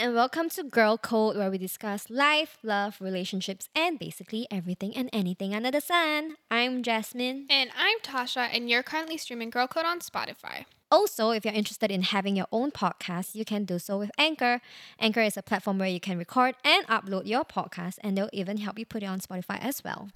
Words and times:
and 0.00 0.14
welcome 0.14 0.48
to 0.48 0.62
Girl 0.62 0.96
Code, 0.96 1.36
where 1.36 1.50
we 1.50 1.58
discuss 1.58 2.08
life, 2.08 2.56
love, 2.62 2.96
relationships, 3.00 3.68
and 3.76 3.98
basically 3.98 4.46
everything 4.50 4.96
and 4.96 5.10
anything 5.12 5.54
under 5.54 5.70
the 5.70 5.82
sun. 5.82 6.36
I'm 6.50 6.82
Jasmine. 6.82 7.46
And 7.50 7.70
I'm 7.78 7.98
Tasha, 8.00 8.48
and 8.50 8.70
you're 8.70 8.82
currently 8.82 9.18
streaming 9.18 9.50
Girl 9.50 9.66
Code 9.66 9.84
on 9.84 10.00
Spotify. 10.00 10.64
Also, 10.92 11.30
if 11.30 11.44
you're 11.44 11.54
interested 11.54 11.90
in 11.90 12.02
having 12.02 12.34
your 12.34 12.48
own 12.50 12.72
podcast, 12.72 13.36
you 13.36 13.44
can 13.44 13.64
do 13.64 13.78
so 13.78 13.96
with 13.98 14.10
Anchor. 14.18 14.60
Anchor 14.98 15.20
is 15.20 15.36
a 15.36 15.42
platform 15.42 15.78
where 15.78 15.88
you 15.88 16.00
can 16.00 16.18
record 16.18 16.56
and 16.64 16.84
upload 16.88 17.26
your 17.26 17.44
podcast, 17.44 17.98
and 18.02 18.18
they'll 18.18 18.30
even 18.32 18.56
help 18.56 18.76
you 18.76 18.84
put 18.84 19.04
it 19.04 19.06
on 19.06 19.20
Spotify 19.20 19.60
as 19.60 19.84
well. 19.84 20.08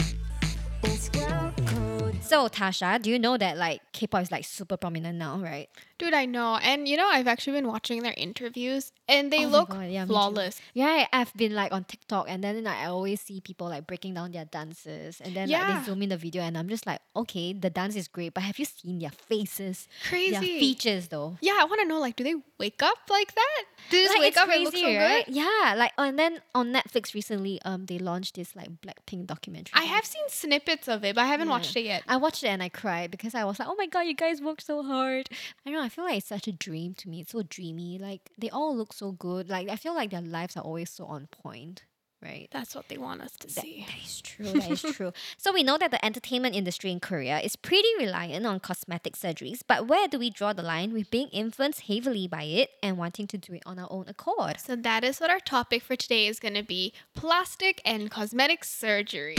It's 0.87 1.09
girl 1.09 1.53
code. 1.67 2.23
So, 2.23 2.49
Tasha, 2.49 3.01
do 3.01 3.11
you 3.11 3.19
know 3.19 3.37
that 3.37 3.57
like 3.57 3.81
K-pop 3.93 4.23
is 4.23 4.31
like 4.33 4.45
super 4.45 4.77
prominent 4.77 5.19
now, 5.19 5.39
right? 5.39 5.69
Dude, 5.99 6.13
I 6.15 6.27
know. 6.27 6.57
And 6.63 6.89
you 6.89 6.97
know, 6.97 7.07
I've 7.09 7.29
actually 7.29 7.53
been 7.61 7.69
watching 7.69 8.03
their 8.03 8.15
interviews, 8.17 8.91
and 9.09 9.33
they 9.33 9.45
Oh 9.47 9.49
look 9.49 9.71
God, 9.71 9.89
yeah, 9.89 10.05
flawless. 10.07 10.61
Yeah, 10.75 11.07
I've 11.13 11.33
been 11.35 11.55
like 11.55 11.73
on 11.73 11.85
TikTok, 11.85 12.27
and 12.29 12.43
then 12.43 12.65
like, 12.65 12.77
I 12.79 12.87
always 12.87 13.21
see 13.21 13.41
people 13.41 13.69
like 13.69 13.87
breaking 13.87 14.15
down 14.15 14.33
their 14.33 14.45
dances, 14.47 15.21
and 15.21 15.35
then 15.37 15.49
like 15.51 15.61
Yeah. 15.61 15.79
they 15.81 15.85
zoom 15.85 16.03
in 16.03 16.09
the 16.09 16.17
video, 16.17 16.43
and 16.43 16.59
I'm 16.59 16.69
just 16.69 16.87
like, 16.87 17.01
okay, 17.15 17.53
the 17.53 17.71
dance 17.71 17.95
is 17.95 18.09
great, 18.09 18.35
but 18.35 18.43
have 18.43 18.59
you 18.59 18.65
seen 18.65 18.99
their 18.99 19.11
faces, 19.11 19.87
Crazy 20.09 20.31
their 20.33 20.41
Crazy. 20.41 20.59
features 20.59 21.09
though? 21.09 21.37
Yeah, 21.41 21.57
I 21.61 21.65
want 21.67 21.81
to 21.83 21.87
know 21.87 22.01
like, 22.01 22.17
do 22.17 22.25
they 22.25 22.35
wake 22.59 22.83
up 22.83 22.99
like 23.09 23.35
that? 23.35 23.63
Do 23.91 24.03
they 24.03 24.09
Like, 24.09 24.19
wake 24.21 24.37
up 24.39 24.49
and 24.49 24.65
look 24.65 24.75
so 24.75 24.81
crazy, 24.83 24.97
right? 24.97 25.27
good? 25.27 25.37
Yeah, 25.37 25.75
like 25.77 25.93
and 25.99 26.19
then 26.19 26.41
on 26.55 26.73
Netflix 26.73 27.15
recently, 27.15 27.61
um, 27.65 27.87
they 27.87 27.99
launched 27.99 28.35
this 28.35 28.57
like 28.57 28.71
Blackpink 28.81 29.27
documentary. 29.27 29.73
I 29.75 29.85
have 29.85 30.05
seen 30.05 30.25
snippets 30.29 30.74
of 30.89 31.05
it, 31.05 31.15
but 31.15 31.23
I 31.23 31.27
haven't 31.27 31.49
Yeah. 31.49 31.53
watched 31.55 31.77
it 31.77 31.85
yet. 31.85 32.03
I 32.09 32.17
watched 32.17 32.43
it 32.45 32.49
and 32.49 32.63
I 32.63 32.69
cried 32.69 33.11
because 33.11 33.35
I 33.35 33.45
was 33.45 33.59
like, 33.59 33.69
oh 33.69 33.75
my 33.77 33.87
god, 33.87 34.01
you 34.03 34.15
guys 34.15 34.41
worked 34.43 34.63
so 34.65 34.83
hard. 34.83 35.29
I 35.31 35.71
don't 35.71 35.75
know, 35.75 35.83
I 35.83 35.89
feel 35.89 36.05
like 36.05 36.19
it's 36.19 36.27
such 36.27 36.49
a 36.49 36.53
dream 36.53 36.95
to 36.95 37.09
me. 37.09 37.21
It's 37.21 37.33
so 37.33 37.43
dreamy. 37.43 37.99
Like 37.99 38.31
they 38.39 38.51
all 38.51 38.77
look 38.77 38.93
so 38.93 39.13
good. 39.13 39.49
Like 39.49 39.69
I 39.69 39.77
feel 39.77 39.95
like 39.95 40.11
their 40.11 40.21
lives 40.21 40.57
are 40.57 40.63
always 40.65 40.91
so 40.91 41.05
on 41.07 41.27
point, 41.29 41.85
right? 42.23 42.49
That's 42.51 42.75
what 42.75 42.89
they 42.89 42.99
want 42.99 43.21
us 43.23 43.33
to 43.39 43.47
That- 43.49 43.61
see. 43.63 43.87
that 43.89 44.05
is 44.05 44.21
true. 44.21 44.47
That 44.47 44.71
is 44.71 44.83
true. 44.83 45.13
So 45.39 45.53
we 45.53 45.63
know 45.63 45.77
that 45.79 45.91
the 45.91 46.03
entertainment 46.05 46.55
industry 46.57 46.91
in 46.91 47.01
Korea 47.01 47.39
is 47.41 47.55
pretty 47.57 47.89
reliant 47.99 48.47
on 48.47 48.61
cosmetic 48.61 49.15
surgeries, 49.15 49.61
but 49.67 49.87
where 49.87 50.09
do 50.09 50.19
we 50.19 50.31
draw 50.31 50.53
the 50.55 50.63
line 50.63 50.93
with 50.93 51.11
being 51.11 51.29
influenced 51.29 51.83
heavily 51.83 52.27
by 52.27 52.45
it 52.45 52.71
and 52.83 52.97
wanting 52.97 53.27
to 53.29 53.39
do 53.39 53.53
it 53.55 53.63
on 53.67 53.79
our 53.79 53.89
own 53.91 54.07
accord? 54.09 54.59
So 54.61 54.75
that 54.77 55.05
is 55.05 55.21
what 55.21 55.31
our 55.31 55.41
topic 55.41 55.83
for 55.83 55.97
today 55.97 56.27
is 56.27 56.41
going 56.41 56.55
to 56.55 56.63
be: 56.63 56.93
plastic 57.15 57.81
and 57.85 58.11
cosmetic 58.11 58.65
surgery. 58.65 59.37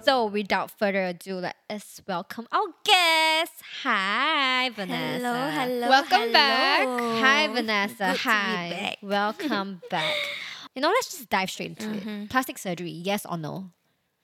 It's 0.00 0.06
girl 0.06 0.26
code. 0.26 0.30
So 0.30 0.32
without 0.32 0.70
further 0.70 1.04
ado, 1.04 1.36
let 1.36 1.56
us 1.68 2.00
welcome 2.06 2.46
our 2.52 2.66
guest. 2.84 3.52
Hi, 3.82 4.70
Vanessa. 4.70 5.26
Hello, 5.28 5.50
hello. 5.50 5.88
Welcome 5.88 6.18
hello. 6.20 6.32
back. 6.32 6.88
Hi, 7.22 7.46
Vanessa. 7.48 7.94
Good 7.96 8.16
to 8.16 8.22
be 8.22 8.22
Hi. 8.30 8.68
back. 8.70 8.96
Welcome 9.02 9.82
back. 9.88 10.30
You 10.74 10.82
know, 10.82 10.88
let's 10.88 11.10
just 11.10 11.28
dive 11.28 11.50
straight 11.50 11.70
into 11.70 11.90
Mm-hmm. 11.90 12.22
it. 12.24 12.30
Plastic 12.30 12.58
surgery, 12.58 12.90
yes 12.90 13.26
or 13.26 13.36
no? 13.36 13.70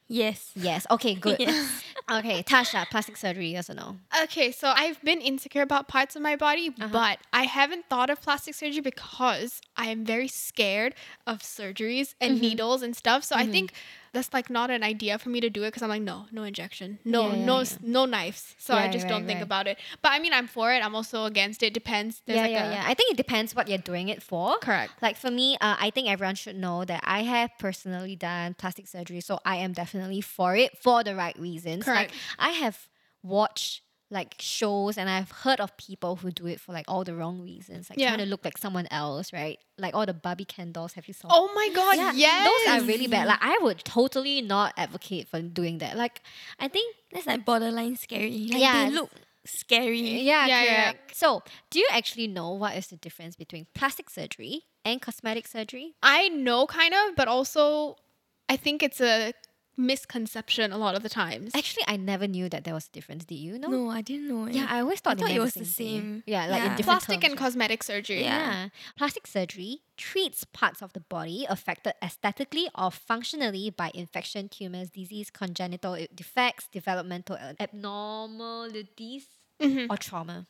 Yes. 0.08 0.52
Yes. 0.54 0.86
Okay, 0.90 1.14
good. 1.20 1.40
Yes. 1.40 1.82
okay, 2.10 2.42
Tasha, 2.44 2.88
plastic 2.88 3.16
surgery, 3.16 3.50
yes 3.52 3.68
or 3.68 3.74
no? 3.74 3.96
Okay, 4.22 4.52
so 4.52 4.72
I've 4.74 5.02
been 5.02 5.20
insecure 5.20 5.62
about 5.62 5.88
parts 5.88 6.14
of 6.14 6.22
my 6.22 6.36
body, 6.36 6.68
Uh-huh. 6.68 6.88
but 6.92 7.18
I 7.32 7.42
haven't 7.44 7.86
thought 7.90 8.08
of 8.08 8.22
plastic 8.22 8.54
surgery 8.54 8.80
because 8.80 9.60
I 9.76 9.86
am 9.88 10.04
very 10.04 10.28
scared 10.28 10.94
of 11.26 11.40
surgeries 11.40 12.14
and 12.20 12.34
Mm-hmm. 12.34 12.40
needles 12.42 12.82
and 12.82 12.94
stuff. 12.94 13.24
So 13.24 13.34
I 13.34 13.46
think 13.46 13.72
that's 14.16 14.32
like 14.32 14.48
not 14.48 14.70
an 14.70 14.82
idea 14.82 15.18
for 15.18 15.28
me 15.28 15.40
to 15.40 15.50
do 15.50 15.62
it 15.62 15.68
because 15.68 15.82
I'm 15.82 15.90
like, 15.90 16.02
no, 16.02 16.26
no 16.32 16.42
injection, 16.42 16.98
no, 17.04 17.28
Yeah, 17.28 17.36
yeah, 17.36 17.44
no, 17.44 17.60
yeah. 17.60 17.76
no 17.82 18.04
knives. 18.06 18.54
So 18.58 18.74
I 18.74 18.88
just 18.88 19.04
right, 19.04 19.10
don't 19.10 19.26
think 19.26 19.38
right. 19.38 19.42
about 19.42 19.66
it. 19.66 19.78
But 20.02 20.12
I 20.12 20.18
mean, 20.18 20.32
I'm 20.32 20.46
for 20.46 20.72
it. 20.72 20.84
I'm 20.84 20.94
also 20.94 21.26
against 21.26 21.62
it. 21.62 21.74
Depends. 21.74 22.22
There's 22.26 22.36
yeah, 22.36 22.42
like 22.42 22.50
yeah, 22.52 22.70
a, 22.70 22.72
yeah. 22.72 22.84
I 22.86 22.94
think 22.94 23.12
it 23.12 23.16
depends 23.16 23.54
what 23.54 23.68
you're 23.68 23.78
doing 23.78 24.08
it 24.08 24.22
for. 24.22 24.56
Correct. 24.58 24.92
Like 25.02 25.16
for 25.16 25.30
me, 25.30 25.54
uh, 25.60 25.76
I 25.78 25.90
think 25.90 26.08
everyone 26.08 26.34
should 26.34 26.56
know 26.56 26.84
that 26.84 27.00
I 27.04 27.22
have 27.22 27.50
personally 27.58 28.16
done 28.16 28.54
plastic 28.54 28.86
surgery, 28.88 29.20
so 29.20 29.38
I 29.44 29.56
am 29.56 29.72
definitely 29.72 30.22
for 30.22 30.56
it 30.56 30.78
for 30.78 31.04
the 31.04 31.14
right 31.14 31.38
reasons. 31.38 31.84
Correct. 31.84 32.10
Like 32.12 32.20
I 32.38 32.50
have 32.50 32.88
watched 33.22 33.82
like 34.10 34.36
shows 34.38 34.96
and 34.96 35.10
I've 35.10 35.30
heard 35.30 35.60
of 35.60 35.76
people 35.76 36.16
who 36.16 36.30
do 36.30 36.46
it 36.46 36.60
for 36.60 36.72
like 36.72 36.84
all 36.86 37.02
the 37.02 37.14
wrong 37.14 37.40
reasons, 37.40 37.90
like 37.90 37.98
Yeah. 37.98 38.10
trying 38.10 38.20
to 38.24 38.26
look 38.26 38.44
like 38.44 38.56
someone 38.56 38.86
else, 38.90 39.32
right? 39.32 39.58
Like 39.78 39.94
all 39.94 40.06
the 40.06 40.14
Barbie 40.14 40.44
candles. 40.44 40.92
Have 40.94 41.08
you 41.08 41.14
saw? 41.14 41.28
Oh 41.30 41.50
my 41.54 41.68
god, 41.74 41.96
yeah, 41.96 42.12
yes. 42.14 42.44
those 42.46 42.72
are 42.72 42.86
really 42.86 43.08
bad. 43.08 43.26
Like 43.26 43.40
I 43.42 43.58
would 43.62 43.84
totally 43.84 44.42
not 44.42 44.74
advocate 44.76 45.26
for 45.28 45.40
doing 45.42 45.78
that. 45.78 45.96
Like 45.96 46.20
I 46.60 46.68
think 46.68 46.94
That's 47.12 47.26
like 47.26 47.44
borderline 47.44 47.96
scary. 47.96 48.46
Like 48.52 48.60
Yeah. 48.60 48.84
they 48.88 48.94
look 48.94 49.10
scary. 49.44 49.98
Yeah, 50.00 50.20
Yeah, 50.20 50.46
yeah, 50.46 50.62
yeah. 50.64 50.92
correct. 50.92 51.16
So, 51.16 51.42
do 51.70 51.78
you 51.80 51.88
actually 51.90 52.26
know 52.28 52.50
what 52.52 52.76
is 52.76 52.86
the 52.88 52.96
difference 52.96 53.34
between 53.36 53.66
plastic 53.74 54.10
surgery 54.10 54.62
and 54.84 55.00
cosmetic 55.02 55.46
surgery? 55.48 55.94
I 56.02 56.28
know 56.28 56.66
kind 56.66 56.94
of, 56.94 57.16
but 57.16 57.26
also 57.28 57.96
I 58.48 58.56
think 58.56 58.82
it's 58.82 59.00
a 59.00 59.32
misconception 59.76 60.72
a 60.72 60.78
lot 60.78 60.94
of 60.94 61.02
the 61.02 61.08
times. 61.08 61.52
Actually, 61.54 61.84
I 61.86 61.96
never 61.96 62.26
knew 62.26 62.48
that 62.48 62.64
there 62.64 62.74
was 62.74 62.86
a 62.88 62.90
difference. 62.92 63.24
Did 63.24 63.36
you 63.36 63.58
know? 63.58 63.68
No, 63.68 63.90
I 63.90 64.00
didn't 64.02 64.28
know 64.28 64.46
it. 64.46 64.54
Yeah, 64.54 64.66
I 64.68 64.80
always 64.80 65.00
thought, 65.00 65.18
thought 65.18 65.30
it 65.30 65.40
was 65.40 65.54
the 65.54 65.60
the 65.60 65.66
same. 65.66 66.02
thing. 66.02 66.22
Yeah, 66.26 66.46
like 66.46 66.62
in 66.62 66.68
different 66.76 66.84
Plastic 66.86 67.14
terms, 67.20 67.24
and 67.24 67.32
right? 67.32 67.38
cosmetic 67.38 67.82
surgery. 67.82 68.22
Yeah. 68.22 68.38
Yeah. 68.38 68.68
Plastic 68.96 69.26
surgery 69.26 69.82
treats 69.96 70.44
parts 70.44 70.82
of 70.82 70.92
the 70.92 71.00
body 71.00 71.46
affected 71.48 71.94
aesthetically 72.02 72.68
or 72.76 72.90
functionally 72.90 73.70
by 73.70 73.90
infection, 73.94 74.48
tumors, 74.48 74.90
disease, 74.90 75.30
congenital 75.30 75.96
defects, 76.14 76.68
developmental 76.72 77.36
abnormalities, 77.60 79.26
Mhm. 79.60 79.86
or 79.90 79.96
trauma. 79.96 80.46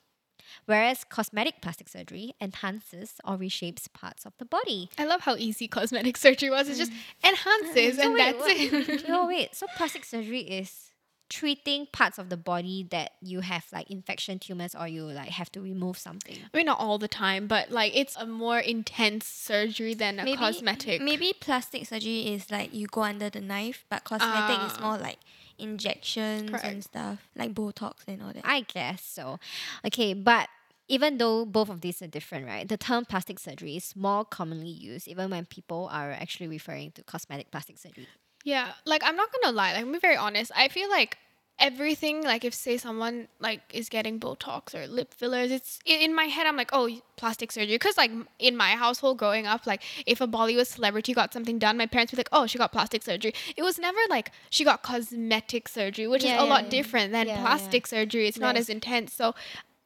Whereas 0.67 1.05
cosmetic 1.05 1.61
plastic 1.61 1.89
surgery 1.89 2.35
enhances 2.41 3.15
or 3.25 3.37
reshapes 3.37 3.93
parts 3.93 4.25
of 4.27 4.33
the 4.39 4.45
body. 4.45 4.91
I 4.99 5.05
love 5.05 5.23
how 5.23 5.37
easy 5.37 5.69
cosmetic 5.79 6.17
surgery 6.17 6.51
was. 6.51 6.69
It 6.69 6.77
just 6.77 6.93
enhances, 7.25 7.97
So 7.97 8.03
and 8.03 8.15
wait, 8.15 8.39
that's 8.39 8.45
it. 8.49 9.05
no, 9.09 9.27
wait. 9.29 9.55
So 9.55 9.67
plastic 9.77 10.05
surgery 10.05 10.41
is 10.41 10.91
treating 11.29 11.87
parts 11.93 12.19
of 12.19 12.29
the 12.29 12.37
body 12.37 12.87
that 12.91 13.11
you 13.21 13.41
have 13.41 13.65
like 13.73 13.91
infection, 13.91 14.39
tumors, 14.39 14.75
or 14.77 14.87
you 14.87 15.03
like 15.05 15.29
have 15.31 15.51
to 15.53 15.61
remove 15.61 15.99
something. 15.99 16.37
I 16.55 16.57
mean, 16.57 16.67
not 16.67 16.79
all 16.79 16.99
the 16.99 17.09
time, 17.09 17.49
but 17.49 17.71
like 17.71 17.97
it's 17.97 18.17
a 18.17 18.27
more 18.27 18.59
intense 18.61 19.27
surgery 19.27 19.95
than 19.95 20.21
a 20.21 20.25
Maybe, 20.25 20.37
cosmetic. 20.37 21.03
Maybe 21.03 21.33
plastic 21.41 21.87
surgery 21.87 22.29
is 22.29 22.51
like 22.51 22.73
you 22.73 22.87
go 22.87 23.03
under 23.03 23.29
the 23.29 23.41
knife, 23.41 23.85
but 23.89 24.05
cosmetic 24.05 24.61
is 24.67 24.77
Ah. 24.79 24.83
more 24.83 24.99
like 24.99 25.19
injections 25.59 26.51
Correct. 26.51 26.65
and 26.65 26.85
stuff, 26.85 27.29
like 27.37 27.55
Botox 27.55 27.95
and 28.07 28.23
all 28.23 28.33
that. 28.33 28.43
I 28.45 28.61
guess 28.63 29.03
so. 29.03 29.39
Okay, 29.87 30.15
but 30.15 30.49
even 30.89 31.19
though 31.19 31.45
both 31.45 31.69
of 31.69 31.81
these 31.81 32.01
are 32.03 32.07
different, 32.07 32.47
right? 32.47 32.69
The 32.69 32.77
term 32.77 33.05
plastic 33.05 33.39
surgery 33.39 33.77
is 33.77 33.97
more 33.97 34.25
commonly 34.25 34.69
used, 34.69 35.09
even 35.09 35.31
when 35.31 35.45
people 35.47 35.89
are 35.93 36.13
actually 36.13 36.49
referring 36.49 36.93
to 36.93 37.03
cosmetic 37.03 37.51
plastic 37.51 37.79
surgery. 37.79 38.07
Yeah, 38.45 38.73
like 38.85 39.03
I'm 39.05 39.17
not 39.17 39.29
gonna 39.33 39.55
lie. 39.57 39.73
Like, 39.73 39.83
I'm 39.83 39.93
be 39.93 39.99
very 39.99 40.17
honest. 40.17 40.53
I 40.55 40.69
feel 40.69 40.89
like 40.89 41.19
everything, 41.59 42.23
like 42.23 42.45
if 42.45 42.55
say 42.55 42.77
someone 42.77 43.29
like 43.41 43.61
is 43.73 43.89
getting 43.89 44.21
Botox 44.21 44.75
or 44.75 44.87
lip 44.87 45.13
fillers, 45.15 45.51
it's 45.51 45.79
in 45.87 46.15
my 46.15 46.25
head. 46.25 46.47
I'm 46.47 46.57
like, 46.57 46.71
oh, 46.73 46.91
plastic 47.17 47.51
surgery. 47.53 47.75
Because 47.75 47.97
like 47.97 48.11
in 48.39 48.57
my 48.57 48.71
household 48.71 49.19
growing 49.19 49.47
up, 49.47 49.67
like 49.67 49.83
if 50.07 50.21
a 50.21 50.27
Bollywood 50.27 50.67
celebrity 50.67 51.15
got 51.15 51.33
something 51.33 51.59
done, 51.59 51.77
my 51.77 51.87
parents 51.87 52.13
would 52.13 52.17
be 52.17 52.21
like, 52.21 52.29
oh, 52.33 52.47
she 52.47 52.59
got 52.59 52.73
plastic 52.73 53.03
surgery. 53.03 53.33
It 53.57 53.63
was 53.63 53.79
never 53.79 53.99
like 54.11 54.33
she 54.51 54.65
got 54.65 54.83
cosmetic 54.83 55.69
surgery, 55.69 56.07
which 56.07 56.25
Yeah, 56.25 56.37
is 56.37 56.43
a 56.43 56.45
yeah, 56.45 56.51
lot 56.51 56.65
yeah. 56.65 56.71
different 56.71 57.13
than 57.13 57.27
plastic 57.27 57.87
surgery. 57.87 58.29
It's 58.29 58.39
not 58.39 58.57
as 58.57 58.69
intense. 58.69 59.13
So. 59.15 59.35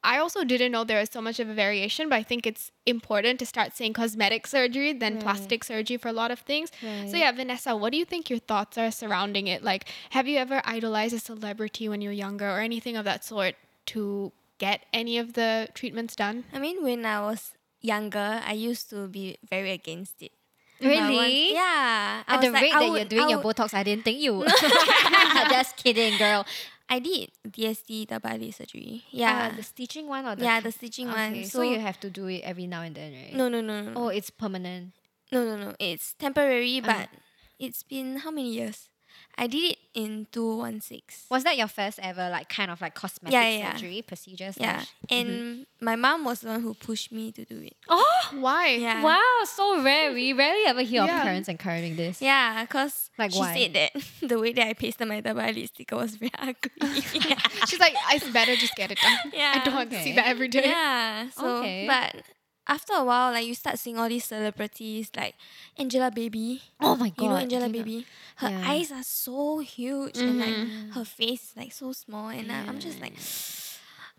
I 0.03 0.17
also 0.17 0.43
didn't 0.43 0.71
know 0.71 0.83
there 0.83 0.99
was 0.99 1.09
so 1.11 1.21
much 1.21 1.39
of 1.39 1.47
a 1.47 1.53
variation, 1.53 2.09
but 2.09 2.15
I 2.15 2.23
think 2.23 2.47
it's 2.47 2.71
important 2.87 3.37
to 3.39 3.45
start 3.45 3.75
saying 3.77 3.93
cosmetic 3.93 4.47
surgery 4.47 4.93
than 4.93 5.13
Right. 5.15 5.23
plastic 5.23 5.63
surgery 5.63 5.97
for 5.97 6.07
a 6.09 6.13
lot 6.13 6.31
of 6.31 6.39
things. 6.39 6.71
So 6.81 7.15
yeah, 7.17 7.31
Vanessa, 7.31 7.75
what 7.75 7.91
do 7.91 7.97
you 7.99 8.05
think 8.05 8.29
your 8.29 8.39
thoughts 8.39 8.77
are 8.79 8.89
surrounding 8.89 9.45
it? 9.47 9.63
Like, 9.63 9.85
have 10.09 10.27
you 10.27 10.37
ever 10.39 10.61
idolized 10.65 11.13
a 11.13 11.19
celebrity 11.19 11.87
when 11.87 12.01
you 12.01 12.09
were 12.09 12.13
younger 12.13 12.49
or 12.49 12.59
anything 12.61 12.95
of 12.97 13.05
that 13.05 13.23
sort 13.23 13.55
to 13.93 14.31
get 14.57 14.81
any 14.91 15.19
of 15.19 15.33
the 15.33 15.69
treatments 15.75 16.15
done? 16.15 16.45
I 16.51 16.57
mean, 16.57 16.81
when 16.83 17.05
I 17.05 17.21
was 17.21 17.53
younger, 17.81 18.41
I 18.45 18.53
used 18.53 18.89
to 18.89 19.07
be 19.07 19.37
very 19.49 19.69
against 19.71 20.21
it. 20.23 20.31
But 20.79 20.87
once- 20.97 21.09
Really? 21.09 21.53
yeah. 21.53 22.23
I 22.27 22.33
At 22.35 22.41
the 22.41 22.49
like, 22.49 22.61
rate 22.63 22.71
that 22.73 22.89
would- 22.89 22.95
you're 22.97 23.05
doing 23.05 23.25
I 23.25 23.29
your 23.29 23.41
Botox, 23.43 23.71
I 23.75 23.83
didn't 23.83 24.03
think 24.03 24.19
you. 24.19 24.33
Would. 24.37 24.49
Just 25.51 25.77
kidding, 25.77 26.17
girl. 26.17 26.43
I 26.91 26.99
did 26.99 27.31
DST 27.47 28.05
double 28.07 28.29
eyelid 28.29 28.53
surgery. 28.53 29.03
Yeah. 29.11 29.47
Uh, 29.53 29.55
the 29.55 29.63
stitching 29.63 30.07
one 30.07 30.25
or 30.25 30.35
the 30.35 30.43
yeah, 30.43 30.59
the 30.59 30.71
stitching 30.73 31.07
okay, 31.07 31.39
one. 31.39 31.43
So, 31.47 31.63
So, 31.63 31.71
you 31.71 31.79
have 31.79 31.97
to 32.01 32.09
do 32.09 32.27
it 32.27 32.41
every 32.43 32.67
now 32.67 32.81
and 32.81 32.93
then, 32.93 33.13
right? 33.13 33.33
no, 33.33 33.47
no, 33.47 33.61
no, 33.61 33.81
no, 33.81 33.93
Oh, 33.95 34.07
it's 34.09 34.29
permanent. 34.29 34.91
no, 35.31 35.45
no, 35.45 35.55
no. 35.55 35.73
It's 35.79 36.13
temporary, 36.19 36.79
Uh-huh. 36.83 37.07
but 37.07 37.09
it's 37.59 37.81
been 37.83 38.17
how 38.17 38.31
many 38.31 38.51
years? 38.51 38.89
I 39.37 39.47
did 39.47 39.71
it 39.71 39.77
in 39.93 40.27
two 40.31 40.57
one 40.57 40.81
six. 40.81 41.25
Was 41.29 41.43
that 41.43 41.57
your 41.57 41.67
first 41.67 41.99
ever 42.01 42.29
like 42.29 42.47
kind 42.49 42.69
of 42.71 42.79
like 42.81 42.93
cosmetic 42.95 43.33
Yeah, 43.33 43.49
yeah. 43.49 43.73
surgery 43.73 44.01
procedure? 44.01 44.51
Yeah. 44.57 44.79
slash- 44.81 44.93
And 45.09 45.29
mm-hmm. 45.29 45.85
my 45.85 45.95
mom 45.95 46.23
was 46.25 46.41
the 46.41 46.49
one 46.49 46.61
who 46.61 46.73
pushed 46.73 47.11
me 47.11 47.31
to 47.33 47.43
do 47.45 47.59
it. 47.61 47.75
Oh 47.89 48.05
Why? 48.39 48.69
Yeah. 48.75 49.03
wow, 49.03 49.43
so 49.45 49.81
rare. 49.83 50.13
We 50.13 50.33
rarely 50.33 50.65
ever 50.67 50.81
hear 50.81 51.03
Yeah. 51.05 51.17
of 51.17 51.23
parents 51.23 51.49
encouraging 51.49 51.95
this. 51.95 52.21
Yeah, 52.21 52.63
because 52.63 53.09
Like 53.17 53.31
she 53.31 53.39
why? 53.39 53.55
said 53.57 53.73
that 53.73 54.03
the 54.29 54.39
way 54.39 54.53
that 54.53 54.67
I 54.67 54.73
pasted 54.73 55.07
my 55.07 55.19
double 55.21 55.41
eye 55.41 55.51
lipstick 55.51 55.91
was 55.91 56.15
very 56.15 56.31
ugly. 56.39 57.03
yeah. 57.13 57.39
She's 57.67 57.79
like, 57.79 57.93
it's 58.11 58.29
better 58.29 58.55
just 58.55 58.75
get 58.75 58.91
it 58.91 58.99
done. 59.01 59.17
Yeah. 59.33 59.53
I 59.55 59.63
don't 59.65 59.75
want 59.75 59.91
to 59.91 60.01
see 60.03 60.13
that 60.13 60.27
every 60.27 60.47
day. 60.47 60.63
Yeah. 60.65 61.29
So, 61.31 61.57
Okay. 61.57 61.87
but 61.87 62.23
after 62.67 62.93
a 62.93 63.03
while, 63.03 63.31
like 63.31 63.45
you 63.45 63.55
start 63.55 63.79
seeing 63.79 63.97
all 63.97 64.07
these 64.09 64.25
celebrities 64.25 65.11
like 65.15 65.35
Angelababy. 65.79 66.61
Oh 66.79 66.95
my 66.95 67.09
god. 67.09 67.21
You 67.21 67.29
know 67.29 67.35
Angelababy? 67.67 68.05
Her 68.37 68.49
Yeah. 68.49 68.69
eyes 68.71 68.91
are 68.91 69.03
so 69.03 69.59
huge 69.59 70.17
and 70.17 70.39
like 70.39 70.55
her 70.93 71.01
mm. 71.01 71.07
face 71.07 71.51
is 71.51 71.57
like 71.57 71.71
so 71.71 71.91
small, 71.91 72.29
and 72.29 72.51
I- 72.51 72.65
I'm 72.67 72.79
just 72.79 73.01
like, 73.01 73.13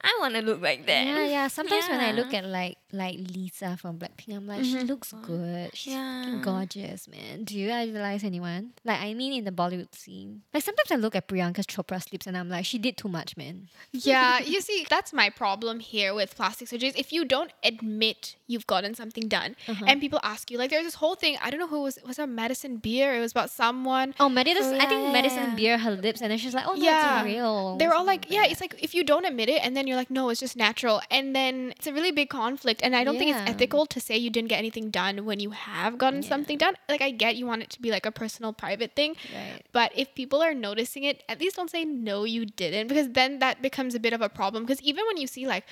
I 0.04 0.16
want 0.20 0.34
to 0.34 0.42
look 0.42 0.60
like 0.60 0.86
that. 0.86 1.06
Yeah, 1.06 1.24
yeah. 1.26 1.48
Sometimes 1.58 1.88
when 1.88 2.00
I 2.00 2.12
look 2.12 2.34
at 2.34 2.44
like 2.44 2.78
like 2.94 3.16
Lisa 3.34 3.76
from 3.80 3.98
Blackpink, 3.98 4.36
I'm 4.36 4.46
like, 4.46 4.64
she 4.64 4.74
Mhm. 4.76 4.88
looks 4.88 5.12
good. 5.22 5.70
She's 5.74 5.94
Yeah. 5.94 6.40
gorgeous, 6.42 7.08
man. 7.08 7.44
Do 7.44 7.56
you 7.58 7.72
idolize 7.72 8.22
anyone? 8.22 8.72
Like, 8.84 9.00
I 9.00 9.14
mean, 9.14 9.32
in 9.32 9.44
the 9.44 9.50
Bollywood 9.50 9.94
scene. 9.94 10.42
Like 10.52 10.62
sometimes 10.62 10.90
I 10.90 10.96
look 10.96 11.14
at 11.16 11.26
Priyanka 11.26 11.64
Chopra's 11.64 12.12
lips 12.12 12.26
and 12.26 12.36
I'm 12.36 12.50
like, 12.50 12.66
she 12.66 12.76
did 12.78 12.96
too 12.98 13.08
much, 13.08 13.36
man. 13.36 13.68
Yeah, 13.92 14.40
you 14.52 14.60
see, 14.60 14.84
that's 14.90 15.12
my 15.12 15.30
problem 15.30 15.80
here 15.80 16.12
with 16.14 16.36
plastic 16.36 16.68
surgeries. 16.68 16.92
If 16.98 17.12
you 17.12 17.24
don't 17.24 17.52
admit 17.64 18.36
you've 18.46 18.66
gotten 18.66 18.94
something 18.94 19.28
done, 19.28 19.56
Uh-huh. 19.68 19.84
and 19.88 20.00
people 20.00 20.20
ask 20.22 20.50
you, 20.50 20.58
like, 20.58 20.68
there's 20.70 20.84
this 20.84 20.96
whole 20.96 21.14
thing. 21.14 21.38
I 21.42 21.48
don't 21.50 21.60
know 21.60 21.68
who 21.68 21.80
was 21.82 21.98
was 22.06 22.16
that 22.16 22.28
Madison 22.28 22.76
Beer. 22.76 23.14
It 23.16 23.20
was 23.20 23.30
about 23.32 23.48
someone. 23.50 24.14
Oh, 24.20 24.28
Madison. 24.28 24.74
Oh, 24.74 24.84
I 24.84 24.86
think 24.86 25.00
yeah, 25.00 25.06
yeah, 25.06 25.12
Madison 25.12 25.42
yeah. 25.50 25.54
beer 25.54 25.78
her 25.78 25.92
lips, 25.92 26.20
and 26.20 26.30
then 26.30 26.38
she's 26.38 26.52
like, 26.54 26.66
"Oh, 26.66 26.74
no, 26.74 26.84
Yeah. 26.84 27.20
it's 27.20 27.24
real." 27.32 27.76
They're 27.78 27.94
all 27.94 28.04
something 28.04 28.28
like, 28.28 28.30
yeah, 28.36 28.44
it's 28.50 28.60
like 28.60 28.74
if 28.82 28.94
you 28.94 29.02
don't 29.04 29.24
admit 29.24 29.48
it, 29.48 29.60
and 29.64 29.76
then 29.76 29.86
you're 29.92 30.00
like, 30.00 30.10
no, 30.10 30.28
it's 30.30 30.40
just 30.40 30.56
natural, 30.56 31.00
and 31.10 31.36
then 31.36 31.72
it's 31.76 31.86
a 31.86 31.92
really 31.92 32.10
big 32.10 32.28
conflict. 32.30 32.80
And 32.82 32.96
I 32.96 33.04
don't 33.04 33.18
think 33.18 33.30
it's 33.36 33.50
ethical 33.50 33.86
to 33.86 34.00
say 34.00 34.16
you 34.16 34.30
didn't 34.30 34.48
get 34.48 34.58
anything 34.58 34.90
done 34.90 35.24
when 35.24 35.38
you 35.38 35.50
have 35.50 35.98
gotten 35.98 36.22
Yeah. 36.22 36.28
something 36.28 36.58
done. 36.58 36.74
Like, 36.88 37.02
I 37.02 37.10
get 37.10 37.36
you 37.36 37.46
want 37.46 37.62
it 37.62 37.70
to 37.70 37.80
be 37.80 37.90
like 37.90 38.06
a 38.06 38.10
personal, 38.12 38.52
private 38.52 38.92
thing, 38.96 39.16
right. 39.34 39.60
But 39.72 39.92
if 39.94 40.14
people 40.14 40.42
are 40.42 40.54
noticing 40.54 41.04
it, 41.04 41.22
at 41.28 41.38
least 41.40 41.56
don't 41.56 41.70
say 41.70 41.84
no, 41.84 42.24
you 42.24 42.46
didn't, 42.46 42.88
because 42.88 43.08
then 43.10 43.38
that 43.40 43.62
becomes 43.62 43.94
a 43.94 44.00
bit 44.00 44.12
of 44.12 44.20
a 44.22 44.28
problem. 44.28 44.64
Because 44.64 44.82
even 44.82 45.04
when 45.06 45.16
you 45.18 45.26
see 45.26 45.46
like 45.46 45.64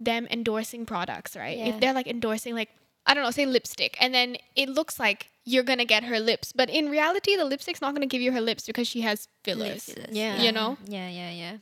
them 0.00 0.26
endorsing 0.30 0.86
products, 0.86 1.36
right? 1.36 1.56
Yeah. 1.58 1.66
If 1.68 1.80
they're 1.80 1.94
like 1.94 2.06
endorsing 2.06 2.54
like 2.54 2.70
I 3.08 3.14
don't 3.14 3.22
know, 3.22 3.30
say 3.30 3.46
lipstick, 3.46 3.96
and 4.00 4.12
then 4.12 4.36
it 4.56 4.68
looks 4.68 4.98
like 4.98 5.30
you're 5.44 5.62
gonna 5.62 5.84
get 5.84 6.02
her 6.02 6.18
lips, 6.18 6.52
but 6.52 6.68
in 6.68 6.88
reality, 6.90 7.36
the 7.36 7.44
lipstick's 7.44 7.80
not 7.80 7.94
gonna 7.94 8.06
give 8.14 8.20
you 8.20 8.32
her 8.32 8.40
lips 8.40 8.66
because 8.66 8.88
she 8.88 9.02
has 9.02 9.28
fillers. 9.44 9.84
fillers, 9.84 10.08
Yeah. 10.10 10.42
You 10.42 10.50
know? 10.50 10.76
Yeah, 10.88 11.08
yeah, 11.08 11.30
yeah. 11.30 11.56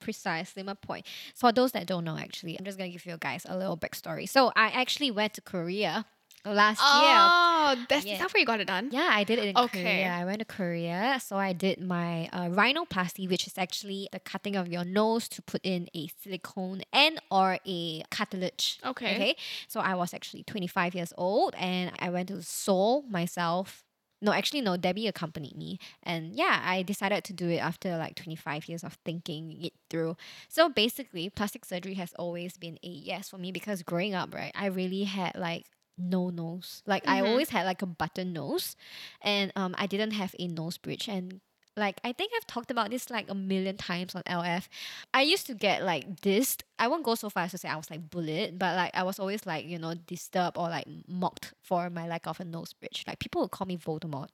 Precisely 0.00 0.62
my 0.62 0.74
point. 0.74 1.06
For 1.34 1.52
those 1.52 1.72
that 1.72 1.86
don't 1.86 2.04
know, 2.04 2.16
actually, 2.16 2.58
I'm 2.58 2.64
just 2.64 2.78
gonna 2.78 2.90
give 2.90 3.06
you 3.06 3.16
guys 3.18 3.46
a 3.48 3.56
little 3.56 3.76
backstory. 3.76 4.28
So 4.28 4.52
I 4.56 4.68
actually 4.68 5.10
went 5.10 5.34
to 5.34 5.40
Korea 5.40 6.06
last 6.44 6.80
year. 6.80 7.18
Oh, 7.18 7.84
that's 7.88 8.06
Yeah. 8.06 8.24
is 8.24 8.32
where 8.32 8.40
you 8.40 8.46
got 8.46 8.60
it 8.60 8.66
done? 8.66 8.88
Yeah, 8.90 9.10
I 9.12 9.24
did 9.24 9.38
it 9.38 9.44
in 9.44 9.58
Okay. 9.58 9.82
Korea. 9.82 10.08
I 10.10 10.24
went 10.24 10.38
to 10.38 10.44
Korea, 10.46 11.20
so 11.22 11.36
I 11.36 11.52
did 11.52 11.80
my 11.80 12.28
uh, 12.32 12.48
rhinoplasty, 12.48 13.28
which 13.28 13.46
is 13.46 13.58
actually 13.58 14.08
the 14.10 14.20
cutting 14.20 14.56
of 14.56 14.66
your 14.68 14.84
nose 14.84 15.28
to 15.28 15.42
put 15.42 15.60
in 15.64 15.88
a 15.94 16.08
silicone 16.22 16.80
and 16.92 17.20
or 17.30 17.58
a 17.66 18.02
cartilage. 18.10 18.80
Okay. 18.84 19.14
Okay. 19.14 19.36
So 19.68 19.80
I 19.80 19.94
was 19.94 20.14
actually 20.14 20.42
25 20.44 20.94
years 20.94 21.12
old, 21.18 21.54
and 21.56 21.92
I 21.98 22.08
went 22.10 22.28
to 22.28 22.42
Seoul 22.42 23.02
myself. 23.10 23.84
No, 24.20 24.32
actually, 24.32 24.60
no. 24.60 24.76
Debbie 24.76 25.06
accompanied 25.06 25.56
me, 25.56 25.78
and 26.02 26.34
yeah, 26.34 26.60
I 26.64 26.82
decided 26.82 27.24
to 27.24 27.32
do 27.32 27.48
it 27.48 27.58
after 27.58 27.96
like 27.96 28.14
25 28.16 28.68
years 28.68 28.84
of 28.84 28.98
thinking 29.04 29.56
it 29.64 29.72
through. 29.88 30.16
So 30.48 30.68
basically, 30.68 31.30
plastic 31.30 31.64
surgery 31.64 31.94
has 31.94 32.12
always 32.18 32.56
been 32.58 32.78
a 32.82 32.88
yes 32.88 33.30
for 33.30 33.38
me 33.38 33.50
because 33.52 33.82
growing 33.82 34.14
up, 34.14 34.34
right, 34.34 34.52
I 34.54 34.66
really 34.66 35.04
had 35.04 35.36
like 35.36 35.66
no 35.96 36.30
nose. 36.30 36.82
Like 36.86 37.04
I 37.08 37.20
Mhm. 37.20 37.26
always 37.28 37.48
had 37.50 37.64
like 37.64 37.82
a 37.82 37.86
button 37.86 38.32
nose, 38.32 38.76
and 39.22 39.52
um, 39.56 39.74
I 39.78 39.86
didn't 39.86 40.12
have 40.12 40.34
a 40.38 40.48
nose 40.48 40.76
bridge. 40.78 41.08
And 41.08 41.40
like 41.80 42.00
I 42.04 42.12
think 42.12 42.30
I've 42.36 42.46
talked 42.46 42.70
about 42.70 42.90
this 42.90 43.10
like 43.10 43.28
a 43.28 43.34
million 43.34 43.76
times 43.76 44.14
on 44.14 44.22
LF. 44.22 44.68
I 45.12 45.22
used 45.22 45.46
to 45.48 45.54
get 45.54 45.82
like 45.82 46.20
this. 46.20 46.56
I 46.78 46.86
won't 46.86 47.02
go 47.02 47.14
so 47.16 47.28
far 47.30 47.44
as 47.44 47.50
to 47.52 47.58
say 47.58 47.68
I 47.68 47.76
was 47.76 47.90
like 47.90 48.08
bullied, 48.10 48.58
but 48.58 48.76
like 48.76 48.92
I 48.94 49.02
was 49.02 49.18
always 49.18 49.44
like 49.46 49.66
you 49.66 49.78
know 49.78 49.94
disturbed 49.94 50.56
or 50.56 50.68
like 50.68 50.86
mocked 51.08 51.54
for 51.62 51.90
my 51.90 52.06
lack 52.06 52.26
of 52.28 52.38
a 52.40 52.44
nose 52.44 52.72
bridge. 52.74 53.02
Like 53.06 53.18
people 53.18 53.42
would 53.42 53.50
call 53.50 53.66
me 53.66 53.76
Voldemort. 53.76 54.28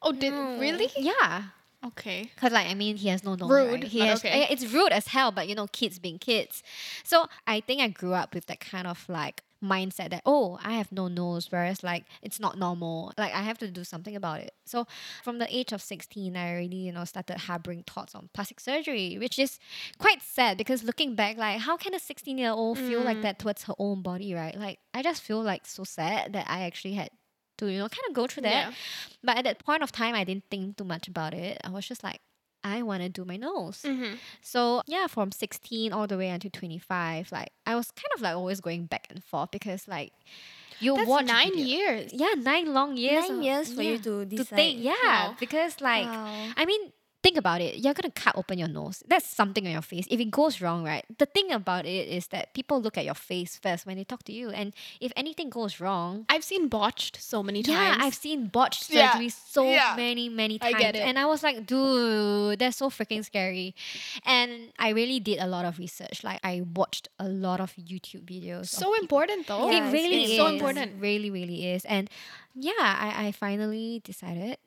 Oh, 0.00 0.12
did 0.12 0.32
No. 0.32 0.58
really? 0.58 0.88
Yeah. 0.96 1.42
Okay. 1.84 2.30
Cause 2.36 2.52
like 2.52 2.68
I 2.68 2.74
mean 2.74 2.96
he 2.96 3.08
has 3.08 3.24
no 3.24 3.34
nose. 3.34 3.50
Rude, 3.50 3.72
right? 3.72 3.84
He 3.84 4.00
has, 4.00 4.20
okay. 4.20 4.46
It's 4.50 4.72
rude 4.72 4.92
as 4.92 5.08
hell, 5.08 5.32
but 5.32 5.48
you 5.48 5.54
know 5.54 5.66
kids 5.66 5.98
being 5.98 6.18
kids. 6.18 6.62
So 7.02 7.26
I 7.46 7.60
think 7.60 7.80
I 7.82 7.88
grew 7.88 8.14
up 8.14 8.34
with 8.34 8.46
that 8.46 8.60
kind 8.60 8.86
of 8.86 9.04
like 9.08 9.42
mindset 9.62 10.10
that 10.10 10.22
oh 10.26 10.58
I 10.62 10.72
have 10.74 10.90
no 10.92 11.08
nose, 11.08 11.46
whereas 11.50 11.82
like 11.82 12.04
it's 12.20 12.40
not 12.40 12.58
normal. 12.58 13.12
Like 13.16 13.32
I 13.32 13.42
have 13.42 13.58
to 13.58 13.70
do 13.70 13.84
something 13.84 14.16
about 14.16 14.40
it. 14.40 14.52
So 14.66 14.86
from 15.22 15.38
the 15.38 15.46
age 15.54 15.72
of 15.72 15.80
sixteen, 15.80 16.36
I 16.36 16.50
already 16.52 16.76
you 16.76 16.92
know 16.92 17.04
started 17.04 17.38
harboring 17.38 17.84
thoughts 17.84 18.14
on 18.14 18.28
plastic 18.34 18.60
surgery, 18.60 19.16
which 19.18 19.38
is 19.38 19.58
quite 19.98 20.20
sad 20.22 20.58
because 20.58 20.82
looking 20.82 21.14
back, 21.14 21.36
like 21.36 21.60
how 21.60 21.76
can 21.76 21.94
a 21.94 21.98
sixteen 22.00 22.38
year 22.38 22.50
old 22.50 22.78
feel 22.78 23.00
like 23.00 23.18
Mm. 23.18 23.22
that 23.22 23.38
towards 23.38 23.62
her 23.64 23.74
own 23.78 24.02
body, 24.02 24.34
right? 24.34 24.56
Like 24.58 24.78
I 24.92 25.02
just 25.02 25.22
feel 25.22 25.42
like 25.42 25.66
so 25.66 25.84
sad 25.84 26.32
that 26.32 26.46
I 26.48 26.62
actually 26.62 26.94
had 26.94 27.10
to 27.58 27.66
you 27.70 27.78
know 27.78 27.88
kind 27.88 28.06
of 28.08 28.14
go 28.14 28.26
through 28.26 28.42
that. 28.44 28.68
Yeah. 28.68 28.72
But 29.22 29.36
at 29.38 29.44
that 29.44 29.64
point 29.64 29.82
of 29.82 29.92
time, 29.92 30.14
I 30.14 30.24
didn't 30.24 30.44
think 30.50 30.76
too 30.76 30.84
much 30.84 31.06
about 31.08 31.34
it. 31.34 31.58
I 31.62 31.68
was 31.70 31.86
just 31.86 32.02
like, 32.02 32.20
I 32.64 32.82
want 32.82 33.02
to 33.02 33.08
do 33.08 33.24
my 33.24 33.36
nose. 33.36 33.82
Mm-hmm. 33.84 34.14
So 34.40 34.82
yeah, 34.86 35.06
from 35.08 35.32
16 35.32 35.92
all 35.92 36.06
the 36.06 36.16
way 36.16 36.28
until 36.28 36.50
25, 36.50 37.32
like 37.32 37.50
I 37.66 37.74
was 37.74 37.90
kind 37.90 38.12
of 38.14 38.22
like 38.22 38.34
always 38.36 38.60
going 38.60 38.86
back 38.86 39.06
and 39.10 39.22
forth 39.24 39.50
because 39.50 39.88
like 39.88 40.12
you 40.80 40.94
That's 40.96 41.08
watch 41.08 41.26
nine 41.26 41.50
video- 41.50 41.66
years. 41.66 42.10
Yeah, 42.12 42.34
nine 42.38 42.72
long 42.72 42.96
years. 42.96 43.28
Nine 43.28 43.38
of- 43.38 43.44
years 43.44 43.72
for 43.72 43.82
you 43.82 43.92
yeah, 43.92 43.98
to 43.98 44.24
to 44.24 44.36
decide. 44.36 44.56
think. 44.56 44.80
Yeah, 44.82 44.94
Wow. 45.04 45.36
because 45.38 45.80
like 45.80 46.06
Wow. 46.06 46.52
I 46.56 46.64
mean. 46.64 46.92
Think 47.22 47.36
about 47.36 47.60
it. 47.60 47.78
You're 47.78 47.94
gonna 47.94 48.10
cut 48.10 48.34
open 48.36 48.58
your 48.58 48.66
nose. 48.68 49.02
That's 49.06 49.26
something 49.26 49.64
on 49.66 49.72
your 49.72 49.82
face. 49.82 50.06
If 50.10 50.18
it 50.18 50.30
goes 50.30 50.60
wrong, 50.60 50.82
right? 50.84 51.04
The 51.18 51.26
thing 51.26 51.52
about 51.52 51.86
it 51.86 52.08
is 52.08 52.26
that 52.28 52.52
people 52.52 52.80
look 52.82 52.98
at 52.98 53.04
your 53.04 53.14
face 53.14 53.56
first 53.62 53.86
when 53.86 53.96
they 53.96 54.02
talk 54.02 54.24
to 54.24 54.32
you, 54.32 54.50
and 54.50 54.74
if 55.00 55.12
anything 55.16 55.48
goes 55.48 55.78
wrong, 55.78 56.26
I've 56.28 56.42
seen 56.42 56.66
botched 56.68 57.22
so 57.22 57.42
many 57.42 57.62
times. 57.62 57.78
yeah, 57.78 57.96
I've 58.04 58.14
seen 58.16 58.48
botched 58.48 58.90
Yeah, 58.90 59.12
surgery 59.12 59.28
so 59.28 59.70
yeah. 59.70 59.94
many, 59.96 60.28
many 60.28 60.58
I 60.60 60.72
times. 60.72 60.82
get 60.82 60.96
it. 60.96 61.00
And 61.00 61.16
I 61.16 61.26
was 61.26 61.44
like, 61.44 61.64
dude, 61.64 62.58
that's 62.58 62.78
so 62.78 62.90
freaking 62.90 63.24
scary. 63.24 63.76
And 64.26 64.72
I 64.78 64.88
really 64.90 65.20
did 65.20 65.38
a 65.38 65.46
lot 65.46 65.64
of 65.64 65.78
research. 65.78 66.24
Like 66.24 66.40
I 66.42 66.62
watched 66.74 67.08
a 67.20 67.28
lot 67.28 67.60
of 67.60 67.72
YouTube 67.76 68.24
videos. 68.24 68.66
so 68.66 68.94
important 68.98 69.46
though. 69.46 69.70
Yeah, 69.70 69.88
it 69.88 69.92
really 69.92 70.10
very 70.10 70.22
is. 70.24 70.36
so 70.36 70.46
important. 70.48 71.00
Really, 71.00 71.30
really 71.30 71.70
is. 71.70 71.84
And 71.84 72.10
yeah, 72.54 72.72
I, 72.78 73.26
I 73.26 73.32
finally 73.32 74.00
decided 74.04 74.58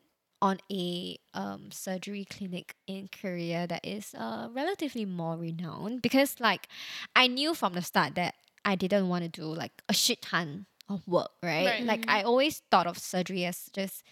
on 0.46 0.60
a 0.72 1.18
um, 1.34 1.72
surgery 1.72 2.24
clinic 2.24 2.76
in 2.86 3.10
Korea 3.10 3.66
that 3.66 3.84
is 3.84 4.14
uh, 4.14 4.48
relatively 4.54 5.04
more 5.04 5.36
renowned 5.36 6.04
because 6.04 6.40
like 6.40 6.68
I 7.16 7.26
knew 7.26 7.56
from 7.56 7.74
the 7.74 7.82
start 7.82 8.14
that 8.14 8.36
I 8.64 8.76
didn't 8.76 9.10
want 9.10 9.24
to 9.24 9.30
do 9.30 9.46
like 9.46 9.72
a 9.90 9.94
shit 9.94 10.22
ton 10.22 10.68
of 10.88 11.02
work, 11.08 11.32
right? 11.42 11.66
Right. 11.66 11.84
Like 11.84 12.06
I 12.08 12.22
always 12.22 12.62
thought 12.70 12.86
of 12.86 13.00
surgery 13.00 13.44
as 13.46 13.72
just 13.74 14.04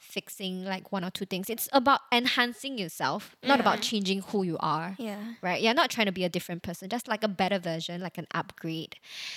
fixing 0.00 0.64
like 0.64 0.90
one 0.90 1.04
or 1.04 1.10
two 1.10 1.24
things. 1.26 1.48
It's 1.48 1.68
about 1.72 2.00
enhancing 2.10 2.78
yourself, 2.78 3.36
not 3.42 3.60
about 3.60 3.80
changing 3.82 4.22
who 4.22 4.42
you 4.42 4.56
are 4.58 4.96
Yeah. 4.98 5.34
right? 5.42 5.60
You're 5.62 5.74
not 5.74 5.90
trying 5.90 6.06
to 6.06 6.12
be 6.12 6.24
a 6.24 6.28
different 6.28 6.62
person, 6.62 6.88
just 6.88 7.06
like 7.06 7.22
a 7.22 7.28
better 7.28 7.58
version, 7.58 8.00
like 8.00 8.18
an 8.18 8.26
upgrade. 8.34 8.96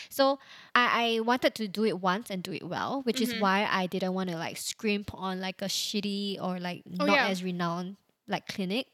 So 0.10 0.40
I, 0.74 1.18
I 1.18 1.20
wanted 1.20 1.54
to 1.56 1.68
do 1.68 1.84
it 1.86 2.00
once 2.00 2.30
and 2.30 2.42
do 2.42 2.54
it 2.54 2.64
well, 2.64 3.02
which 3.04 3.22
is 3.22 3.34
mm-hmm. 3.34 3.42
why 3.42 3.68
I 3.70 3.86
didn't 3.88 4.14
want 4.14 4.30
to 4.30 4.38
like 4.38 4.58
scrimp 4.58 5.14
on 5.14 5.40
like 5.40 5.62
a 5.62 5.66
shitty 5.66 6.42
or 6.42 6.60
like 6.60 6.84
Oh, 7.00 7.06
not 7.06 7.16
yeah. 7.16 7.28
as 7.28 7.44
renowned 7.44 7.98
like 8.28 8.48
clinic, 8.48 8.88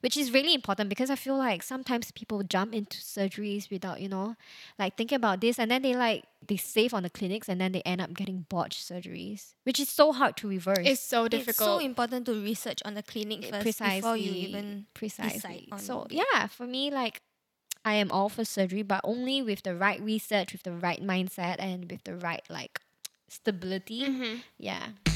which 0.00 0.16
is 0.16 0.32
really 0.32 0.54
important 0.54 0.88
because 0.88 1.10
I 1.10 1.16
feel 1.16 1.36
like 1.36 1.62
sometimes 1.62 2.12
people 2.12 2.42
jump 2.44 2.72
into 2.72 2.98
surgeries 2.98 3.68
without, 3.70 4.00
you 4.00 4.08
know, 4.08 4.36
like 4.78 4.96
thinking 4.96 5.16
about 5.16 5.40
this 5.40 5.58
and 5.58 5.70
then 5.70 5.82
they 5.82 5.94
like 5.96 6.24
they 6.46 6.56
save 6.56 6.94
on 6.94 7.02
the 7.02 7.10
clinics 7.10 7.48
and 7.48 7.60
then 7.60 7.72
they 7.72 7.82
end 7.82 8.00
up 8.00 8.14
getting 8.14 8.46
botched 8.48 8.80
surgeries, 8.88 9.54
which 9.64 9.80
is 9.80 9.88
so 9.88 10.12
hard 10.12 10.36
to 10.36 10.48
reverse. 10.48 10.86
It's 10.86 11.00
so 11.00 11.26
difficult. 11.26 11.48
It's 11.50 11.58
so 11.58 11.78
important 11.84 12.26
to 12.26 12.32
research 12.40 12.80
on 12.84 12.94
the 12.94 13.02
clinic 13.02 13.44
first 13.44 13.62
precisely 13.62 13.98
before 14.00 14.16
you 14.16 14.32
even 14.34 14.86
precisely 14.94 15.68
on 15.72 15.78
so 15.80 16.06
yeah 16.10 16.46
for 16.46 16.66
me 16.66 16.90
like 16.90 17.20
i 17.84 17.94
am 17.94 18.10
all 18.10 18.28
for 18.28 18.44
surgery 18.44 18.82
but 18.82 19.00
only 19.04 19.42
with 19.42 19.62
the 19.62 19.74
right 19.74 20.00
research 20.02 20.52
with 20.52 20.62
the 20.62 20.72
right 20.72 21.02
mindset 21.02 21.56
and 21.58 21.90
with 21.90 22.02
the 22.04 22.16
right 22.16 22.42
like 22.48 22.80
stability 23.28 24.02
Mhm. 24.08 24.42
yeah 24.58 24.88
It's 25.04 25.15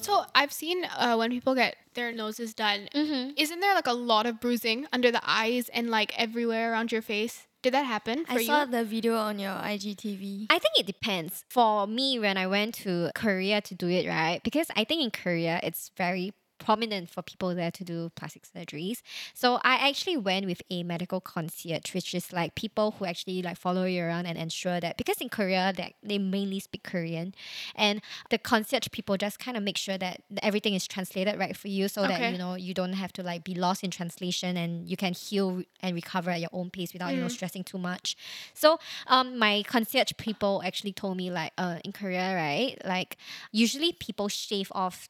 So 0.00 0.24
I've 0.34 0.52
seen 0.52 0.84
uh, 0.84 1.16
when 1.16 1.30
people 1.30 1.54
get 1.54 1.76
their 1.94 2.12
noses 2.12 2.54
done, 2.54 2.88
mm-hmm. 2.94 3.30
isn't 3.36 3.60
there 3.60 3.74
like 3.74 3.88
a 3.88 3.92
lot 3.92 4.26
of 4.26 4.40
bruising 4.40 4.86
under 4.92 5.10
the 5.10 5.20
eyes 5.24 5.68
and 5.70 5.90
like 5.90 6.16
everywhere 6.16 6.72
around 6.72 6.92
your 6.92 7.02
face? 7.02 7.48
Did 7.62 7.74
that 7.74 7.86
happen 7.86 8.24
for 8.24 8.34
I 8.34 8.38
you? 8.38 8.46
saw 8.46 8.64
the 8.64 8.84
video 8.84 9.16
on 9.16 9.40
your 9.40 9.50
IGTV. 9.50 10.46
I 10.50 10.58
think 10.60 10.78
it 10.78 10.86
depends. 10.86 11.44
For 11.50 11.88
me, 11.88 12.20
when 12.20 12.36
I 12.36 12.46
went 12.46 12.76
to 12.86 13.10
Korea 13.16 13.60
to 13.62 13.74
do 13.74 13.88
it, 13.88 14.06
right? 14.06 14.40
Because 14.44 14.68
I 14.76 14.84
think 14.84 15.02
in 15.02 15.10
Korea, 15.10 15.58
it's 15.64 15.90
very 15.96 16.32
prominent 16.58 17.10
for 17.10 17.22
people 17.22 17.54
there 17.54 17.70
to 17.70 17.84
do 17.84 18.10
plastic 18.14 18.44
surgeries. 18.46 19.02
So 19.34 19.60
I 19.62 19.88
actually 19.88 20.16
went 20.16 20.46
with 20.46 20.62
a 20.70 20.82
medical 20.82 21.20
concierge, 21.20 21.94
which 21.94 22.14
is 22.14 22.32
like 22.32 22.54
people 22.54 22.96
who 22.98 23.04
actually 23.04 23.42
like 23.42 23.56
follow 23.56 23.84
you 23.84 24.02
around 24.02 24.26
and 24.26 24.38
ensure 24.38 24.80
that 24.80 24.96
because 24.96 25.20
in 25.20 25.28
Korea 25.28 25.72
they, 25.76 25.94
they 26.02 26.18
mainly 26.18 26.60
speak 26.60 26.82
Korean 26.82 27.34
and 27.74 28.00
the 28.30 28.38
concierge 28.38 28.88
people 28.92 29.16
just 29.16 29.38
kind 29.38 29.56
of 29.56 29.62
make 29.62 29.76
sure 29.76 29.98
that 29.98 30.22
everything 30.42 30.74
is 30.74 30.86
translated 30.86 31.38
right 31.38 31.56
for 31.56 31.68
you 31.68 31.88
so 31.88 32.02
that 32.02 32.32
you 32.32 32.38
know 32.38 32.54
you 32.54 32.74
don't 32.74 32.94
have 32.94 33.12
to 33.14 33.22
like 33.22 33.44
be 33.44 33.54
lost 33.54 33.84
in 33.84 33.90
translation 33.90 34.56
and 34.56 34.88
you 34.88 34.96
can 34.96 35.12
heal 35.12 35.62
and 35.82 35.94
recover 35.94 36.30
at 36.30 36.40
your 36.40 36.50
own 36.52 36.70
pace 36.70 36.92
without 36.92 37.12
you 37.14 37.20
know 37.20 37.28
stressing 37.28 37.64
too 37.64 37.78
much. 37.78 38.16
So 38.54 38.78
um 39.06 39.38
my 39.38 39.62
concierge 39.66 40.12
people 40.16 40.62
actually 40.64 40.92
told 40.92 41.16
me 41.16 41.30
like 41.30 41.52
uh 41.58 41.78
in 41.84 41.92
Korea 41.92 42.34
right 42.34 42.76
like 42.84 43.16
usually 43.52 43.92
people 43.92 44.28
shave 44.28 44.70
off 44.74 45.08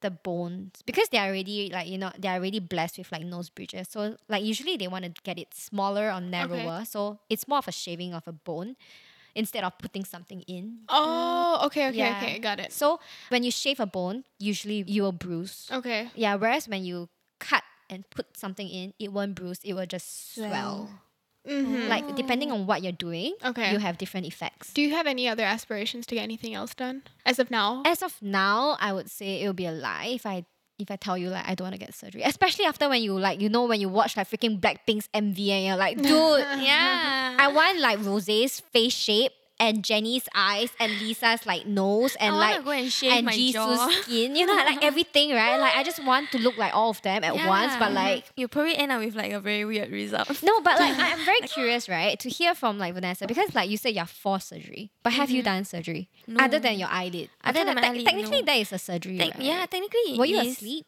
the 0.00 0.10
bones 0.10 0.82
because 0.86 1.08
they 1.08 1.18
are 1.18 1.26
already 1.28 1.70
like 1.72 1.88
you 1.88 1.98
know 1.98 2.10
they 2.18 2.28
are 2.28 2.36
already 2.36 2.60
blessed 2.60 2.98
with 2.98 3.10
like 3.10 3.22
nose 3.24 3.50
bridges 3.50 3.88
so 3.90 4.16
like 4.28 4.44
usually 4.44 4.76
they 4.76 4.86
want 4.88 5.04
to 5.04 5.12
get 5.24 5.38
it 5.38 5.52
smaller 5.54 6.12
or 6.12 6.20
narrower 6.20 6.84
so 6.84 7.18
it's 7.28 7.48
more 7.48 7.58
of 7.58 7.66
a 7.68 7.72
shaving 7.72 8.14
of 8.14 8.22
a 8.28 8.32
bone 8.32 8.76
instead 9.34 9.64
of 9.64 9.76
putting 9.78 10.04
something 10.04 10.42
in 10.42 10.78
oh, 10.88 11.62
okay, 11.66 11.88
okay, 11.88 11.98
Yeah. 11.98 12.18
okay, 12.22 12.38
got 12.38 12.60
it. 12.60 12.72
so 12.72 13.00
when 13.28 13.42
you 13.42 13.50
shave 13.50 13.80
a 13.80 13.86
bone 13.86 14.24
usually 14.38 14.84
you 14.86 15.02
will 15.02 15.12
bruise 15.12 15.68
Okay. 15.72 16.10
yeah 16.14 16.34
whereas 16.36 16.68
when 16.68 16.84
you 16.84 17.08
cut 17.38 17.62
and 17.90 18.08
put 18.10 18.36
something 18.36 18.68
in 18.68 18.94
it 18.98 19.12
won't 19.12 19.34
bruise 19.34 19.60
it 19.64 19.74
will 19.74 19.86
just 19.86 20.34
Swell. 20.34 20.90
Mm-hmm. 21.46 21.88
like 21.88 22.14
depending 22.14 22.52
on 22.52 22.66
what 22.66 22.82
you're 22.82 22.92
doing 22.92 23.32
Okay. 23.42 23.72
you 23.72 23.78
have 23.78 23.96
different 23.96 24.26
effects 24.26 24.72
Do 24.74 24.82
you 24.82 24.90
have 24.90 25.06
any 25.06 25.28
other 25.28 25.44
aspirations 25.44 26.04
to 26.06 26.14
get 26.14 26.22
anything 26.22 26.52
else 26.52 26.74
done 26.74 27.02
as 27.24 27.38
of 27.38 27.50
now? 27.50 27.82
as 27.86 28.02
of 28.02 28.14
now, 28.20 28.76
I 28.80 28.92
would 28.92 29.08
say 29.10 29.40
it 29.42 29.46
would 29.46 29.56
be 29.56 29.64
a 29.66 29.72
lie 29.72 30.10
if 30.12 30.26
I 30.26 30.44
if 30.78 30.90
I 30.90 30.96
tell 30.96 31.16
you 31.16 31.30
like 31.30 31.48
I 31.48 31.54
don't 31.54 31.64
want 31.66 31.74
to 31.74 31.78
get 31.80 31.94
surgery. 31.94 32.22
Especially 32.22 32.64
after 32.66 32.88
when 32.88 33.02
you 33.02 33.18
like 33.18 33.40
you 33.40 33.48
know 33.48 33.64
when 33.64 33.80
you 33.80 33.88
watch 33.88 34.16
like 34.16 34.28
freaking 34.30 34.60
Blackpink's 34.60 35.08
MV 35.14 35.38
and 35.48 35.64
you're 35.66 35.76
like, 35.76 35.96
dude, 35.96 36.06
Yeah. 36.62 37.36
I 37.38 37.48
want 37.48 37.80
like 37.80 38.04
Rose's 38.04 38.60
face 38.60 38.92
shape 38.94 39.32
and 39.60 39.84
Jennie's 39.84 40.28
eyes 40.34 40.70
and 40.78 40.92
Lisa's 41.00 41.44
like 41.46 41.66
nose 41.66 42.16
and 42.20 42.36
like 42.36 42.64
and 42.64 42.92
and 43.04 43.26
my 43.26 43.32
Jisoo's 43.32 43.52
jaw. 43.52 43.90
skin. 44.02 44.36
You 44.36 44.46
know, 44.46 44.54
like 44.54 44.84
everything, 44.90 45.32
right? 45.32 45.58
Like 45.58 45.74
I 45.76 45.82
just 45.82 46.04
want 46.04 46.30
to 46.32 46.38
look 46.38 46.56
like 46.56 46.74
all 46.74 46.90
of 46.90 47.02
them 47.02 47.24
at 47.24 47.34
once, 47.34 47.74
but 47.78 47.92
like 47.92 48.30
you 48.36 48.48
probably 48.48 48.76
end 48.76 48.92
up 48.92 49.00
with 49.00 49.14
like 49.14 49.32
a 49.32 49.40
very 49.40 49.64
weird 49.64 49.90
result. 49.90 50.42
no, 50.42 50.60
but 50.60 50.78
like 50.78 50.96
I'm 50.98 51.24
very 51.24 51.40
curious, 51.40 51.88
right, 51.88 52.18
to 52.20 52.28
hear 52.28 52.54
from 52.54 52.78
like 52.78 52.94
Vanessa 52.94 53.26
because 53.26 53.54
like 53.54 53.70
you 53.70 53.76
said 53.76 53.94
you're 53.94 54.06
for 54.06 54.40
surgery, 54.40 54.90
but 55.02 55.12
have 55.12 55.30
you 55.30 55.42
mm-hmm. 55.42 55.54
done 55.54 55.64
surgery 55.64 56.08
other 56.38 56.58
than 56.58 56.78
your 56.78 56.88
eyelid? 56.88 57.30
Other 57.42 57.60
Okay, 57.60 57.66
than 57.66 57.76
tec- 57.76 57.84
eyelid, 57.84 58.06
technically 58.06 58.40
no. 58.40 58.46
that 58.46 58.56
is 58.56 58.72
a 58.72 58.78
surgery, 58.78 59.18
Like, 59.18 59.34
right? 59.34 59.42
Yeah, 59.42 59.66
technically. 59.66 60.18
Were 60.18 60.26
you 60.26 60.38
is. 60.40 60.56
asleep? 60.56 60.86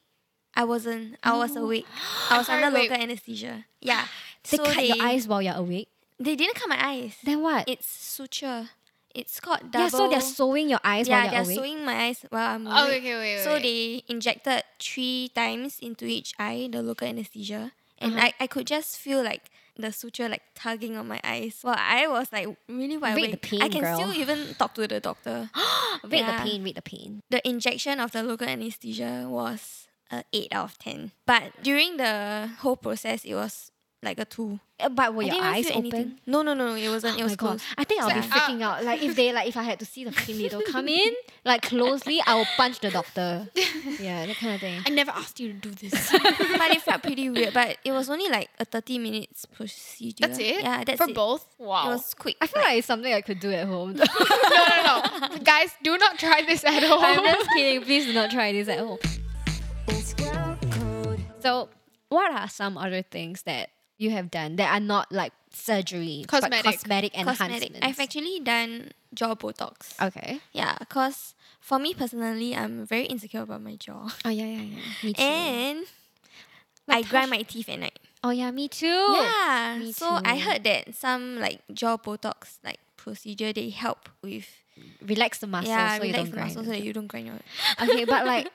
I 0.55 0.65
wasn't. 0.65 1.17
I 1.23 1.37
was 1.37 1.55
awake. 1.57 1.87
I 2.31 2.39
was 2.39 2.49
under 2.49 2.71
local 2.71 2.97
anesthesia. 2.97 3.65
Yeah. 3.81 4.07
They 4.51 4.57
so 4.57 4.65
cut 4.65 4.77
they, 4.77 4.87
your 4.89 4.97
eyes 5.01 5.29
while 5.29 5.43
you're 5.43 5.55
awake. 5.55 5.89
They 6.21 6.37
didn't 6.37 6.55
cut 6.57 6.69
my 6.69 6.77
eyes. 6.79 7.17
Then 7.25 7.41
what? 7.43 7.69
It's 7.69 7.89
suture. 7.89 8.69
It's 9.15 9.41
called 9.41 9.73
double. 9.73 9.81
yeah, 9.85 9.89
so 9.89 10.09
they're 10.09 10.21
sewing 10.21 10.69
your 10.71 10.79
eyes 10.85 11.09
yeah, 11.09 11.25
while 11.25 11.33
you're 11.35 11.45
they're 11.45 11.55
sewing 11.57 11.85
my 11.85 11.95
eyes 12.05 12.25
while 12.31 12.55
I'm 12.55 12.67
Oh, 12.69 12.85
awake. 12.87 12.99
okay, 13.03 13.15
wait, 13.17 13.37
wait. 13.37 13.45
So 13.45 13.59
they 13.59 14.05
injected 14.07 14.63
three 14.79 15.33
times 15.35 15.79
into 15.81 16.05
each 16.05 16.35
eye, 16.39 16.69
the 16.71 16.83
local 16.83 17.09
anesthesia. 17.09 17.73
And 17.99 18.13
Uh-huh. 18.15 18.27
I, 18.39 18.45
I 18.45 18.47
could 18.47 18.67
just 18.69 18.99
feel 18.99 19.23
like 19.25 19.51
the 19.77 19.91
suture 19.93 20.29
like 20.29 20.43
tugging 20.55 20.97
on 20.97 21.09
my 21.09 21.21
eyes. 21.25 21.59
Well, 21.65 21.75
I 21.77 22.07
was 22.07 22.31
like 22.33 22.47
really 22.69 22.99
wide 22.99 23.17
Rate 23.17 23.31
the 23.33 23.37
pain, 23.39 23.63
I 23.63 23.69
can 23.69 23.81
girl. 23.81 23.97
still 23.97 24.13
even 24.13 24.55
talk 24.55 24.75
to 24.75 24.87
the 24.87 25.01
doctor. 25.01 25.51
Rate 26.05 26.21
Yeah. 26.21 26.37
the 26.37 26.49
pain, 26.49 26.63
rate 26.63 26.77
the 26.77 26.83
pain. 26.83 27.21
the 27.31 27.41
injection 27.49 27.99
of 27.99 28.13
the 28.13 28.23
local 28.23 28.47
anesthesia 28.47 29.27
was 29.29 29.89
a 30.13 30.23
8 30.33 30.49
out 30.53 30.65
of 30.71 30.79
10. 30.79 31.13
But 31.27 31.63
during 31.63 31.97
the 31.97 32.51
whole 32.61 32.77
process, 32.77 33.25
it 33.25 33.35
was 33.35 33.73
like 34.03 34.19
a 34.19 34.25
2. 34.25 34.59
Uh, 34.81 34.89
But 34.89 35.15
were 35.15 35.23
I 35.23 35.27
your 35.27 35.35
didn't 35.35 35.45
even 35.47 35.55
eyes 35.57 35.67
open? 35.67 35.79
anything. 35.79 36.19
No, 36.27 36.41
no, 36.43 36.55
no, 36.55 36.75
it 36.75 36.89
wasn't. 36.89 37.19
It 37.19 37.21
Oh 37.21 37.25
was 37.25 37.33
my 37.33 37.37
god! 37.37 37.47
closed. 37.49 37.65
I 37.77 37.85
think 37.85 38.01
I'll 38.03 38.15
be 38.15 38.23
So- 38.23 38.29
freaking 38.29 38.63
out. 38.63 38.83
Like 38.83 39.03
if 39.03 39.15
they 39.15 39.31
like 39.33 39.47
if 39.47 39.57
I 39.59 39.63
had 39.63 39.79
to 39.81 39.85
see 39.85 40.05
the 40.05 40.11
freaking 40.11 40.39
needle 40.39 40.63
come 40.67 40.89
in 40.89 41.13
like 41.45 41.61
closely, 41.63 42.21
I 42.27 42.35
will 42.37 42.47
punch 42.57 42.81
the 42.81 42.91
doctor. 42.91 43.49
Yeah, 44.01 44.25
that 44.25 44.37
kind 44.37 44.55
of 44.55 44.61
thing. 44.63 44.81
I 44.87 44.91
never 44.91 45.11
asked 45.11 45.39
you 45.41 45.53
to 45.53 45.59
do 45.59 45.71
this. 45.73 46.11
but 46.13 46.71
it 46.71 46.81
felt 46.81 47.03
pretty 47.03 47.29
weird. 47.29 47.53
But 47.53 47.77
it 47.85 47.93
was 47.93 48.09
only 48.09 48.29
like 48.31 48.49
a 48.59 48.65
30 48.65 48.99
minutes 48.99 49.45
procedure. 49.45 50.27
That's 50.27 50.39
it? 50.39 50.63
Yeah, 50.63 50.85
that's 50.85 50.99
it. 51.01 51.05
For 51.05 51.11
it. 51.11 51.15
both? 51.15 51.45
Wow. 51.59 51.89
It 51.91 51.93
was 51.95 52.15
quick. 52.15 52.37
I 52.41 52.47
feel 52.47 52.63
like 52.63 52.79
it's 52.79 52.87
something 52.87 53.13
I 53.13 53.21
could 53.21 53.41
do 53.41 53.53
at 53.53 53.67
home. 53.67 53.93
no, 53.97 54.05
no, 54.05 55.29
no. 55.29 55.39
Guys, 55.45 55.75
do 55.83 55.99
not 55.99 56.19
try 56.19 56.41
this 56.47 56.65
at 56.65 56.83
home. 56.83 57.01
I'm 57.03 57.25
just 57.25 57.51
kidding. 57.53 57.83
Please 57.83 58.07
do 58.07 58.15
not 58.15 58.31
try 58.31 58.53
this 58.53 58.69
at 58.69 58.79
home. 58.79 58.99
It's 59.89 60.15
girl 60.15 60.59
code. 60.71 61.21
So, 61.41 61.69
what 62.09 62.33
are 62.33 62.49
some 62.49 62.79
other 62.79 63.03
things 63.03 63.43
that 63.43 63.69
you 64.01 64.11
have 64.11 64.31
done 64.31 64.57
that 64.57 64.73
are 64.73 64.81
not 64.81 65.13
like 65.13 65.33
surgery, 65.53 66.25
Cosmetic. 66.27 66.65
but 66.65 66.73
cosmetic 66.73 67.13
cosmetic. 67.13 67.77
I've 67.83 68.01
actually 68.01 68.41
done 68.41 68.93
jaw 69.13 69.35
botox. 69.35 69.95
okay. 70.01 70.41
Yeah, 70.53 70.77
because 70.79 71.35
for 71.61 71.79
me 71.79 71.93
personally, 71.93 72.57
I'm 72.57 72.87
very 72.87 73.05
insecure 73.05 73.43
about 73.43 73.61
my 73.61 73.77
jaw. 73.77 74.09
Oh 74.25 74.31
yeah, 74.31 74.47
yeah, 74.47 74.63
yeah. 74.63 74.83
Me 75.05 75.13
too. 75.13 75.23
And 75.23 75.87
I 76.89 77.03
grind 77.03 77.31
my 77.31 77.43
teeth 77.43 77.69
at 77.69 77.79
night. 77.79 77.99
oh 78.25 78.31
yeah, 78.31 78.51
me 78.51 78.69
too. 78.69 78.87
Yeah. 78.87 79.77
me 79.79 79.93
so 79.93 80.19
I 80.25 80.39
heard 80.39 80.65
that 80.65 80.95
some 80.95 81.39
like 81.39 81.61
jaw 81.73 81.97
botox 81.99 82.57
like 82.65 82.81
procedure 82.97 83.53
they 83.53 83.69
help 83.69 84.09
with 84.23 84.49
Relax 85.03 85.39
the 85.39 85.47
muscles 85.47 85.69
yeah 85.71 85.97
so 85.97 86.05
you 86.05 86.13
relax 86.13 86.17
don't 86.19 86.25
the 86.27 86.31
grind. 86.33 86.49
muscles 86.49 86.67
so 86.67 86.73
that 86.73 86.83
you 86.83 86.93
don't 86.93 87.07
grind 87.07 87.27
your 87.27 87.37
okay, 87.83 88.05
but 88.05 88.27
like, 88.27 88.49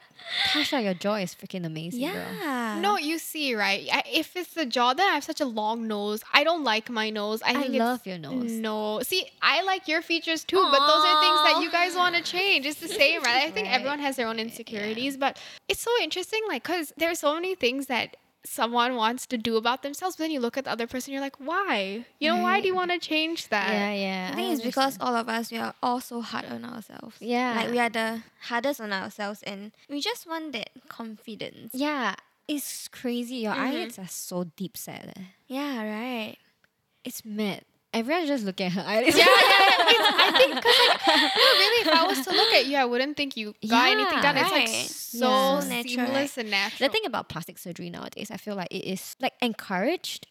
Tasha, 0.51 0.83
your 0.83 0.93
jaw 0.93 1.15
is 1.15 1.33
freaking 1.35 1.65
amazing, 1.65 2.01
girl. 2.11 2.13
yeah. 2.41 2.79
No, 2.79 2.97
you 2.97 3.17
see, 3.19 3.53
right? 3.55 3.87
I, 3.91 4.03
if 4.11 4.35
it's 4.35 4.53
the 4.53 4.65
jaw, 4.65 4.93
then 4.93 5.07
I 5.09 5.13
have 5.15 5.23
such 5.23 5.41
a 5.41 5.45
long 5.45 5.87
nose. 5.87 6.23
I 6.33 6.43
don't 6.43 6.63
like 6.63 6.89
my 6.89 7.09
nose. 7.09 7.41
I 7.43 7.49
I 7.51 7.61
think 7.63 7.73
love 7.75 7.97
it's, 7.99 8.07
your 8.07 8.17
nose. 8.19 8.51
No, 8.51 9.01
see, 9.01 9.25
I 9.41 9.63
like 9.63 9.87
your 9.87 10.01
features 10.01 10.43
too, 10.43 10.57
but 10.71 10.79
those 10.79 11.03
are 11.05 11.21
things 11.21 11.39
that 11.47 11.59
you 11.63 11.71
guys 11.71 11.95
want 11.95 12.15
to 12.15 12.21
change. 12.23 12.65
It's 12.65 12.79
the 12.79 12.87
same, 12.87 13.21
right? 13.23 13.43
I 13.47 13.51
think 13.51 13.67
Right. 13.71 13.75
everyone 13.75 13.99
has 13.99 14.15
their 14.15 14.27
own 14.27 14.39
insecurities, 14.39 15.17
but 15.17 15.39
it's 15.67 15.81
so 15.81 15.91
interesting, 16.01 16.41
like, 16.47 16.63
cause 16.63 16.93
there's 16.97 17.19
so 17.19 17.33
many 17.33 17.55
things 17.55 17.87
that 17.87 18.17
someone 18.45 18.95
wants 18.95 19.25
to 19.27 19.37
do 19.37 19.57
about 19.57 19.81
themselves, 19.83 20.15
but 20.15 20.23
then 20.25 20.31
you 20.31 20.39
look 20.39 20.57
at 20.57 20.65
the 20.65 20.71
other 20.71 20.87
person, 20.87 21.11
you're 21.13 21.21
like, 21.21 21.35
why? 21.39 22.05
You 22.19 22.29
know, 22.29 22.41
why 22.41 22.61
do 22.61 22.67
you 22.67 22.75
want 22.75 22.91
to 22.91 22.99
change 22.99 23.49
that? 23.49 23.71
Yeah, 23.71 23.91
yeah. 23.93 24.29
I 24.31 24.35
think 24.35 24.53
it's 24.53 24.61
because 24.63 24.97
all 24.99 25.15
of 25.15 25.27
us 25.29 25.51
we 25.51 25.57
are 25.57 25.73
all 25.83 25.99
so 26.01 26.21
hard 26.21 26.45
on 26.45 26.63
ourselves. 26.65 27.17
Yeah. 27.19 27.55
Like 27.55 27.71
we 27.71 27.79
are 27.79 27.89
the 27.89 28.23
hardest 28.41 28.79
on 28.81 28.93
ourselves 28.93 29.41
and 29.43 29.71
we 29.89 30.01
just 30.01 30.27
want 30.27 30.53
that 30.53 30.69
confidence. 30.87 31.71
Yeah, 31.73 32.15
it's 32.47 32.87
crazy. 32.87 33.37
Your 33.37 33.53
Mhm. 33.53 33.59
eyelids 33.65 33.99
are 33.99 34.07
so 34.07 34.45
deep 34.55 34.77
set. 34.77 35.13
eh. 35.17 35.23
Yeah, 35.47 35.83
right. 35.83 36.37
It's 37.03 37.23
mad. 37.25 37.65
Everyone's 37.95 38.27
just 38.27 38.43
looking 38.45 38.67
at 38.67 38.73
her 38.73 38.81
eyelids. 38.85 39.17
yeah, 39.17 39.25
yeah, 39.25 39.31
yeah. 39.31 40.11
I 40.27 40.33
think 40.37 40.55
because 40.55 40.79
like, 40.89 41.07
no, 41.35 41.43
really, 41.61 41.81
if 41.81 41.87
I 41.87 42.05
was 42.07 42.25
to 42.25 42.31
look 42.31 42.53
at 42.53 42.65
you, 42.65 42.77
I 42.77 42.85
wouldn't 42.85 43.15
think 43.17 43.37
you 43.37 43.55
got 43.67 43.89
anything 43.89 44.13
Yeah, 44.13 44.21
done. 44.21 44.37
It's 44.37 44.51
like 44.51 44.67
so 44.67 45.27
Yeah. 45.29 45.59
So 45.61 45.67
natural, 45.69 45.83
seamless 45.83 46.37
and 46.37 46.51
natural. 46.51 46.87
The 46.89 46.91
thing 46.91 47.05
about 47.05 47.29
plastic 47.29 47.57
surgery 47.57 47.89
nowadays, 47.89 48.29
I 48.31 48.37
feel 48.37 48.55
like 48.55 48.67
it 48.71 48.83
is 48.85 49.15
like 49.21 49.33
encouraged, 49.41 50.27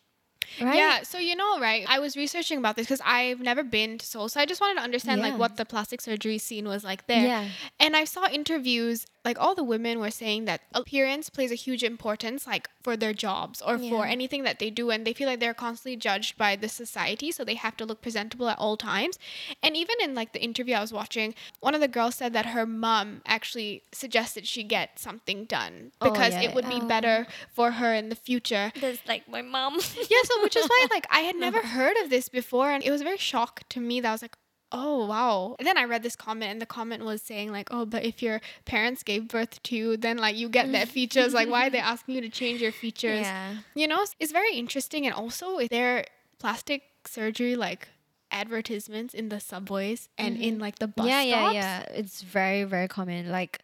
right? 0.60 0.76
Yeah, 0.76 1.02
so 1.02 1.18
you 1.18 1.36
know, 1.36 1.58
right? 1.58 1.84
I 1.88 1.98
was 2.00 2.16
researching 2.16 2.58
about 2.58 2.76
this 2.76 2.86
because 2.86 3.00
I've 3.04 3.40
never 3.40 3.64
been 3.64 3.98
to 3.98 4.04
Seoul, 4.06 4.28
so 4.28 4.40
I 4.40 4.46
just 4.46 4.60
wanted 4.60 4.76
to 4.78 4.84
understand 4.84 5.20
Yeah. 5.20 5.28
like 5.30 5.38
what 5.38 5.56
the 5.56 5.64
plastic 5.64 6.00
surgery 6.00 6.38
scene 6.38 6.66
was 6.68 6.84
like 6.84 7.06
there. 7.06 7.24
Yeah. 7.26 7.48
And 7.80 7.96
I 7.96 8.04
saw 8.04 8.28
interviews, 8.30 9.06
like 9.24 9.38
all 9.40 9.54
the 9.54 9.64
women 9.64 9.98
were 10.00 10.10
saying 10.10 10.44
that 10.44 10.60
appearance 10.74 11.30
plays 11.30 11.50
a 11.50 11.54
huge 11.54 11.82
importance, 11.82 12.46
like 12.46 12.68
for 12.82 12.96
their 12.96 13.12
jobs 13.14 13.62
or 13.62 13.78
for 13.78 14.04
anything 14.04 14.42
that 14.44 14.58
they 14.58 14.70
do, 14.70 14.90
and 14.90 15.06
they 15.06 15.12
feel 15.14 15.26
like 15.28 15.40
they're 15.40 15.54
constantly 15.54 15.96
judged 15.96 16.36
by 16.36 16.56
the 16.56 16.68
society, 16.68 17.32
so 17.32 17.44
they 17.44 17.54
have 17.54 17.76
to 17.78 17.84
look 17.86 18.02
presentable 18.02 18.48
at 18.48 18.58
all 18.58 18.76
times. 18.76 19.18
And 19.62 19.76
even 19.76 19.96
in 20.02 20.14
like 20.14 20.32
the 20.32 20.42
interview 20.42 20.74
I 20.74 20.80
was 20.80 20.92
watching, 20.92 21.34
one 21.60 21.74
of 21.74 21.80
the 21.80 21.88
girls 21.88 22.16
said 22.16 22.32
that 22.34 22.46
her 22.46 22.66
mom 22.66 23.22
actually 23.26 23.82
suggested 23.92 24.46
she 24.46 24.62
get 24.62 24.98
something 24.98 25.46
done 25.46 25.92
Oh, 26.00 26.10
because 26.10 26.34
yeah, 26.34 26.42
it 26.42 26.54
would 26.54 26.68
be 26.68 26.74
yeah. 26.76 26.84
better 26.84 27.26
for 27.52 27.72
her 27.72 27.94
in 27.94 28.08
the 28.10 28.16
future 28.16 28.72
That's 28.80 29.00
like 29.08 29.28
my 29.28 29.40
mom. 29.42 29.74
yeah, 29.74 30.18
so 30.24 30.42
which 30.42 30.56
is 30.56 30.66
why 30.66 30.86
like 30.90 31.06
I 31.10 31.20
had 31.20 31.36
never 31.36 31.60
heard 31.62 31.96
of 32.02 32.10
this 32.10 32.28
before 32.28 32.70
and 32.70 32.84
it 32.84 32.90
was 32.90 33.02
very 33.02 33.16
shock 33.18 33.62
to 33.70 33.80
me 33.80 34.00
that 34.00 34.08
I 34.08 34.12
was 34.12 34.22
like, 34.22 34.36
oh 34.74 35.06
wow. 35.06 35.54
And 35.58 35.66
then 35.66 35.78
I 35.78 35.84
read 35.84 36.02
this 36.02 36.16
comment 36.16 36.50
and 36.50 36.60
the 36.60 36.66
comment 36.66 37.04
was 37.04 37.22
saying 37.22 37.52
like, 37.52 37.68
oh, 37.70 37.86
but 37.86 38.04
if 38.04 38.22
your 38.22 38.40
parents 38.64 39.02
gave 39.02 39.28
birth 39.28 39.62
to 39.62 39.76
you, 39.76 39.96
then 39.96 40.18
like 40.18 40.36
you 40.36 40.48
get 40.48 40.70
their 40.70 40.84
features. 40.84 41.32
Like 41.32 41.48
why 41.48 41.68
are 41.68 41.70
they 41.70 41.78
asking 41.92 42.16
you 42.16 42.20
to 42.20 42.28
change 42.28 42.60
your 42.60 42.72
features? 42.72 43.20
yeah. 43.20 43.54
You 43.74 43.86
know, 43.86 44.04
it's 44.18 44.32
very 44.32 44.54
interesting 44.56 45.06
and 45.06 45.14
also 45.14 45.58
is 45.58 45.68
there 45.68 46.06
plastic 46.38 46.82
surgery 47.06 47.54
like 47.54 47.88
advertisements 48.34 49.14
in 49.14 49.28
the 49.30 49.38
subways 49.38 50.08
and 50.18 50.36
in 50.36 50.54
mm-hmm. 50.54 50.62
like 50.62 50.78
the 50.80 50.88
bus 50.88 51.06
yeah, 51.06 51.22
yeah, 51.22 51.50
yeah. 51.52 51.80
It's 51.94 52.20
very, 52.20 52.64
very 52.64 52.88
common. 52.88 53.30
Like 53.30 53.60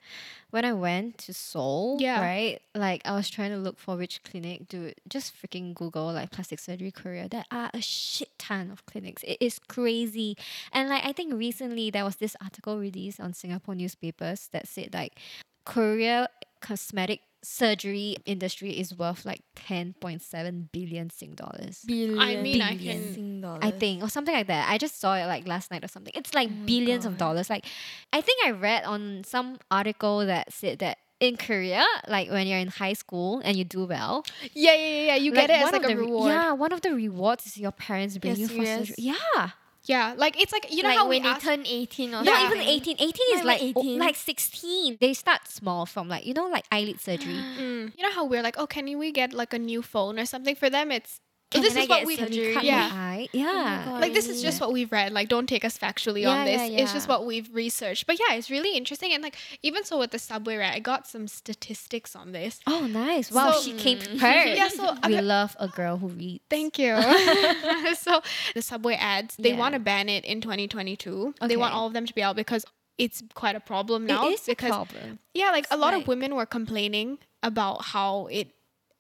when 0.51 0.65
I 0.65 0.73
went 0.73 1.19
to 1.19 1.35
Seoul, 1.35 1.99
Yeah. 2.01 2.21
right? 2.21 2.63
Like 2.75 3.03
I 3.05 3.13
was 3.13 3.29
trying 3.29 3.51
to 3.51 3.59
look 3.59 3.79
for 3.79 3.97
which 3.97 4.23
clinic, 4.23 4.69
dude. 4.69 4.95
Just 5.09 5.35
freaking 5.35 5.75
Google 5.75 6.13
like 6.13 6.31
plastic 6.31 6.61
surgery 6.61 6.93
Korea. 6.93 7.29
There 7.29 7.45
are 7.51 7.71
a 7.75 7.83
shit 7.83 8.31
ton 8.39 8.71
of 8.71 8.87
clinics. 8.87 9.23
It 9.25 9.39
is 9.41 9.59
crazy. 9.59 10.37
And 10.73 10.89
like 10.89 11.05
I 11.05 11.13
think 11.13 11.35
recently 11.35 11.91
there 11.91 12.05
was 12.05 12.17
this 12.17 12.37
article 12.41 12.79
released 12.79 13.21
on 13.21 13.35
Singapore 13.35 13.75
newspapers 13.75 14.49
that 14.53 14.69
said 14.69 14.95
like 14.95 15.19
Korea 15.65 16.29
cosmetic 16.61 17.23
surgery 17.43 18.17
industry 18.27 18.71
is 18.79 18.97
worth 18.97 19.25
like 19.25 19.43
10.7 19.57 20.69
billion 20.73 21.11
Sing 21.11 21.35
dollars. 21.35 21.83
Billion. 21.87 22.19
I 22.19 22.37
mean, 22.37 22.63
I 22.63 22.75
billion 22.77 23.03
can- 23.05 23.15
Sing 23.15 23.41
dollars. 23.41 23.61
I 23.63 23.71
think, 23.71 24.03
or 24.03 24.09
something 24.09 24.35
like 24.35 24.47
that. 24.49 24.71
I 24.71 24.79
just 24.79 25.01
saw 25.01 25.15
it 25.15 25.27
like 25.27 25.47
last 25.49 25.71
night 25.71 25.85
or 25.85 25.89
something. 25.89 26.13
It's 26.17 26.35
like 26.35 26.49
oh 26.49 26.55
my 26.55 26.65
billions 26.67 27.05
of 27.07 27.19
dollars. 27.19 27.49
Like, 27.51 27.67
I 28.13 28.21
think 28.21 28.45
I 28.47 28.51
read 28.51 28.85
on 28.85 29.25
some 29.25 29.59
article 29.71 30.27
that 30.27 30.53
said 30.53 30.79
that 30.81 30.99
in 31.21 31.37
Korea, 31.37 31.85
like 32.09 32.31
when 32.31 32.47
you're 32.47 32.59
in 32.59 32.69
high 32.69 32.95
school 32.95 33.41
and 33.45 33.57
you 33.57 33.65
do 33.65 33.85
well, 33.85 34.25
Yeah, 34.55 34.73
yeah, 34.75 34.87
yeah, 34.87 35.03
yeah. 35.07 35.15
You 35.17 35.33
get 35.33 35.51
it 35.51 35.61
as 35.61 35.73
like 35.73 35.85
a 35.85 35.89
the 35.89 35.97
re- 35.97 36.03
reward. 36.05 36.29
Yeah, 36.31 36.53
one 36.53 36.73
of 36.73 36.81
the 36.81 36.95
rewards 36.95 37.47
is 37.47 37.59
your 37.59 37.73
parents 37.73 38.17
bring 38.19 38.37
You're 38.37 38.49
you 38.51 38.59
for 38.59 38.65
surgery. 38.65 38.95
Yeah, 38.99 39.51
Yeah, 39.85 40.15
like 40.17 40.41
it's 40.41 40.53
like 40.53 40.73
you 40.75 40.83
know 40.83 40.91
like 40.91 40.99
how 40.99 41.09
when 41.09 41.23
we 41.23 41.29
they 41.29 41.35
ask, 41.35 41.43
turn 41.43 41.65
18 41.67 42.15
or 42.15 42.23
not 42.23 42.27
even 42.45 42.59
something. 42.59 42.69
18. 42.69 42.97
18 43.01 43.07
is 43.09 43.17
even 43.33 43.47
like 43.47 43.63
o- 43.63 43.81
18. 43.81 43.99
like 43.99 44.17
16. 44.17 44.99
They 45.01 45.15
start 45.15 45.49
small 45.49 45.87
from 45.87 46.09
like 46.09 46.27
you 46.27 46.35
know 46.35 46.49
like 46.49 46.65
eyelid 46.71 47.01
surgery. 47.01 47.35
Mm. 47.61 47.93
You 47.97 48.03
know 48.05 48.11
how 48.13 48.25
we're 48.27 48.43
like, 48.43 48.57
oh, 48.59 48.67
can 48.67 48.87
we 48.99 49.11
get 49.13 49.33
like 49.33 49.53
a 49.55 49.59
new 49.59 49.83
phone 49.83 50.19
or 50.19 50.27
something? 50.27 50.55
For 50.55 50.69
them, 50.71 50.91
it's 50.93 51.21
Can 51.51 51.63
this 51.63 51.77
I 51.77 51.81
is 51.81 51.89
what 51.89 51.99
get 51.99 52.07
we 52.07 52.17
surgery? 52.17 52.55
Cut 52.55 52.63
yeah. 52.65 52.89
eye. 52.93 53.29
Yeah. 53.33 53.83
God. 53.85 54.01
like 54.01 54.15
this 54.15 54.29
is 54.29 54.41
just 54.41 54.61
what 54.61 54.73
we've 54.73 54.91
read. 54.93 55.13
Like, 55.13 55.29
don't 55.29 55.49
take 55.49 55.65
us 55.65 55.77
factually 55.77 56.23
Yeah, 56.23 56.29
on 56.31 56.45
this. 56.47 56.71
yeah, 56.71 56.79
It's 56.83 56.93
just 56.93 57.09
what 57.09 57.27
we've 57.27 57.53
researched. 57.53 58.07
But 58.07 58.21
yeah, 58.21 58.37
it's 58.37 58.51
really 58.51 58.77
interesting. 58.77 59.13
And 59.13 59.21
like 59.23 59.37
even 59.63 59.83
so 59.85 59.99
with 59.99 60.13
the 60.13 60.19
subway, 60.21 60.57
right? 60.57 60.73
I 60.75 60.79
got 60.79 61.09
some 61.09 61.27
statistics 61.27 62.15
on 62.15 62.31
this. 62.33 62.61
Oh, 62.69 62.87
nice! 62.87 63.33
Wow, 63.33 63.53
So- 63.53 63.63
she 63.63 63.73
came 63.73 63.99
Mm. 63.99 64.09
prepared. 64.11 64.57
Yeah, 64.57 64.69
so 64.69 64.93
we 65.09 65.17
okay- 65.17 65.21
love 65.23 65.57
a 65.59 65.67
girl 65.67 65.97
who 65.97 66.09
reads. 66.09 66.45
Thank 66.49 66.79
you. 66.79 66.95
so 67.97 68.23
the 68.55 68.63
subway 68.63 68.95
ads, 68.95 69.35
they 69.37 69.51
Yeah. 69.51 69.57
want 69.59 69.75
to 69.75 69.81
ban 69.81 70.09
it 70.09 70.25
in 70.25 70.41
2022. 70.41 71.35
They 71.47 71.57
want 71.57 71.75
all 71.75 71.87
of 71.89 71.93
them 71.93 72.07
to 72.07 72.15
be 72.15 72.23
out 72.23 72.37
because 72.37 72.65
it's 72.97 73.23
quite 73.35 73.57
a 73.57 73.61
problem 73.61 74.07
now. 74.07 74.29
it 74.29 74.35
is 74.35 74.49
a 74.49 74.55
problem. 74.55 75.19
yeah, 75.35 75.51
like 75.51 75.67
a 75.71 75.77
lot 75.77 75.95
of 75.95 76.07
women 76.07 76.35
were 76.37 76.47
complaining 76.47 77.19
about 77.43 77.87
how 77.87 78.27
it 78.27 78.49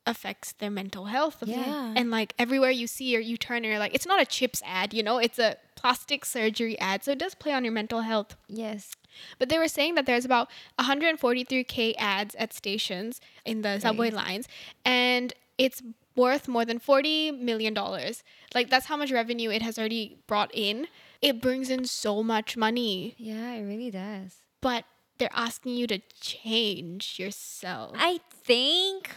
affects 0.07 0.52
their 0.52 0.71
mental 0.71 1.07
health. 1.07 1.42
Yeah. 1.47 1.92
And 1.97 2.11
like 2.11 2.35
everywhere 2.38 2.71
you 2.71 2.87
see 2.87 3.16
or 3.16 3.21
you 3.21 3.37
turn 3.37 3.59
and 3.59 3.66
you're 3.66 3.78
like, 3.78 3.95
it's 3.95 4.07
not 4.07 4.21
a 4.21 4.25
chips 4.26 4.62
ad, 4.64 4.92
you 4.95 5.02
know, 5.02 5.19
it's 5.19 5.38
a 5.38 5.57
plastic 5.76 6.25
surgery 6.25 6.78
ad. 6.78 7.04
So 7.04 7.12
it 7.12 7.19
does 7.19 7.35
play 7.35 7.52
on 7.52 7.64
your 7.64 7.73
mental 7.73 8.00
health. 8.00 8.37
Yes. 8.49 8.92
But 9.38 9.49
they 9.49 9.59
were 9.59 9.69
saying 9.69 9.95
that 9.97 10.07
there's 10.07 10.25
about 10.25 10.49
143k 10.78 11.95
ads 11.99 12.35
at 12.37 12.52
stations 12.52 13.21
in 13.45 13.62
the 13.62 13.78
subway 13.80 14.11
lines, 14.11 14.47
and 14.85 15.33
it's 15.59 15.83
worth 16.16 16.49
more 16.49 16.64
than 16.64 16.78
40 16.78 17.33
million 17.33 17.75
dollars. 17.75 18.23
Like 18.54 18.71
that's 18.71 18.87
how 18.87 18.97
much 18.97 19.11
revenue 19.12 19.50
it 19.50 19.62
has 19.62 19.78
already 19.78 20.19
brought 20.26 20.50
in. 20.54 20.87
It 21.23 21.40
brings 21.42 21.71
in 21.71 21.85
so 21.85 22.23
much 22.23 22.57
money, 22.57 23.14
Yeah, 23.19 23.52
it 23.54 23.62
really 23.62 23.90
does. 23.90 24.37
but 24.62 24.85
they're 25.19 25.28
asking 25.35 25.75
you 25.75 25.87
to 25.88 25.99
change 26.21 27.19
yourself. 27.19 27.92
I 27.99 28.21
think 28.33 29.11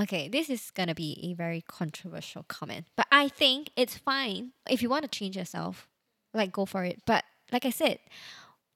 okay, 0.00 0.28
this 0.28 0.48
is 0.50 0.70
gonna 0.70 0.94
be 0.94 1.18
a 1.30 1.34
very 1.34 1.60
controversial 1.66 2.42
comment, 2.44 2.86
but 2.96 3.06
I 3.12 3.28
think 3.28 3.70
it's 3.76 3.96
fine 3.96 4.52
if 4.68 4.82
you 4.82 4.88
want 4.90 5.02
to 5.02 5.08
change 5.08 5.36
yourself, 5.36 5.88
like 6.34 6.52
go 6.52 6.64
for 6.66 6.84
it. 6.84 7.00
But 7.06 7.24
like 7.52 7.64
I 7.66 7.70
said, 7.70 7.98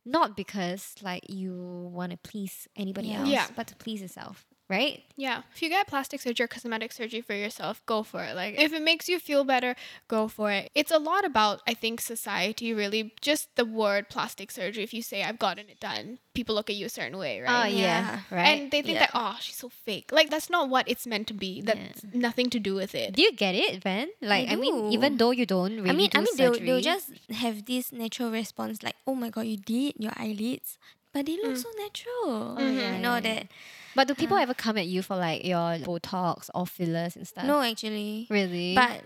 not 0.05 0.37
because 0.37 0.95
like 1.03 1.29
you 1.31 1.55
want 1.93 2.13
to 2.13 2.19
please 2.19 2.69
anybody 2.77 3.09
Yeah. 3.09 3.21
else, 3.21 3.29
Yeah. 3.29 3.47
but 3.57 3.67
to 3.69 3.77
please 3.77 4.01
yourself, 4.03 4.45
right? 4.69 5.03
Yeah. 5.17 5.43
If 5.55 5.63
you 5.63 5.69
get 5.69 5.87
plastic 5.87 6.21
surgery 6.21 6.45
or 6.45 6.49
cosmetic 6.49 6.93
surgery 6.93 7.21
for 7.21 7.35
yourself, 7.35 7.85
go 7.87 8.03
for 8.03 8.23
it. 8.25 8.35
Like 8.35 8.59
if 8.59 8.73
it 8.73 8.83
makes 8.83 9.09
you 9.09 9.19
feel 9.19 9.45
better, 9.45 9.77
go 10.09 10.29
for 10.29 10.51
it. 10.51 10.71
It's 10.75 10.91
a 10.91 10.99
lot 10.99 11.25
about 11.25 11.61
I 11.67 11.75
think 11.75 12.01
society 12.01 12.73
really 12.73 13.13
just 13.21 13.55
the 13.57 13.65
word 13.65 14.09
plastic 14.09 14.51
surgery. 14.51 14.83
If 14.83 14.95
you 14.95 15.03
say 15.03 15.23
I've 15.23 15.39
gotten 15.39 15.69
it 15.69 15.81
done, 15.81 16.19
people 16.35 16.55
look 16.55 16.71
at 16.71 16.77
you 16.77 16.87
a 16.87 16.91
certain 16.91 17.19
way, 17.19 17.41
Oh 17.41 17.45
right? 17.45 17.73
yeah, 17.73 17.79
Yeah. 17.87 18.21
right. 18.31 18.47
And 18.47 18.71
they 18.71 18.83
think 18.83 18.95
Yeah. 18.95 19.07
that 19.07 19.11
oh 19.15 19.37
she's 19.41 19.57
so 19.57 19.69
fake. 19.69 20.11
Like 20.11 20.31
that's 20.31 20.49
not 20.51 20.69
what 20.69 20.89
it's 20.89 21.07
meant 21.07 21.29
to 21.29 21.35
be. 21.35 21.61
That's 21.61 22.03
nothing 22.13 22.51
to 22.51 22.59
do 22.59 22.75
with 22.75 22.95
it. 22.95 23.15
do 23.15 23.23
you 23.23 23.33
get 23.33 23.55
it, 23.55 23.83
Van? 23.83 24.09
Like 24.21 24.49
I, 24.51 24.57
mean, 24.57 24.93
even 24.93 25.19
though 25.19 25.31
you 25.31 25.47
don't 25.47 25.77
really 25.77 25.91
I 25.91 25.93
mean, 25.93 26.11
do 26.11 26.19
I 26.19 26.21
mean, 26.23 26.37
they'll, 26.37 26.55
surgery, 26.55 26.67
they'll 26.67 26.81
just 26.81 27.11
have 27.31 27.67
this 27.67 27.93
natural 27.93 28.31
response 28.31 28.83
like, 28.83 28.97
oh 29.07 29.15
my 29.15 29.29
god, 29.31 29.47
you 29.47 29.59
did 29.59 29.95
your 29.99 30.13
eyelids, 30.17 30.79
but 31.13 31.27
they 31.27 31.37
look 31.37 31.55
mm. 31.55 31.63
so 31.63 31.69
natural. 31.79 32.57
Oh, 32.57 32.57
mm-hmm. 32.59 32.79
yeah, 32.79 32.97
you 32.97 33.03
know 33.03 33.21
that? 33.21 33.47
But 33.95 34.09
do 34.09 34.15
people 34.15 34.37
ever 34.37 34.55
come 34.55 34.77
at 34.79 34.87
you 34.87 35.03
for 35.03 35.17
like 35.17 35.45
your 35.45 35.79
Botox 35.79 36.51
or 36.55 36.67
fillers 36.67 37.17
and 37.17 37.27
stuff? 37.27 37.45
No, 37.45 37.61
actually. 37.61 38.27
really. 38.31 38.75
But 38.75 39.03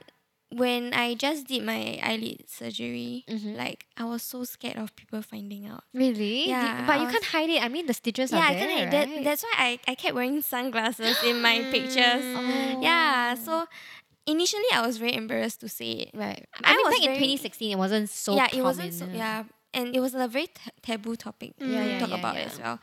when 0.50 0.94
I 0.94 1.14
just 1.14 1.46
did 1.46 1.62
my 1.62 2.00
eyelid 2.02 2.44
surgery, 2.48 3.24
Mhm. 3.28 3.54
like 3.56 3.84
I 3.98 4.04
was 4.04 4.22
so 4.22 4.44
scared 4.44 4.78
of 4.78 4.96
people 4.96 5.20
finding 5.20 5.66
out. 5.66 5.84
really, 5.92 6.48
Did- 6.48 6.48
Yeah, 6.48 6.86
but 6.86 6.92
I 6.94 6.96
you 7.00 7.04
was- 7.04 7.12
can't 7.12 7.24
hide 7.24 7.50
it. 7.50 7.62
I 7.62 7.68
mean, 7.68 7.84
the 7.86 7.92
stitches 7.92 8.32
yeah, 8.32 8.38
are 8.38 8.42
I 8.50 8.54
there, 8.54 8.66
can't. 8.68 8.92
right? 8.94 9.14
That, 9.16 9.24
that's 9.24 9.42
why 9.42 9.52
I, 9.58 9.78
I 9.88 9.94
kept 9.94 10.14
wearing 10.14 10.40
sunglasses 10.54 11.16
in 11.22 11.42
my 11.42 11.60
pictures. 11.70 12.24
Oh. 12.24 12.80
Yeah, 12.80 13.34
so 13.34 13.66
initially 14.26 14.64
I 14.72 14.80
was 14.86 14.96
very 14.96 15.14
embarrassed 15.14 15.60
to 15.60 15.68
say 15.68 15.90
it. 16.08 16.10
Right. 16.14 16.46
I 16.64 16.72
I, 16.72 16.76
mean, 16.76 16.86
was 16.86 16.94
back 16.94 17.04
in 17.08 17.14
2016, 17.16 17.72
it 17.72 17.76
wasn't 17.78 18.08
so 18.08 18.34
yeah, 18.34 18.48
common. 18.48 18.60
it 18.60 18.64
wasn't 18.64 18.94
so. 18.94 19.06
Yeah, 19.12 19.44
and 19.74 19.94
it 19.94 20.00
was 20.00 20.14
a 20.14 20.26
very 20.28 20.46
ta- 20.46 20.70
taboo 20.80 21.16
topic 21.16 21.52
Yeah, 21.58 21.66
to 21.66 21.72
yeah, 21.90 21.98
talk 21.98 22.08
yeah, 22.08 22.18
about 22.18 22.34
yeah. 22.36 22.48
as 22.48 22.58
well. 22.58 22.80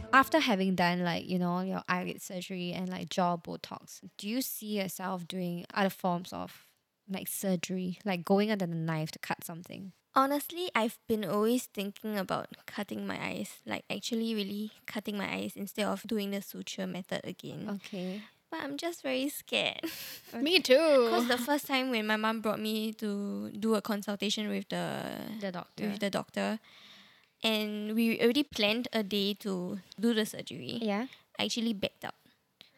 It's 0.00 0.06
girl 0.06 0.12
code. 0.12 0.14
After 0.14 0.38
having 0.40 0.74
done 0.74 1.04
like, 1.04 1.28
you 1.28 1.38
know, 1.38 1.60
your 1.60 1.82
eyelid 1.88 2.22
surgery 2.22 2.72
and 2.72 2.88
like 2.88 3.08
jaw 3.08 3.36
Botox, 3.36 4.00
do 4.18 4.28
you 4.28 4.42
see 4.42 4.78
yourself 4.80 5.26
doing 5.26 5.66
other 5.74 5.90
forms 5.90 6.32
of 6.32 6.66
like 7.08 7.28
surgery, 7.28 7.98
like 8.04 8.24
going 8.24 8.50
under 8.50 8.66
the 8.66 8.74
knife 8.74 9.10
to 9.12 9.18
cut 9.18 9.44
something? 9.44 9.92
Honestly, 10.14 10.70
I've 10.74 10.98
been 11.08 11.24
always 11.24 11.66
thinking 11.66 12.18
about 12.18 12.48
cutting 12.66 13.06
my 13.06 13.16
eyes, 13.24 13.60
like 13.64 13.84
actually 13.88 14.34
really 14.34 14.72
cutting 14.86 15.16
my 15.16 15.32
eyes 15.32 15.52
instead 15.54 15.86
of 15.86 16.02
doing 16.02 16.30
the 16.32 16.42
suture 16.42 16.86
method 16.86 17.20
again. 17.24 17.68
Okay. 17.86 18.20
But 18.50 18.62
I'm 18.64 18.76
just 18.76 19.02
very 19.04 19.28
scared. 19.28 19.80
Me 20.34 20.58
too. 20.58 20.74
Because 21.04 21.28
the 21.28 21.38
first 21.38 21.68
time 21.68 21.90
when 21.90 22.08
my 22.08 22.16
mom 22.16 22.40
brought 22.40 22.58
me 22.58 22.92
to 22.94 23.50
do 23.52 23.76
a 23.76 23.80
consultation 23.80 24.48
with 24.48 24.68
the 24.68 25.04
The 25.40 25.52
doctor. 25.52 25.84
with 25.84 26.00
the 26.00 26.10
doctor, 26.10 26.58
and 27.42 27.94
we 27.94 28.20
already 28.20 28.42
planned 28.44 28.88
a 28.92 29.02
day 29.02 29.34
to 29.44 29.80
do 29.98 30.14
the 30.14 30.26
surgery, 30.26 30.78
yeah. 30.82 31.06
I 31.38 31.44
actually 31.44 31.72
backed 31.74 32.04
out. 32.04 32.14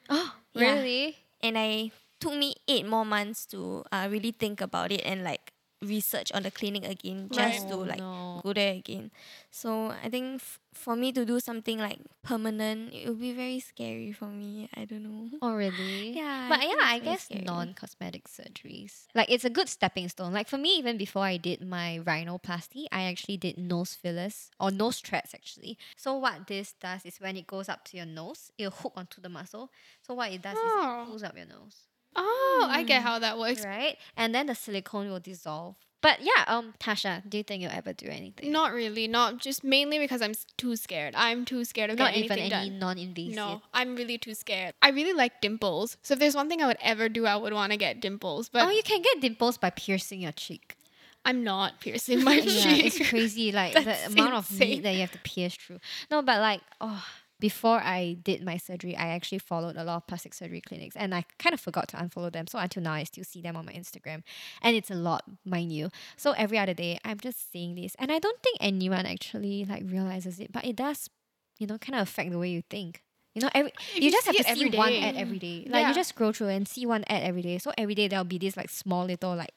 Oh, 0.09 0.35
Yeah. 0.55 0.75
really? 0.81 1.16
and 1.42 1.59
I 1.59 1.90
took 2.20 2.35
me 2.35 2.55
eight 2.68 2.87
more 2.87 3.05
months 3.05 3.46
to 3.46 3.85
uh, 3.92 4.09
really 4.11 4.31
think 4.33 4.61
about 4.61 4.92
it 4.92 5.03
and 5.05 5.25
like 5.25 5.51
research 5.82 6.30
on 6.32 6.42
the 6.44 6.50
clinic 6.50 6.84
again 6.84 7.28
just 7.32 7.60
Right. 7.62 7.68
to 7.68 7.74
Oh, 7.74 7.78
like 7.82 7.98
no. 7.98 8.40
go 8.42 8.52
there 8.52 8.74
again. 8.74 9.10
So 9.50 9.90
I 9.90 10.08
think 10.08 10.36
f- 10.40 10.58
for 10.72 10.96
me 10.96 11.12
to 11.12 11.26
do 11.26 11.40
something 11.40 11.78
like 11.78 11.98
permanent, 12.22 12.94
it 12.94 13.08
would 13.08 13.20
be 13.20 13.32
very 13.32 13.60
scary 13.60 14.12
for 14.12 14.26
me. 14.26 14.68
I 14.74 14.84
don't 14.86 15.02
know. 15.02 15.28
Oh, 15.42 15.54
really? 15.54 16.12
Yeah, 16.16 16.48
But 16.48 16.60
I 16.60 16.64
yeah, 16.66 16.76
I 16.80 16.98
guess 17.00 17.24
scary. 17.24 17.42
non-cosmetic 17.44 18.28
surgeries. 18.28 19.06
Like 19.14 19.28
it's 19.30 19.44
a 19.44 19.50
good 19.50 19.68
stepping 19.68 20.08
stone. 20.08 20.32
Like 20.32 20.48
for 20.48 20.58
me, 20.58 20.70
even 20.78 20.96
before 20.96 21.24
I 21.24 21.36
did 21.36 21.60
my 21.66 22.00
rhinoplasty, 22.04 22.86
I 22.92 23.02
actually 23.04 23.36
did 23.36 23.58
nose 23.58 23.94
fillers 23.94 24.50
or 24.60 24.70
nose 24.70 25.00
threads 25.00 25.34
actually. 25.34 25.76
So 25.96 26.16
what 26.16 26.46
this 26.46 26.72
does 26.80 27.04
is 27.04 27.18
when 27.20 27.36
it 27.36 27.46
goes 27.46 27.68
up 27.68 27.84
to 27.86 27.96
your 27.96 28.06
nose, 28.06 28.50
it'll 28.56 28.70
hook 28.72 28.92
onto 28.96 29.20
the 29.20 29.28
muscle. 29.28 29.70
So 30.06 30.14
what 30.14 30.32
it 30.32 30.42
does 30.42 30.56
is 30.56 30.62
Oh. 30.64 31.02
it 31.02 31.06
pulls 31.10 31.22
up 31.22 31.36
your 31.36 31.46
nose. 31.46 31.76
Oh, 32.16 32.66
I 32.70 32.83
get 32.83 33.03
how 33.03 33.18
that 33.18 33.38
works. 33.38 33.64
Right? 33.64 33.96
And 34.16 34.35
then 34.35 34.46
the 34.46 34.55
silicone 34.55 35.09
will 35.11 35.20
dissolve. 35.20 35.77
But 36.01 36.18
yeah, 36.20 36.44
um, 36.48 36.75
Tasha, 36.81 37.22
do 37.31 37.37
you 37.38 37.44
think 37.44 37.62
you'll 37.62 37.70
ever 37.70 37.92
do 37.92 38.07
anything? 38.09 38.51
Not 38.51 38.72
really. 38.72 39.07
Not 39.07 39.38
just 39.38 39.62
mainly 39.62 40.01
because 40.01 40.20
I'm 40.20 40.33
s- 40.33 40.46
too 40.59 40.75
scared. 40.75 41.14
I'm 41.16 41.44
too 41.44 41.64
scared 41.64 41.90
of 41.90 41.98
Not 41.98 42.09
getting 42.09 42.25
even 42.25 42.38
anything 42.40 42.53
any 42.59 42.70
done. 42.70 42.79
non-invasive. 42.81 43.37
No, 43.37 43.62
I'm 43.72 43.94
really 43.94 44.18
too 44.18 44.35
scared. 44.35 44.75
I 44.83 44.90
really 44.90 45.12
like 45.12 45.40
dimples. 45.40 45.96
So 46.03 46.14
if 46.14 46.18
there's 46.18 46.35
one 46.35 46.48
thing 46.48 46.61
I 46.61 46.66
would 46.66 46.79
ever 46.83 47.09
do, 47.09 47.27
I 47.27 47.37
would 47.37 47.53
want 47.53 47.70
to 47.70 47.79
get 47.79 48.01
dimples. 48.01 48.48
But 48.48 48.66
oh, 48.66 48.70
you 48.70 48.83
can 48.83 49.01
get 49.01 49.20
dimples 49.20 49.59
by 49.59 49.70
piercing 49.70 50.20
your 50.22 50.33
cheek. 50.33 50.77
I'm 51.25 51.44
not 51.44 51.81
piercing 51.81 52.25
my 52.25 52.35
yeah, 52.35 52.62
cheek. 52.75 52.85
it's 52.87 53.09
crazy. 53.09 53.53
Like 53.53 53.75
the 53.75 53.83
That's 53.83 54.12
amount 54.12 54.35
of 54.35 54.51
insane. 54.51 54.68
meat 54.70 54.83
that 54.83 54.94
you 54.94 55.01
have 55.03 55.12
to 55.12 55.20
pierce 55.20 55.55
through. 55.55 55.79
No, 56.11 56.20
but 56.20 56.40
like, 56.40 56.62
oh, 56.81 57.05
before 57.42 57.81
I 57.83 58.18
did 58.22 58.44
my 58.44 58.57
surgery, 58.57 58.94
I 58.96 59.09
actually 59.09 59.40
followed 59.40 59.74
a 59.76 59.83
lot 59.83 59.96
of 59.96 60.07
plastic 60.07 60.33
surgery 60.33 60.61
clinics, 60.61 60.94
and 60.94 61.12
I 61.12 61.24
kind 61.40 61.52
of 61.52 61.59
forgot 61.61 61.88
to 61.88 61.96
unfollow 61.96 62.33
them. 62.33 62.46
So 62.46 62.57
until 62.57 62.85
now, 62.85 62.92
I 62.92 63.02
still 63.02 63.24
see 63.24 63.42
them 63.42 63.57
on 63.57 63.66
my 63.66 63.72
Instagram, 63.72 64.22
and 64.62 64.76
it's 64.76 64.92
a 64.92 64.94
lot, 64.94 65.24
mind 65.44 65.72
you. 65.72 65.90
So 66.16 66.31
every 66.38 66.57
other 66.57 66.72
day, 66.72 67.00
I'm 67.05 67.18
just 67.18 67.50
seeing 67.50 67.74
this, 67.74 67.96
and 67.98 68.12
I 68.12 68.20
don't 68.20 68.40
think 68.44 68.59
anyone 68.61 69.07
actually 69.07 69.64
like 69.64 69.83
realizes 69.85 70.38
it, 70.38 70.52
but 70.52 70.64
it 70.64 70.76
does, 70.76 71.11
you 71.59 71.66
know, 71.66 71.78
kind 71.78 71.96
of 71.96 72.02
affect 72.02 72.31
the 72.31 72.38
way 72.38 72.48
you 72.48 72.62
think. 72.70 73.02
You 73.35 73.42
know, 73.42 73.50
every 73.55 73.72
you, 73.96 74.02
you 74.05 74.11
just 74.12 74.26
have 74.26 74.37
to 74.37 74.44
see 74.44 74.70
one 74.70 74.92
ad 74.92 75.16
every 75.16 75.38
day. 75.40 75.66
Like 75.68 75.83
Yeah. 75.83 75.88
you 75.88 75.94
just 75.94 76.11
scroll 76.11 76.33
through 76.33 76.48
and 76.48 76.68
see 76.68 76.87
one 76.87 77.02
ad 77.09 77.24
every 77.24 77.42
day. 77.42 77.59
So 77.59 77.72
every 77.76 77.96
day 77.96 78.07
there'll 78.07 78.24
be 78.24 78.38
this 78.38 78.57
like 78.57 78.70
small 78.70 79.05
little 79.07 79.35
like 79.35 79.50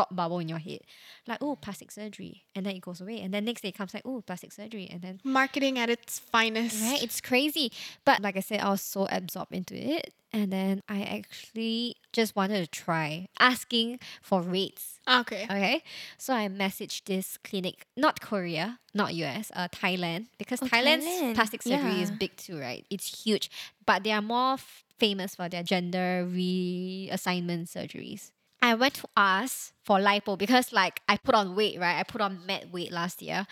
thought 0.00 0.16
bubble 0.16 0.38
in 0.38 0.48
your 0.48 0.58
head. 0.58 0.80
Like, 1.26 1.38
oh, 1.42 1.56
plastic 1.56 1.90
surgery. 1.90 2.44
And 2.54 2.64
then 2.64 2.74
it 2.76 2.80
goes 2.80 3.00
away. 3.00 3.20
And 3.20 3.34
then 3.34 3.44
next 3.44 3.60
day 3.62 3.68
it 3.68 3.74
comes 3.76 3.92
like, 3.92 4.02
oh, 4.06 4.22
plastic 4.22 4.52
surgery. 4.52 4.88
And 4.90 5.02
then 5.02 5.20
Marketing 5.24 5.78
at 5.78 5.90
its 5.90 6.18
finest. 6.18 6.80
Right? 6.82 7.02
It's 7.02 7.20
crazy. 7.20 7.70
But 8.04 8.20
like 8.22 8.36
I 8.36 8.40
said, 8.40 8.60
I 8.60 8.70
was 8.70 8.80
so 8.82 9.06
absorbed 9.10 9.52
into 9.54 9.74
it. 9.76 10.14
And 10.32 10.52
then 10.52 10.82
I 10.88 11.02
actually 11.02 11.96
just 12.12 12.36
wanted 12.36 12.60
to 12.64 12.66
try 12.70 13.26
asking 13.40 13.98
for 14.22 14.40
rates. 14.40 15.00
Okay. 15.08 15.44
Okay. 15.44 15.82
So 16.18 16.32
I 16.32 16.46
messaged 16.48 17.04
this 17.06 17.36
clinic, 17.42 17.86
not 17.96 18.20
Korea, 18.20 18.78
not 18.94 19.12
US, 19.14 19.50
uh, 19.56 19.66
Thailand, 19.68 20.26
because 20.38 20.62
Oh, 20.62 20.66
Thailand's 20.66 21.04
Thailand. 21.04 21.34
plastic 21.34 21.62
surgery 21.62 22.00
is 22.00 22.10
big 22.12 22.36
too, 22.36 22.58
right? 22.60 22.86
It's 22.90 23.24
huge. 23.24 23.50
But 23.84 24.04
they 24.04 24.12
are 24.12 24.22
more 24.22 24.54
f- 24.54 24.84
famous 24.98 25.34
for 25.34 25.48
their 25.48 25.64
gender 25.64 26.24
reassignment 26.30 27.68
surgeries. 27.68 28.30
I 28.62 28.74
went 28.74 28.94
to 28.94 29.08
ask 29.16 29.72
for 29.84 29.98
lipo 29.98 30.36
because 30.36 30.72
like 30.72 31.00
I 31.08 31.16
put 31.16 31.34
on 31.34 31.56
weight, 31.56 31.80
right? 31.80 31.98
I 31.98 32.02
put 32.02 32.20
on 32.20 32.44
med 32.46 32.72
weight 32.72 32.92
last 32.92 33.22
year. 33.22 33.46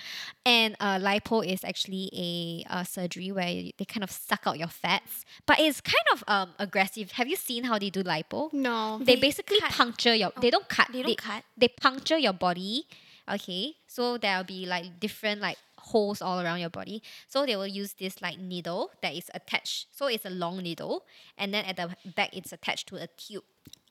And 0.44 0.76
uh, 0.80 0.98
lipo 0.98 1.44
is 1.46 1.64
actually 1.64 2.10
a 2.12 2.64
uh, 2.72 2.84
surgery 2.84 3.32
where 3.32 3.46
they 3.76 3.84
kind 3.86 4.04
of 4.04 4.10
suck 4.10 4.42
out 4.46 4.58
your 4.58 4.68
fats. 4.68 5.24
But 5.46 5.60
it's 5.60 5.80
kind 5.80 5.94
of 6.12 6.24
um, 6.28 6.50
aggressive. 6.58 7.12
Have 7.12 7.26
you 7.28 7.36
seen 7.36 7.64
how 7.64 7.78
they 7.78 7.90
do 7.90 8.04
lipo? 8.04 8.52
No. 8.52 8.98
They 8.98 9.14
They 9.14 9.20
basically 9.20 9.60
cut. 9.60 9.70
puncture 9.72 10.14
your. 10.14 10.32
They 10.40 10.50
don't 10.50 10.68
cut. 10.68 10.88
They 10.92 11.02
don't 11.02 11.16
cut. 11.18 11.42
They 11.56 11.68
puncture 11.68 12.18
your 12.18 12.34
body. 12.34 12.84
Okay, 13.30 13.74
so 13.86 14.16
there'll 14.16 14.44
be 14.44 14.64
like 14.64 15.00
different 15.00 15.42
like 15.42 15.58
holes 15.76 16.22
all 16.22 16.40
around 16.40 16.60
your 16.60 16.70
body. 16.70 17.02
So 17.28 17.44
they 17.44 17.56
will 17.56 17.66
use 17.66 17.92
this 17.94 18.22
like 18.22 18.38
needle 18.38 18.90
that 19.02 19.14
is 19.14 19.30
attached. 19.34 19.86
So 19.90 20.06
it's 20.06 20.24
a 20.24 20.30
long 20.30 20.58
needle, 20.62 21.04
and 21.36 21.52
then 21.52 21.64
at 21.66 21.76
the 21.76 21.94
back 22.16 22.30
it's 22.34 22.52
attached 22.54 22.88
to 22.88 22.96
a 22.96 23.06
tube, 23.06 23.42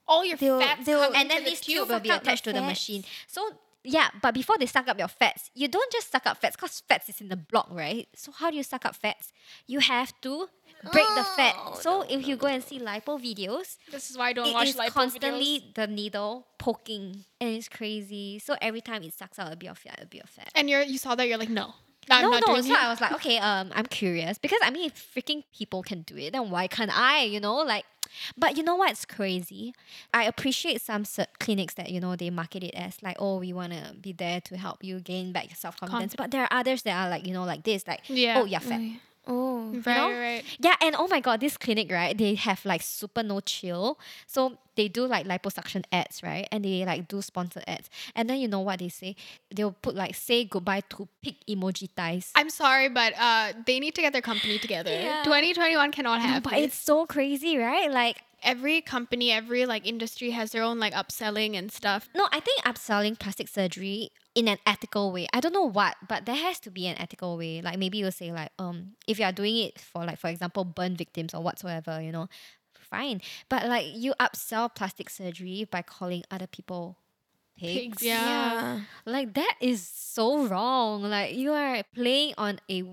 All 0.07 0.23
your 0.25 0.37
They'll- 0.37 0.59
fats 0.59 0.85
they'll- 0.85 1.11
and 1.13 1.29
then 1.29 1.43
the 1.43 1.51
tube. 1.51 1.61
tube 1.61 1.89
will 1.89 1.99
be 1.99 2.09
suck 2.09 2.17
out 2.17 2.23
the 2.23 2.29
attached 2.29 2.43
to 2.45 2.53
the 2.53 2.61
machine. 2.61 3.03
So 3.27 3.59
yeah, 3.83 4.09
but 4.21 4.33
before 4.33 4.57
they 4.57 4.65
suck 4.65 4.87
up 4.89 4.97
your 4.99 5.07
fats, 5.07 5.49
you 5.53 5.67
don't 5.69 5.89
just 5.91 6.11
suck 6.11 6.25
up 6.25 6.37
fats 6.41 6.55
because 6.57 6.81
fats 6.89 7.07
is 7.09 7.21
in 7.21 7.29
the 7.29 7.37
block, 7.37 7.67
right? 7.71 8.07
So 8.15 8.31
how 8.31 8.49
do 8.51 8.57
you 8.57 8.63
suck 8.63 8.85
up 8.85 8.95
fats? 8.95 9.31
You 9.65 9.79
have 9.79 10.11
to 10.21 10.49
break 10.91 11.07
the 11.15 11.23
fat. 11.23 11.55
Oh, 11.57 11.77
So 11.79 12.01
no, 12.01 12.05
if 12.09 12.27
you 12.27 12.35
go 12.35 12.47
and 12.47 12.61
see 12.63 12.79
lipo 12.79 13.17
videos, 13.19 13.77
This 13.91 14.09
is 14.09 14.17
why 14.17 14.29
I 14.29 14.33
don't 14.33 14.47
it 14.49 14.53
watch 14.53 14.67
is 14.69 14.75
lipo 14.75 14.89
constantly 14.91 15.59
videos. 15.61 15.73
the 15.75 15.87
needle 15.87 16.47
poking 16.57 17.23
and 17.39 17.49
it's 17.55 17.69
crazy. 17.69 18.39
So 18.39 18.55
every 18.61 18.81
time 18.81 19.03
it 19.03 19.13
sucks 19.13 19.39
out 19.39 19.53
a 19.53 19.55
bit 19.55 19.69
of 19.69 19.77
fat, 19.77 19.99
a 20.01 20.05
bit 20.05 20.23
of 20.23 20.29
fat. 20.29 20.51
And 20.53 20.69
you're 20.69 20.81
you 20.83 20.97
saw 20.97 21.15
that 21.15 21.27
you're 21.27 21.37
like 21.37 21.49
no. 21.49 21.73
I'm 22.09 22.23
no, 22.23 22.31
not 22.31 22.43
no. 22.47 22.61
So. 22.61 22.73
I 22.75 22.89
was 22.89 23.01
like, 23.01 23.11
okay, 23.13 23.37
um, 23.39 23.71
I'm 23.73 23.85
curious 23.85 24.37
because 24.37 24.59
I 24.63 24.69
mean, 24.69 24.87
if 24.87 25.13
freaking 25.15 25.43
people 25.55 25.83
can 25.83 26.01
do 26.01 26.17
it, 26.17 26.33
then 26.33 26.49
why 26.49 26.67
can't 26.67 26.91
I? 26.97 27.23
You 27.23 27.39
know, 27.39 27.57
like, 27.57 27.85
but 28.37 28.57
you 28.57 28.63
know 28.63 28.75
what's 28.75 29.05
crazy? 29.05 29.73
I 30.13 30.23
appreciate 30.25 30.81
some 30.81 31.03
clinics 31.39 31.73
that 31.75 31.89
you 31.89 31.99
know 31.99 32.15
they 32.15 32.29
market 32.29 32.63
it 32.63 32.73
as 32.75 33.01
like, 33.03 33.17
oh, 33.19 33.39
we 33.39 33.53
want 33.53 33.73
to 33.73 33.93
be 33.99 34.13
there 34.13 34.41
to 34.41 34.57
help 34.57 34.83
you 34.83 34.99
gain 34.99 35.31
back 35.31 35.49
your 35.49 35.55
self 35.55 35.79
confidence. 35.79 36.15
But 36.15 36.31
there 36.31 36.43
are 36.43 36.49
others 36.51 36.83
that 36.83 36.95
are 36.95 37.09
like, 37.09 37.25
you 37.27 37.33
know, 37.33 37.43
like 37.43 37.63
this, 37.63 37.87
like, 37.87 38.01
Yeah. 38.07 38.39
oh, 38.39 38.45
you're 38.45 38.59
fat. 38.59 38.79
Oh. 38.81 38.95
Oh, 39.27 39.71
right, 39.85 39.85
know? 39.85 40.09
right. 40.11 40.43
Yeah, 40.59 40.75
and 40.81 40.95
oh 40.97 41.07
my 41.07 41.19
god, 41.19 41.39
this 41.41 41.57
clinic, 41.57 41.91
right? 41.91 42.17
They 42.17 42.35
have 42.35 42.63
like 42.65 42.81
super 42.81 43.23
no 43.23 43.39
chill. 43.41 43.99
So 44.25 44.57
they 44.75 44.87
do 44.87 45.05
like 45.05 45.27
liposuction 45.27 45.83
ads, 45.91 46.23
right? 46.23 46.47
And 46.51 46.63
they 46.63 46.85
like 46.85 47.07
do 47.07 47.21
sponsored 47.21 47.63
ads. 47.67 47.89
And 48.15 48.29
then 48.29 48.39
you 48.39 48.47
know 48.47 48.61
what 48.61 48.79
they 48.79 48.89
say? 48.89 49.15
They'll 49.53 49.71
put 49.73 49.95
like 49.95 50.15
say 50.15 50.45
goodbye 50.45 50.81
to 50.91 51.07
pig 51.21 51.35
emoji 51.49 51.89
ties. 51.95 52.31
I'm 52.35 52.49
sorry, 52.49 52.87
but 52.89 53.13
uh, 53.19 53.53
they 53.65 53.79
need 53.79 53.95
to 53.95 54.01
get 54.01 54.13
their 54.13 54.21
company 54.21 54.59
together. 54.59 54.91
Yeah. 54.91 55.23
2021 55.23 55.91
cannot 55.91 56.21
No, 56.21 56.27
have. 56.27 56.43
but 56.43 56.53
it's 56.53 56.77
so 56.77 57.05
crazy, 57.05 57.57
right? 57.57 57.91
Like 57.91 58.17
every 58.43 58.81
company, 58.81 59.31
every 59.31 59.65
like 59.65 59.85
industry 59.85 60.31
has 60.31 60.51
their 60.51 60.63
own 60.63 60.79
like 60.79 60.93
upselling 60.93 61.57
and 61.57 61.71
stuff. 61.71 62.09
no, 62.15 62.27
I 62.31 62.39
think 62.39 62.61
upselling 62.63 63.17
plastic 63.17 63.47
surgery 63.47 64.09
in 64.35 64.47
an 64.47 64.57
ethical 64.65 65.11
way. 65.11 65.27
I 65.33 65.39
don't 65.39 65.53
know 65.53 65.69
what, 65.69 65.95
but 66.07 66.25
there 66.25 66.35
has 66.35 66.59
to 66.61 66.71
be 66.71 66.87
an 66.87 66.97
ethical 66.99 67.37
way. 67.37 67.61
Like 67.61 67.77
maybe 67.77 67.97
you'll 67.97 68.11
say 68.11 68.31
like, 68.31 68.51
um, 68.59 68.93
if 69.07 69.19
you 69.19 69.25
are 69.25 69.31
doing 69.31 69.57
it 69.57 69.79
for 69.79 70.05
like 70.05 70.19
for 70.19 70.29
example 70.29 70.63
burn 70.63 70.95
victims 70.95 71.33
or 71.33 71.41
whatsoever, 71.41 72.01
you 72.01 72.11
know, 72.11 72.27
fine. 72.73 73.21
But 73.49 73.67
like 73.67 73.85
you 73.93 74.13
upsell 74.19 74.73
plastic 74.73 75.09
surgery 75.09 75.67
by 75.69 75.81
calling 75.81 76.23
other 76.31 76.47
people 76.47 76.97
pigs. 77.57 77.81
Pigs, 77.81 78.03
yeah. 78.03 78.79
Like 79.05 79.33
that 79.33 79.55
is 79.59 79.87
so 79.87 80.45
wrong. 80.47 81.03
Like 81.03 81.35
you 81.35 81.51
are 81.53 81.83
playing 81.95 82.33
on 82.37 82.59
a 82.69 82.83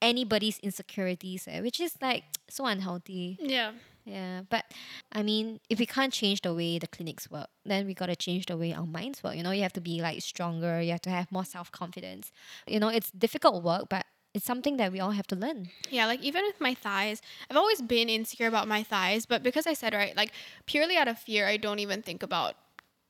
anybody's 0.00 0.58
insecurities, 0.60 1.46
eh, 1.48 1.60
which 1.60 1.80
is 1.80 1.94
like 2.00 2.24
so 2.48 2.66
unhealthy. 2.66 3.38
Yeah. 3.40 3.72
Yeah, 4.08 4.42
but 4.48 4.64
I 5.12 5.22
mean, 5.22 5.60
if 5.68 5.78
we 5.78 5.86
can't 5.86 6.12
change 6.12 6.40
the 6.40 6.54
way 6.54 6.78
the 6.78 6.86
clinics 6.86 7.30
work, 7.30 7.48
then 7.64 7.86
we 7.86 7.92
gotta 7.92 8.16
change 8.16 8.46
the 8.46 8.56
way 8.56 8.72
our 8.72 8.86
minds 8.86 9.22
work. 9.22 9.36
You 9.36 9.42
know, 9.42 9.50
you 9.50 9.62
have 9.62 9.74
to 9.74 9.82
be 9.82 10.00
like 10.00 10.22
stronger. 10.22 10.80
You 10.80 10.92
have 10.92 11.02
to 11.02 11.10
have 11.10 11.30
more 11.30 11.44
self 11.44 11.70
confidence. 11.70 12.32
You 12.66 12.80
know, 12.80 12.88
it's 12.88 13.10
difficult 13.10 13.62
work, 13.62 13.88
but 13.90 14.06
it's 14.34 14.46
something 14.46 14.78
that 14.78 14.92
we 14.92 15.00
all 15.00 15.10
have 15.10 15.26
to 15.28 15.36
learn. 15.36 15.68
Yeah, 15.90 16.06
like 16.06 16.22
even 16.22 16.44
with 16.44 16.60
my 16.60 16.74
thighs, 16.74 17.20
I've 17.50 17.56
always 17.56 17.82
been 17.82 18.08
insecure 18.08 18.46
about 18.46 18.66
my 18.66 18.82
thighs, 18.82 19.26
but 19.26 19.42
because 19.42 19.66
I 19.66 19.74
said 19.74 19.92
right, 19.92 20.16
like 20.16 20.32
purely 20.66 20.96
out 20.96 21.08
of 21.08 21.18
fear, 21.18 21.46
I 21.46 21.58
don't 21.58 21.78
even 21.78 22.02
think 22.02 22.22
about 22.22 22.54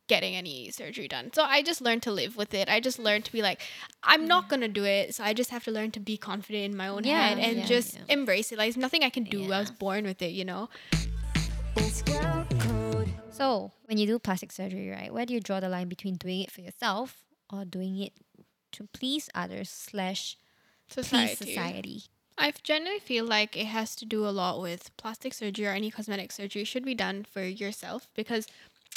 getting 0.09 0.35
any 0.35 0.71
surgery 0.71 1.07
done. 1.07 1.33
So 1.33 1.43
I 1.43 1.63
just 1.63 1.81
learned 1.81 2.03
to 2.05 2.13
live 2.13 2.37
with 2.37 2.55
it. 2.55 2.69
I 2.69 2.81
just 2.81 2.99
learned 2.99 3.25
to 3.27 3.33
be 3.33 3.43
like, 3.43 3.61
I'm 4.03 4.27
not 4.27 4.47
mm. 4.47 4.49
gonna 4.51 4.69
do 4.69 4.85
it. 4.85 5.15
So 5.15 5.23
I 5.25 5.35
just 5.35 5.51
have 5.51 5.65
to 5.65 5.71
learn 5.71 5.91
to 5.93 6.01
be 6.01 6.17
confident 6.17 6.65
in 6.65 6.77
my 6.77 6.89
own 6.89 7.05
Yeah, 7.05 7.29
head 7.29 7.39
and 7.39 7.59
yeah, 7.59 7.67
just 7.67 7.99
embrace 8.09 8.51
it. 8.51 8.59
Like 8.59 8.67
there's 8.67 8.77
nothing 8.77 9.05
I 9.05 9.11
can 9.11 9.25
do. 9.25 9.45
I 9.53 9.61
was 9.61 9.71
born 9.71 10.05
with 10.05 10.21
it, 10.23 10.33
you 10.33 10.45
know. 10.45 10.69
It's 11.77 12.03
girl 12.03 12.47
code. 12.59 13.09
So 13.31 13.71
when 13.85 13.99
you 13.99 14.07
do 14.07 14.19
plastic 14.19 14.51
surgery, 14.51 14.91
right, 14.91 15.13
where 15.13 15.25
do 15.25 15.35
you 15.35 15.41
draw 15.41 15.61
the 15.61 15.69
line 15.69 15.89
between 15.89 16.17
doing 16.17 16.41
it 16.41 16.51
for 16.51 16.61
yourself 16.61 17.23
or 17.53 17.65
doing 17.65 17.99
it 17.99 18.13
to 18.73 18.89
please 18.93 19.29
others 19.35 19.71
slash 19.71 20.37
Society. 20.89 21.37
please 21.37 21.55
society? 21.55 22.03
I 22.39 22.53
generally 22.63 23.01
feel 23.01 23.25
like 23.25 23.57
it 23.57 23.67
has 23.67 23.97
to 23.97 24.05
do 24.05 24.27
a 24.27 24.31
lot 24.31 24.61
with 24.61 24.97
plastic 24.97 25.35
surgery 25.35 25.67
or 25.67 25.73
any 25.73 25.91
cosmetic 25.91 26.31
surgery 26.31 26.65
should 26.65 26.85
be 26.85 26.95
done 26.95 27.25
for 27.25 27.43
yourself 27.43 28.09
because 28.15 28.47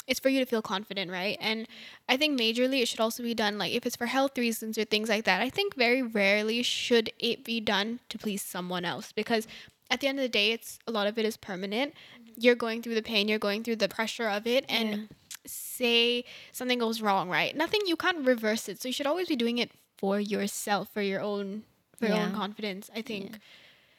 it's 0.06 0.20
for 0.20 0.28
you 0.28 0.40
to 0.40 0.46
feel 0.46 0.62
confident, 0.62 1.10
right? 1.10 1.36
And 1.40 1.66
I 2.08 2.16
think 2.16 2.38
majorly 2.38 2.82
it 2.82 2.88
should 2.88 3.00
also 3.00 3.22
be 3.22 3.34
done 3.34 3.58
like 3.58 3.72
if 3.72 3.86
it's 3.86 3.96
for 3.96 4.06
health 4.06 4.36
reasons 4.36 4.76
or 4.76 4.84
things 4.84 5.08
like 5.08 5.24
that. 5.24 5.40
I 5.40 5.48
think 5.48 5.74
very 5.74 6.02
rarely 6.02 6.62
should 6.62 7.12
it 7.18 7.44
be 7.44 7.60
done 7.60 8.00
to 8.08 8.18
please 8.18 8.42
someone 8.42 8.84
else 8.84 9.12
because 9.12 9.46
at 9.90 10.00
the 10.00 10.08
end 10.08 10.18
of 10.18 10.22
the 10.22 10.28
day, 10.28 10.52
it's 10.52 10.78
a 10.86 10.90
lot 10.90 11.06
of 11.06 11.18
it 11.18 11.24
is 11.24 11.36
permanent. 11.36 11.92
Mm-hmm. 11.92 12.32
You're 12.38 12.54
going 12.54 12.82
through 12.82 12.94
the 12.94 13.02
pain, 13.02 13.28
you're 13.28 13.38
going 13.38 13.62
through 13.62 13.76
the 13.76 13.88
pressure 13.88 14.28
of 14.28 14.46
it, 14.46 14.64
and 14.68 15.08
say 15.46 16.24
something 16.50 16.78
goes 16.78 17.02
wrong, 17.02 17.28
right? 17.28 17.54
Nothing 17.54 17.82
you 17.86 17.96
can't 17.96 18.26
reverse 18.26 18.68
it. 18.68 18.80
So 18.80 18.88
you 18.88 18.92
should 18.94 19.06
always 19.06 19.28
be 19.28 19.36
doing 19.36 19.58
it 19.58 19.70
for 19.98 20.18
yourself, 20.18 20.88
for 20.92 21.02
your 21.02 21.20
own 21.20 21.64
for 21.98 22.06
your 22.06 22.16
own 22.16 22.32
confidence. 22.32 22.90
I 22.94 23.02
think. 23.02 23.38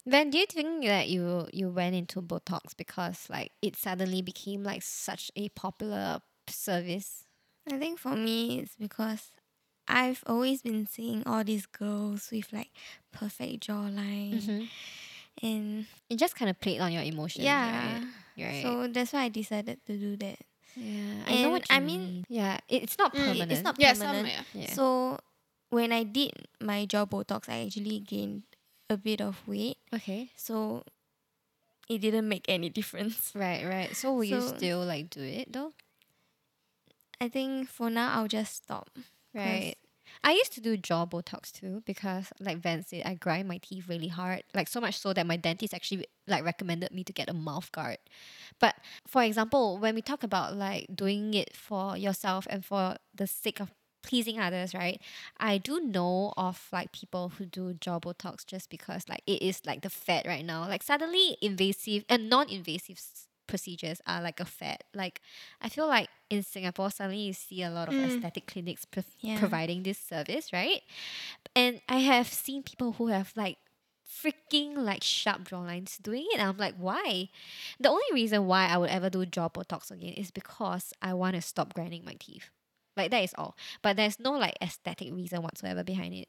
Then 0.06 0.30
do 0.32 0.38
you 0.38 0.46
think 0.46 0.84
that 0.86 1.08
you 1.10 1.48
you 1.54 1.70
went 1.70 1.96
into 1.96 2.22
Botox 2.22 2.76
because 2.76 3.28
like 3.30 3.52
it 3.62 3.76
suddenly 3.76 4.22
became 4.22 4.64
like 4.64 4.82
such 4.84 5.32
a 5.36 5.50
popular 5.50 6.20
service? 6.48 7.24
I 7.72 7.78
think 7.78 8.00
for 8.00 8.16
me 8.16 8.60
it's 8.60 8.76
because 8.76 9.32
I've 9.88 10.24
always 10.28 10.62
been 10.62 10.86
seeing 10.88 11.24
all 11.26 11.44
these 11.44 11.66
girls 11.66 12.30
with 12.32 12.52
like 12.52 12.72
perfect 13.12 13.68
jawline 13.68 14.44
Mm-hmm. 14.44 14.64
and 15.46 15.86
It 16.10 16.18
just 16.20 16.36
kind 16.36 16.50
of 16.50 16.60
played 16.60 16.80
on 16.82 16.92
your 16.92 17.04
emotions, 17.04 17.46
yeah. 17.46 18.00
right? 18.00 18.04
Right. 18.38 18.62
So 18.64 18.88
that's 18.88 19.14
why 19.14 19.24
I 19.24 19.30
decided 19.30 19.80
to 19.88 19.98
do 19.98 20.18
that. 20.18 20.40
yeah, 20.76 21.24
I 21.28 21.42
know 21.44 21.50
what 21.52 21.70
you 21.70 21.76
I 21.76 21.80
mean- 21.80 22.00
mean. 22.00 22.26
Yeah, 22.30 22.58
it, 22.68 22.84
it's 22.84 22.98
not 22.98 23.14
Mm, 23.14 23.26
permanent. 23.26 23.52
It's 23.52 23.64
not 23.64 23.76
Yeah, 23.80 23.94
some, 23.94 24.08
permanent. 24.08 24.34
yeah. 24.54 24.62
Yeah. 24.68 24.74
So 24.74 25.20
when 25.70 25.92
I 25.92 26.04
did 26.04 26.32
my 26.60 26.86
jaw 26.86 27.06
Botox, 27.06 27.48
I 27.48 27.66
actually 27.66 28.00
gained 28.00 28.44
a 28.94 28.98
bit 28.98 29.22
of 29.22 29.42
weight. 29.48 29.78
okay. 29.94 30.32
So 30.36 30.84
it 31.90 32.00
didn't 32.00 32.30
make 32.30 32.46
any 32.48 32.70
difference. 32.70 33.34
Right, 33.36 33.66
right. 33.66 33.96
So 33.96 34.14
will 34.14 34.24
you 34.24 34.42
still 34.42 34.86
like 34.86 35.10
do 35.10 35.22
it 35.22 35.52
though? 35.52 35.74
I 37.20 37.30
think 37.30 37.70
for 37.70 37.90
now 37.90 38.14
I'll 38.14 38.28
just 38.28 38.56
stop. 38.64 38.90
Right. 39.34 39.76
I 40.24 40.34
used 40.34 40.54
to 40.54 40.62
do 40.62 40.78
jaw 40.78 41.06
Botox 41.06 41.52
too 41.52 41.82
because, 41.86 42.32
like 42.40 42.58
Van 42.60 42.84
said, 42.84 43.04
I 43.06 43.16
grind 43.16 43.48
my 43.48 43.58
teeth 43.58 43.88
really 43.88 44.10
hard. 44.10 44.44
Like 44.54 44.68
so 44.68 44.80
much 44.80 45.00
so 45.00 45.12
that 45.14 45.26
my 45.26 45.38
dentist 45.38 45.74
actually 45.74 46.06
like 46.28 46.44
recommended 46.44 46.92
me 46.92 47.04
to 47.06 47.14
get 47.14 47.30
a 47.30 47.34
mouth 47.34 47.72
guard. 47.72 47.98
But 48.60 48.76
for 49.08 49.24
example, 49.24 49.78
when 49.80 49.96
we 49.96 50.02
talk 50.02 50.24
about 50.24 50.56
like 50.56 50.88
doing 50.94 51.34
it 51.34 51.56
for 51.56 51.98
yourself 51.98 52.46
and 52.50 52.64
for 52.64 52.98
the 53.16 53.26
sake 53.28 53.60
of 53.60 53.72
pleasing 54.04 54.40
others, 54.40 54.74
right? 54.76 55.02
I 55.40 55.58
do 55.58 55.80
know 55.80 56.34
of 56.38 56.68
like 56.72 56.92
people 56.92 57.30
who 57.38 57.46
do 57.46 57.74
jaw 57.74 58.00
Botox 58.00 58.46
just 58.46 58.70
because 58.70 59.10
like 59.10 59.24
it 59.26 59.42
is 59.42 59.62
like 59.66 59.82
the 59.82 59.90
fad 59.90 60.26
right 60.28 60.46
now. 60.46 60.68
Like 60.68 60.84
suddenly 60.84 61.38
invasive 61.42 62.06
and 62.10 62.30
non-invasive 62.30 62.98
s- 62.98 63.28
procedures 63.48 64.02
are 64.06 64.22
like 64.22 64.40
a 64.40 64.46
fad. 64.46 64.84
Like 64.94 65.22
I 65.62 65.70
feel 65.70 65.88
like 65.88 66.10
in 66.30 66.44
Singapore 66.44 66.92
suddenly 66.92 67.22
you 67.22 67.34
see 67.34 67.64
a 67.64 67.70
lot 67.72 67.88
of 67.88 67.96
Mm. 67.96 68.06
aesthetic 68.08 68.46
clinics 68.48 68.86
pro- 68.86 69.04
Yeah. 69.22 69.40
providing 69.40 69.84
this 69.84 69.98
service, 70.00 70.52
right? 70.54 70.82
And 71.56 71.82
I 71.90 72.00
have 72.00 72.28
seen 72.28 72.64
people 72.64 72.94
who 72.94 73.08
have 73.08 73.32
like 73.36 73.58
freaking 74.08 74.76
like 74.78 75.04
sharp 75.04 75.44
jawlines 75.50 76.02
doing 76.02 76.26
it. 76.32 76.40
And 76.40 76.48
I'm 76.48 76.58
like, 76.58 76.76
why? 76.78 77.30
The 77.80 77.90
only 77.90 78.06
reason 78.14 78.46
why 78.48 78.68
I 78.68 78.78
would 78.78 78.90
ever 78.90 79.10
do 79.10 79.26
jaw 79.26 79.50
Botox 79.50 79.92
again 79.92 80.14
is 80.14 80.30
because 80.32 80.94
I 81.02 81.14
want 81.14 81.36
to 81.36 81.42
stop 81.42 81.74
grinding 81.74 82.06
my 82.06 82.16
teeth. 82.20 82.50
Like 82.96 83.12
that 83.12 83.24
is 83.24 83.34
all. 83.38 83.56
But 83.82 83.98
there's 83.98 84.20
no 84.20 84.32
like 84.34 84.58
aesthetic 84.62 85.14
reason 85.14 85.42
whatsoever 85.42 85.84
behind 85.84 86.14
it. 86.14 86.28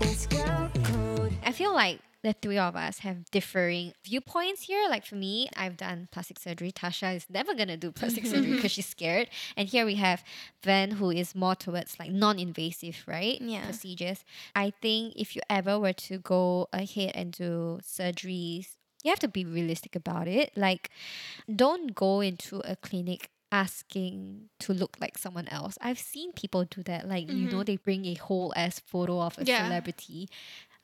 It's 0.00 0.26
girl 0.26 0.70
code. 0.84 1.32
I 1.44 1.52
feel 1.52 1.72
like 1.72 2.00
the 2.22 2.32
three 2.32 2.58
of 2.58 2.74
us 2.74 2.98
have 3.00 3.30
differing 3.30 3.92
viewpoints 4.04 4.62
here. 4.62 4.88
Like 4.88 5.06
for 5.06 5.14
me, 5.14 5.48
I've 5.56 5.76
done 5.76 6.08
plastic 6.10 6.38
surgery. 6.38 6.72
Tasha 6.72 7.14
is 7.14 7.26
never 7.30 7.54
gonna 7.54 7.76
do 7.76 7.92
plastic 7.92 8.26
surgery 8.32 8.54
because 8.56 8.72
she's 8.72 8.86
scared. 8.86 9.28
And 9.56 9.68
here 9.68 9.86
we 9.86 9.94
have 9.96 10.24
Van, 10.62 10.92
who 10.92 11.10
is 11.10 11.34
more 11.34 11.54
towards 11.54 11.98
like 11.98 12.10
non-invasive, 12.10 13.04
right? 13.06 13.40
Yeah. 13.40 13.64
Procedures. 13.64 14.24
I 14.54 14.72
think 14.82 15.14
if 15.16 15.36
you 15.36 15.42
ever 15.48 15.78
were 15.78 15.92
to 15.92 16.18
go 16.18 16.68
ahead 16.72 17.12
and 17.14 17.32
do 17.32 17.78
surgeries, 17.82 18.76
you 19.04 19.10
have 19.10 19.20
to 19.20 19.28
be 19.28 19.44
realistic 19.44 19.94
about 19.94 20.26
it. 20.26 20.50
Like, 20.56 20.90
don't 21.54 21.94
go 21.94 22.20
into 22.20 22.60
a 22.64 22.74
clinic 22.74 23.30
asking 23.50 24.48
to 24.60 24.72
look 24.72 24.96
like 25.00 25.18
someone 25.18 25.48
else. 25.48 25.78
I've 25.80 25.98
seen 25.98 26.32
people 26.32 26.64
do 26.64 26.82
that. 26.84 27.08
Like, 27.08 27.28
you 27.28 27.46
know, 27.46 27.58
mm-hmm. 27.58 27.62
they 27.62 27.76
bring 27.76 28.06
a 28.06 28.14
whole 28.14 28.52
ass 28.56 28.78
photo 28.80 29.20
of 29.20 29.38
a 29.38 29.44
Yeah. 29.44 29.64
celebrity. 29.66 30.28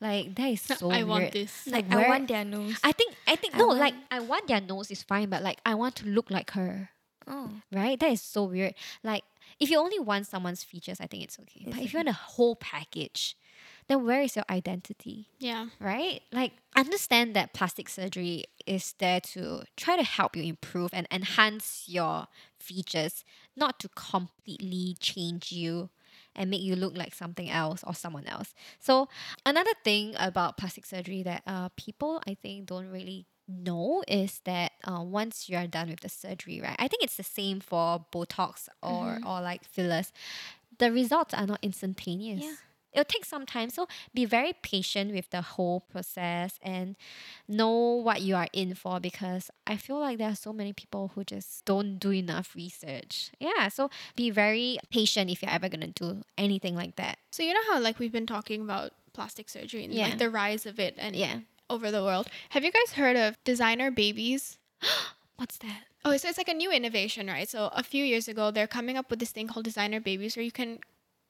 Like 0.00 0.35
that 0.35 0.48
is 0.48 0.61
so 0.61 0.90
I 0.90 0.96
weird. 0.98 1.09
want 1.09 1.33
this. 1.33 1.66
Like, 1.66 1.90
I 1.92 2.09
want 2.09 2.29
their 2.29 2.44
nose. 2.44 2.79
I 2.83 2.92
think 2.92 3.14
I 3.27 3.37
think 3.37 3.55
I 3.55 3.59
no, 3.59 3.68
like 3.68 3.94
I 4.11 4.20
want 4.20 4.48
their 4.48 4.61
nose 4.61 4.90
is 4.90 5.03
fine, 5.03 5.31
but 5.31 5.42
like 5.42 5.61
I 5.64 5.74
want 5.74 5.94
to 5.96 6.07
look 6.07 6.31
like 6.31 6.50
her. 6.53 6.90
oh. 7.27 7.50
Right? 7.72 7.98
That 7.98 8.11
is 8.12 8.20
so 8.20 8.44
weird. 8.44 8.74
Like 9.03 9.24
if 9.61 9.70
you 9.70 9.79
only 9.79 10.00
want 10.00 10.27
someone's 10.27 10.64
features, 10.64 11.00
I 11.00 11.07
think 11.07 11.22
it's 11.24 11.38
okay. 11.40 11.64
But 11.70 11.79
if 11.79 11.92
you 11.92 11.98
want 11.98 12.09
a 12.09 12.12
whole 12.12 12.57
package, 12.57 13.37
then 13.88 14.04
where 14.04 14.22
is 14.22 14.36
your 14.36 14.44
identity? 14.48 15.28
Yeah. 15.38 15.66
Right? 15.80 16.22
Like 16.32 16.52
understand 16.76 17.34
that 17.36 17.52
plastic 17.52 17.88
surgery 17.88 18.44
is 18.66 18.94
there 18.98 19.20
to 19.20 19.64
try 19.76 19.96
to 19.96 20.02
help 20.02 20.36
you 20.36 20.42
improve 20.42 20.90
and 20.92 21.06
enhance 21.10 21.84
your 21.86 22.26
features, 22.58 23.24
not 23.56 23.78
to 23.80 23.88
completely 23.90 24.96
change 25.00 25.52
you 25.52 25.90
and 26.34 26.50
make 26.50 26.62
you 26.62 26.74
look 26.76 26.96
like 26.96 27.14
something 27.14 27.50
else 27.50 27.84
or 27.86 27.94
someone 27.94 28.26
else. 28.26 28.54
So 28.80 29.08
another 29.46 29.72
thing 29.84 30.14
about 30.18 30.56
plastic 30.56 30.86
surgery 30.86 31.22
that 31.22 31.42
uh, 31.46 31.68
people 31.76 32.22
I 32.26 32.34
think 32.34 32.66
don't 32.66 32.90
really 32.90 33.26
know 33.46 34.02
is 34.08 34.40
that 34.44 34.72
uh, 34.84 35.02
once 35.02 35.48
you 35.48 35.56
are 35.56 35.66
done 35.66 35.90
with 35.90 36.00
the 36.00 36.08
surgery, 36.08 36.60
right? 36.60 36.76
I 36.78 36.88
think 36.88 37.02
it's 37.02 37.16
the 37.16 37.22
same 37.22 37.60
for 37.60 38.04
Botox 38.12 38.68
or 38.82 39.18
or 39.24 39.40
like 39.40 39.64
fillers. 39.64 40.12
The 40.78 40.90
results 40.90 41.34
are 41.34 41.46
not 41.46 41.60
instantaneous. 41.62 42.44
Yeah. 42.44 42.54
It'll 42.94 43.04
take 43.04 43.24
some 43.24 43.44
time. 43.44 43.70
So 43.70 43.88
be 44.14 44.24
very 44.24 44.52
patient 44.62 45.12
with 45.12 45.30
the 45.30 45.42
whole 45.42 45.80
process 45.80 46.59
and 46.62 46.96
know 47.48 47.70
what 47.70 48.22
you 48.22 48.37
are 48.37 48.48
in 48.52 48.74
for 48.74 49.00
because 49.00 49.50
I 49.66 49.76
feel 49.76 49.98
like 49.98 50.18
there 50.18 50.30
are 50.30 50.37
so 50.37 50.52
many 50.52 50.72
people 50.72 51.11
who 51.14 51.24
just 51.24 51.64
don't 51.64 51.98
do 51.98 52.12
enough 52.12 52.54
research. 52.54 53.30
Yeah. 53.40 53.68
So 53.68 53.90
be 54.16 54.30
very 54.30 54.78
patient 54.90 55.30
if 55.30 55.42
you're 55.42 55.50
ever 55.50 55.68
gonna 55.68 55.88
do 55.88 56.22
anything 56.38 56.74
like 56.76 56.96
that. 56.96 57.18
So 57.33 57.42
you 57.42 57.52
know 57.52 57.61
how 57.72 57.80
like 57.80 57.98
we've 57.98 58.12
been 58.12 58.26
talking 58.26 58.62
about 58.62 58.92
plastic 59.12 59.48
surgery 59.48 59.85
and 59.85 59.92
Yeah. 59.92 60.09
like 60.09 60.18
the 60.18 60.30
rise 60.30 60.66
of 60.66 60.78
it 60.78 60.94
and 60.98 61.14
Yeah. 61.16 61.40
over 61.68 61.90
the 61.90 62.02
world. 62.02 62.28
Have 62.50 62.64
you 62.64 62.70
guys 62.72 62.92
heard 62.94 63.16
of 63.16 63.42
designer 63.44 63.90
babies? 63.90 64.59
What's 65.37 65.59
that? 65.59 65.83
Oh, 66.04 66.16
so 66.18 66.28
it's 66.28 66.37
like 66.38 66.48
a 66.48 66.54
new 66.54 66.70
innovation, 66.70 67.26
right? 67.28 67.48
So 67.48 67.70
a 67.72 67.83
few 67.83 68.04
years 68.04 68.28
ago, 68.28 68.50
they're 68.50 68.66
coming 68.66 68.96
up 68.98 69.09
with 69.11 69.18
this 69.20 69.30
thing 69.33 69.48
called 69.48 69.64
designer 69.64 69.98
babies, 70.00 70.37
where 70.37 70.44
you 70.44 70.52
can 70.52 70.78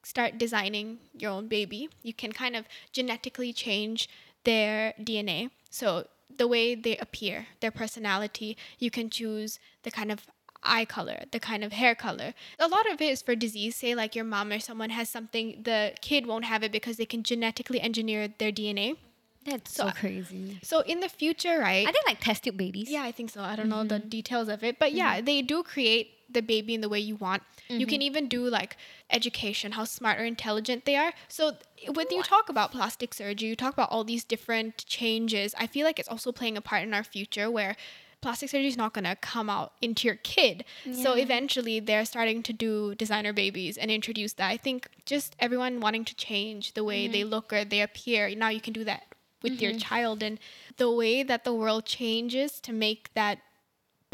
start 0.04 0.38
designing 0.38 0.98
your 1.16 1.32
own 1.32 1.48
baby. 1.48 1.88
You 2.02 2.14
can 2.14 2.32
kind 2.32 2.56
of 2.56 2.66
genetically 2.92 3.52
change 3.52 4.08
their 4.44 4.94
DNA. 5.00 5.50
So 5.70 6.06
the 6.36 6.46
way 6.46 6.74
they 6.74 6.96
appear, 6.96 7.46
their 7.60 7.70
personality, 7.70 8.56
you 8.78 8.90
can 8.90 9.10
choose 9.10 9.58
the 9.82 9.90
kind 9.90 10.12
of 10.12 10.26
eye 10.62 10.84
color, 10.84 11.24
the 11.30 11.40
kind 11.40 11.62
of 11.62 11.72
hair 11.72 11.94
color. 11.94 12.34
A 12.58 12.68
lot 12.68 12.90
of 12.90 13.00
it 13.00 13.10
is 13.10 13.22
for 13.22 13.34
disease. 13.34 13.76
Say 13.76 13.94
like 13.94 14.14
your 14.14 14.24
mom 14.24 14.52
or 14.52 14.58
someone 14.58 14.90
has 14.90 15.08
something, 15.08 15.62
the 15.62 15.94
kid 16.00 16.26
won't 16.26 16.46
have 16.46 16.62
it 16.62 16.72
because 16.72 16.96
they 16.96 17.06
can 17.06 17.22
genetically 17.22 17.80
engineer 17.80 18.28
their 18.38 18.52
DNA. 18.52 18.96
That's 19.44 19.74
So 19.74 19.86
so, 19.86 19.92
crazy. 19.92 20.58
So 20.62 20.80
in 20.80 21.00
the 21.00 21.08
future, 21.08 21.58
right? 21.58 21.86
I 21.86 21.92
think 21.92 22.06
like 22.06 22.20
test 22.20 22.44
tube 22.44 22.56
babies? 22.56 22.90
Yeah, 22.90 23.02
I 23.02 23.12
think 23.12 23.30
so. 23.30 23.42
I 23.42 23.56
don't 23.56 23.68
know 23.68 23.84
the 23.84 23.96
mm-hmm. 23.96 24.08
details 24.08 24.48
of 24.48 24.64
it, 24.64 24.78
but 24.78 24.88
mm-hmm. 24.88 24.96
yeah, 24.96 25.20
they 25.20 25.42
do 25.42 25.62
create 25.62 26.13
the 26.30 26.42
baby 26.42 26.74
in 26.74 26.80
the 26.80 26.88
way 26.88 27.00
you 27.00 27.16
want. 27.16 27.42
You 27.68 27.86
can 27.86 27.96
mm-hmm. 27.96 28.02
even 28.02 28.28
do 28.28 28.48
like 28.48 28.76
education, 29.10 29.72
how 29.72 29.84
smart 29.84 30.20
or 30.20 30.24
intelligent 30.24 30.84
they 30.84 30.96
are. 30.96 31.12
So 31.28 31.52
when 31.92 32.06
you 32.10 32.22
talk 32.22 32.48
about 32.48 32.72
plastic 32.72 33.14
surgery, 33.14 33.48
you 33.48 33.56
talk 33.56 33.72
about 33.72 33.90
all 33.90 34.04
these 34.04 34.24
different 34.24 34.84
changes. 34.86 35.54
I 35.58 35.66
feel 35.66 35.86
like 35.86 35.98
it's 35.98 36.08
also 36.08 36.30
playing 36.32 36.56
a 36.56 36.60
part 36.60 36.82
in 36.82 36.92
our 36.92 37.04
future 37.04 37.50
where 37.50 37.76
plastic 38.20 38.48
surgery 38.48 38.68
is 38.68 38.76
not 38.76 38.94
going 38.94 39.04
to 39.04 39.16
come 39.16 39.50
out 39.50 39.72
into 39.82 40.08
your 40.08 40.16
kid. 40.16 40.64
So 40.92 41.12
eventually 41.12 41.78
they're 41.80 42.06
starting 42.06 42.42
to 42.44 42.52
do 42.54 42.94
designer 42.94 43.34
babies 43.34 43.76
and 43.76 43.90
introduce 43.90 44.32
that. 44.34 44.48
I 44.50 44.56
think 44.56 44.88
just 45.04 45.36
everyone 45.38 45.80
wanting 45.80 46.06
to 46.06 46.14
change 46.14 46.72
the 46.72 46.84
way 46.84 47.06
they 47.06 47.20
mm-hmm. 47.20 47.30
look 47.30 47.52
or 47.52 47.64
they 47.64 47.82
appear. 47.82 48.34
Now 48.34 48.48
you 48.48 48.62
can 48.62 48.72
do 48.72 48.84
that 48.84 49.02
with 49.42 49.60
your 49.60 49.72
mm-hmm. 49.72 49.78
child 49.78 50.22
and 50.22 50.40
the 50.78 50.90
way 50.90 51.22
that 51.22 51.44
the 51.44 51.52
world 51.52 51.84
changes 51.84 52.60
to 52.60 52.72
make 52.72 53.12
that 53.14 53.40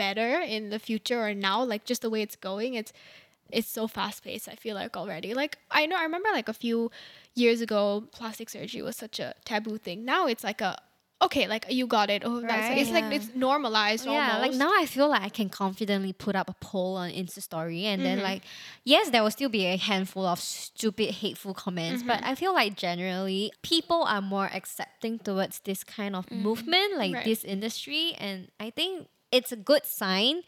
better 0.05 0.31
in 0.57 0.63
the 0.75 0.79
future 0.89 1.21
or 1.27 1.33
now 1.51 1.59
like 1.73 1.83
just 1.91 2.03
the 2.03 2.11
way 2.15 2.21
it's 2.27 2.39
going 2.51 2.71
it's 2.81 2.93
it's 3.59 3.71
so 3.79 3.85
fast 3.97 4.19
paced 4.27 4.49
i 4.55 4.57
feel 4.65 4.77
like 4.83 4.97
already 5.03 5.31
like 5.43 5.53
i 5.79 5.83
know 5.89 5.97
i 6.03 6.05
remember 6.09 6.31
like 6.39 6.49
a 6.57 6.59
few 6.65 6.79
years 7.43 7.61
ago 7.67 7.81
plastic 8.19 8.49
surgery 8.55 8.83
was 8.89 8.97
such 9.05 9.19
a 9.27 9.29
taboo 9.51 9.77
thing 9.87 9.99
now 10.15 10.23
it's 10.33 10.45
like 10.51 10.61
a 10.71 10.73
okay 11.27 11.45
like 11.55 11.65
you 11.79 11.85
got 11.99 12.09
it 12.15 12.23
oh 12.25 12.41
that's 12.51 12.69
Right. 12.71 12.79
it's 12.81 12.93
like 12.99 13.09
it's 13.19 13.29
normalized 13.49 14.07
Yeah, 14.07 14.13
almost 14.13 14.41
like 14.47 14.57
now 14.65 14.73
I 14.83 14.87
feel 14.95 15.09
like 15.15 15.25
I 15.31 15.33
can 15.39 15.49
confidently 15.63 16.13
put 16.25 16.35
up 16.41 16.49
a 16.49 16.57
poll 16.69 16.93
on 17.03 17.09
Insta 17.21 17.43
story 17.51 17.85
and 17.91 17.99
Mm-hmm. 18.01 18.09
then 18.17 18.19
like 18.31 18.43
yes, 18.93 19.05
there 19.13 19.23
will 19.25 19.35
still 19.39 19.53
be 19.61 19.65
a 19.67 19.77
handful 19.91 20.25
of 20.35 20.39
stupid 20.41 21.09
hateful 21.23 21.53
comments, 21.65 22.01
but 22.11 22.17
Mm-hmm. 22.21 22.31
I 22.31 22.35
feel 22.41 22.55
like 22.61 22.73
generally 22.89 23.43
people 23.73 24.01
are 24.15 24.23
more 24.35 24.49
accepting 24.59 25.15
towards 25.29 25.57
this 25.69 25.85
kind 25.85 26.15
of 26.17 26.25
movement, 26.47 26.91
like 26.97 27.13
Mm-hmm. 27.13 27.21
Right. 27.21 27.29
this 27.31 27.43
industry 27.45 28.05
and 28.25 28.49
I 28.67 28.69
think 28.79 28.93
it's 29.33 29.53
a 29.53 29.57
good 29.57 29.85
sign, 29.87 30.43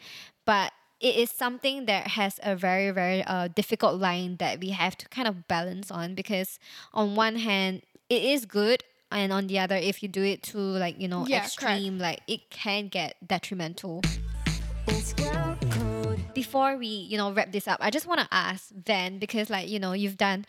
but 0.45 0.73
it 1.01 1.17
is 1.17 1.31
something 1.31 1.87
that 1.87 2.09
has 2.09 2.39
a 2.43 2.55
very 2.55 2.91
very 2.91 3.23
uh, 3.25 3.49
difficult 3.49 4.01
line 4.01 4.37
that 4.37 4.61
we 4.61 4.71
have 4.71 4.97
to 4.99 5.09
kind 5.09 5.27
of 5.27 5.49
balance 5.49 5.91
on 5.91 6.15
because 6.15 6.59
on 6.95 7.15
one 7.17 7.37
hand 7.37 7.83
it 8.09 8.23
is 8.23 8.45
good 8.47 8.85
and 9.11 9.33
on 9.33 9.47
the 9.49 9.59
other 9.59 9.75
if 9.75 10.03
you 10.03 10.09
do 10.09 10.23
it 10.23 10.43
to 10.45 10.59
like 10.59 11.01
you 11.01 11.09
know 11.09 11.27
Yeah, 11.27 11.41
correct. 11.41 11.55
extreme 11.55 11.99
like 11.99 12.21
it 12.29 12.51
can 12.51 12.87
get 12.89 13.17
detrimental 13.27 14.03
It's 14.87 15.13
girl 15.15 15.57
code. 15.71 16.21
before 16.35 16.77
we 16.77 16.87
you 16.87 17.17
know 17.19 17.33
wrap 17.33 17.51
this 17.53 17.67
up 17.67 17.79
i 17.83 17.91
just 17.91 18.07
want 18.07 18.21
to 18.21 18.29
ask 18.31 18.71
then 18.85 19.19
because 19.19 19.51
like 19.51 19.69
you 19.69 19.79
know 19.81 19.93
you've 19.93 20.17
done 20.17 20.47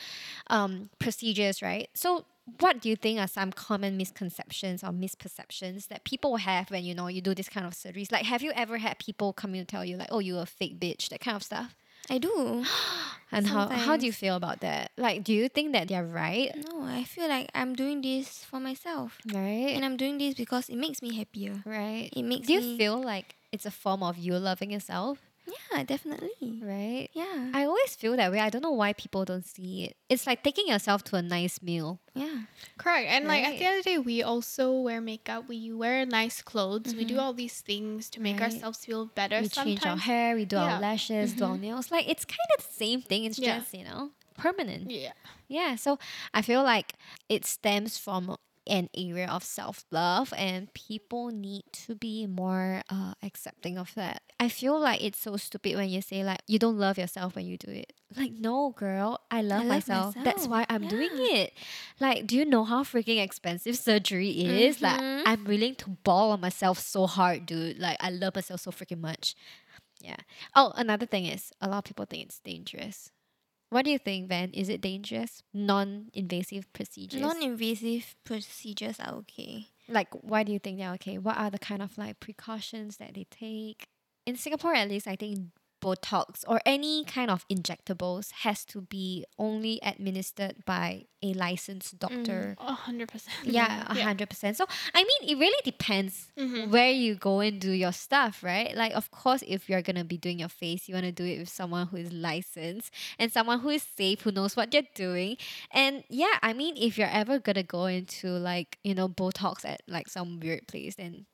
um 0.47 0.89
procedures 0.99 1.61
right 1.63 1.89
so 1.95 2.25
what 2.59 2.81
do 2.81 2.89
you 2.89 2.95
think 2.95 3.19
are 3.19 3.27
some 3.27 3.51
common 3.51 3.95
misconceptions 3.97 4.83
or 4.83 4.89
misperceptions 4.89 5.87
that 5.87 6.03
people 6.03 6.37
have 6.37 6.69
when 6.69 6.83
you 6.83 6.93
know 6.93 7.07
you 7.07 7.21
do 7.21 7.33
this 7.33 7.47
kind 7.47 7.65
of 7.65 7.73
surgeries 7.73 8.11
like 8.11 8.25
have 8.25 8.41
you 8.41 8.51
ever 8.55 8.77
had 8.77 8.99
people 8.99 9.31
come 9.33 9.55
in 9.55 9.61
to 9.61 9.65
tell 9.65 9.85
you 9.85 9.95
like 9.97 10.09
oh 10.11 10.19
you're 10.19 10.41
a 10.41 10.45
fake 10.45 10.79
bitch 10.79 11.09
that 11.09 11.19
kind 11.19 11.35
of 11.35 11.43
stuff? 11.43 11.75
I 12.09 12.17
do. 12.17 12.65
and 13.31 13.47
how, 13.47 13.69
how 13.69 13.95
do 13.95 14.05
you 14.05 14.11
feel 14.11 14.35
about 14.35 14.59
that? 14.59 14.91
Like 14.97 15.23
do 15.23 15.31
you 15.33 15.47
think 15.47 15.71
that 15.71 15.87
they're 15.87 16.03
right? 16.03 16.51
No, 16.69 16.83
I 16.83 17.05
feel 17.05 17.29
like 17.29 17.49
I'm 17.55 17.75
doing 17.75 18.01
this 18.01 18.43
for 18.43 18.59
myself. 18.59 19.19
right. 19.33 19.71
And 19.73 19.85
I'm 19.85 19.95
doing 19.95 20.17
this 20.17 20.33
because 20.33 20.67
it 20.67 20.75
makes 20.75 21.01
me 21.01 21.15
happier. 21.15 21.63
right. 21.65 22.09
It 22.13 22.23
makes 22.23 22.47
do 22.47 22.53
you 22.53 22.77
feel 22.77 23.01
like 23.01 23.35
it's 23.53 23.65
a 23.65 23.71
form 23.71 24.03
of 24.03 24.17
you 24.17 24.37
loving 24.37 24.71
yourself 24.71 25.19
Yeah, 25.45 25.83
definitely. 25.83 26.59
right 26.61 27.09
Yeah. 27.13 27.51
I 27.53 27.65
always 27.65 27.95
feel 27.95 28.15
that 28.15 28.31
way. 28.31 28.39
I 28.39 28.49
don't 28.49 28.61
know 28.61 28.71
why 28.71 28.93
people 28.93 29.25
don't 29.25 29.45
see 29.45 29.83
it. 29.85 29.97
It's 30.09 30.25
like 30.25 30.43
taking 30.43 30.67
yourself 30.67 31.03
to 31.05 31.15
a 31.17 31.21
nice 31.21 31.61
meal. 31.61 31.99
yeah. 32.15 32.45
correct 32.77 33.07
and 33.09 33.27
like 33.27 33.43
at 33.43 33.57
the 33.57 33.65
Right. 33.65 33.69
end 33.69 33.77
of 33.79 33.83
the 33.85 33.89
day 33.91 33.97
we 33.97 34.23
also 34.23 34.71
wear 34.71 35.01
makeup 35.01 35.47
we 35.49 35.71
wear 35.73 36.05
nice 36.05 36.41
clothes 36.41 36.93
we 36.95 37.05
do 37.05 37.17
all 37.19 37.33
these 37.33 37.61
things 37.61 38.09
to 38.11 38.19
make 38.21 38.35
Mm-hmm. 38.35 38.43
Right. 38.43 38.53
ourselves 38.53 38.85
feel 38.85 39.05
better 39.07 39.41
We 39.41 39.49
change 39.49 39.85
our 39.85 39.97
hair, 39.97 40.35
we 40.35 40.45
do 40.45 40.55
Yeah. 40.55 40.75
our 40.75 40.79
lashes, 40.79 41.33
do 41.33 41.45
our 41.45 41.57
nails. 41.57 41.91
Like 41.91 42.07
it's 42.09 42.25
kind 42.25 42.49
of 42.57 42.65
the 42.65 42.73
same 42.73 43.01
thing. 43.01 43.25
It's 43.25 43.39
Yeah. 43.39 43.59
just, 43.59 43.73
you 43.73 43.83
know, 43.83 44.11
permanent. 44.37 44.89
yeah 44.91 45.13
Yeah. 45.47 45.75
So 45.75 45.99
I 46.33 46.41
feel 46.41 46.63
like 46.63 46.93
it 47.29 47.45
stems 47.45 47.97
from 47.97 48.35
an 48.67 48.89
area 48.95 49.27
of 49.27 49.43
self 49.43 49.85
love 49.91 50.33
and 50.37 50.73
people 50.73 51.27
need 51.29 51.63
to 51.85 51.95
be 51.95 52.25
more 52.27 52.81
uh, 52.89 53.13
accepting 53.21 53.77
of 53.77 53.93
that. 53.95 54.21
I 54.39 54.49
feel 54.49 54.79
like 54.79 55.03
it's 55.03 55.19
so 55.19 55.35
stupid 55.37 55.75
when 55.75 55.89
you 55.89 56.01
say 56.01 56.23
like 56.23 56.41
you 56.47 56.59
don't 56.59 56.77
love 56.77 56.97
yourself 56.97 57.35
when 57.35 57.45
you 57.45 57.57
do 57.57 57.71
it. 57.71 57.93
Like 58.15 58.31
no 58.33 58.71
girl, 58.71 59.19
I 59.31 59.41
love, 59.41 59.59
love 59.61 59.67
myself. 59.67 60.15
That's 60.23 60.47
why. 60.47 60.65
I'm 60.69 60.87
doing 60.87 61.09
it. 61.13 61.53
Like 61.99 62.25
do 62.27 62.35
you 62.37 62.45
know 62.45 62.63
how 62.63 62.83
freaking 62.83 63.21
expensive 63.21 63.75
surgery 63.77 64.29
is? 64.29 64.81
Like 64.81 64.99
Mhm. 64.99 65.23
I'm 65.25 65.43
willing 65.45 65.75
to 65.75 65.89
ball 66.03 66.31
on 66.31 66.41
myself 66.41 66.79
so 66.79 67.07
hard, 67.07 67.45
dude. 67.45 67.79
Like 67.79 67.97
I 67.99 68.09
love 68.09 68.35
myself 68.35 68.61
so 68.61 68.71
freaking 68.71 68.99
much. 69.01 69.35
Yeah. 70.01 70.17
Oh, 70.55 70.73
another 70.75 71.05
thing 71.05 71.25
is 71.25 71.51
a 71.61 71.67
lot 71.69 71.79
of 71.79 71.83
people 71.85 72.05
think 72.05 72.23
it's 72.25 72.39
dangerous. 72.39 73.11
What 73.73 73.85
do 73.85 73.91
you 73.91 73.97
think, 73.97 74.29
Van? 74.29 74.51
Is 74.51 74.69
it 74.69 74.81
dangerous? 74.81 75.41
Non-invasive 75.51 76.71
procedures. 76.73 77.19
Non-invasive 77.19 78.15
procedures 78.23 78.99
are 78.99 79.15
okay. 79.15 79.69
like, 79.89 80.09
why 80.21 80.43
do 80.43 80.51
you 80.51 80.59
think 80.59 80.77
they're 80.77 80.93
okay? 80.93 81.17
What 81.17 81.37
are 81.37 81.49
the 81.49 81.57
kind 81.57 81.81
of 81.81 81.97
like 81.97 82.19
precautions 82.19 82.97
that 82.97 83.15
they 83.15 83.25
take? 83.31 83.87
In 84.27 84.35
Singapore, 84.35 84.75
at 84.75 84.89
least, 84.89 85.07
I 85.07 85.15
think 85.15 85.49
Botox 85.83 86.43
or 86.47 86.61
any 86.65 87.03
kind 87.05 87.29
of 87.29 87.45
injectables 87.49 88.31
has 88.43 88.63
to 88.65 88.81
be 88.81 89.25
only 89.37 89.79
administered 89.83 90.63
by 90.65 91.05
a 91.21 91.33
licensed 91.33 91.99
doctor. 91.99 92.55
A 92.59 92.73
hundred 92.73 93.09
percent. 93.09 93.35
Yeah, 93.43 93.83
a 93.87 93.95
hundred 94.01 94.29
percent. 94.29 94.57
So 94.57 94.65
I 94.93 95.03
mean, 95.03 95.29
it 95.31 95.37
really 95.39 95.61
depends 95.63 96.29
Mhm. 96.37 96.69
where 96.69 96.91
you 96.91 97.15
go 97.15 97.39
and 97.39 97.59
do 97.59 97.71
your 97.71 97.91
stuff, 97.93 98.43
right? 98.43 98.75
Like, 98.75 98.93
of 98.93 99.09
course, 99.11 99.43
if 99.47 99.69
you're 99.69 99.81
gonna 99.81 100.03
be 100.03 100.17
doing 100.17 100.39
your 100.39 100.49
face, 100.49 100.87
you 100.89 100.95
wanna 100.95 101.11
do 101.11 101.23
it 101.25 101.39
with 101.39 101.49
someone 101.49 101.87
who 101.87 101.97
is 101.97 102.11
licensed 102.11 102.91
and 103.19 103.31
someone 103.31 103.59
who 103.59 103.69
is 103.69 103.83
safe, 103.83 104.21
who 104.21 104.31
knows 104.31 104.55
what 104.55 104.71
they're 104.71 104.87
doing. 104.95 105.37
And 105.71 106.03
yeah, 106.09 106.37
I 106.41 106.53
mean, 106.53 106.75
if 106.77 106.97
you're 106.97 107.07
ever 107.21 107.39
gonna 107.39 107.63
go 107.63 107.85
into 107.85 108.27
like 108.29 108.79
you 108.83 108.93
know 108.95 109.07
Botox 109.07 109.63
at 109.65 109.81
like 109.87 110.07
some 110.09 110.39
weird 110.39 110.67
place, 110.67 110.95
then 110.95 111.25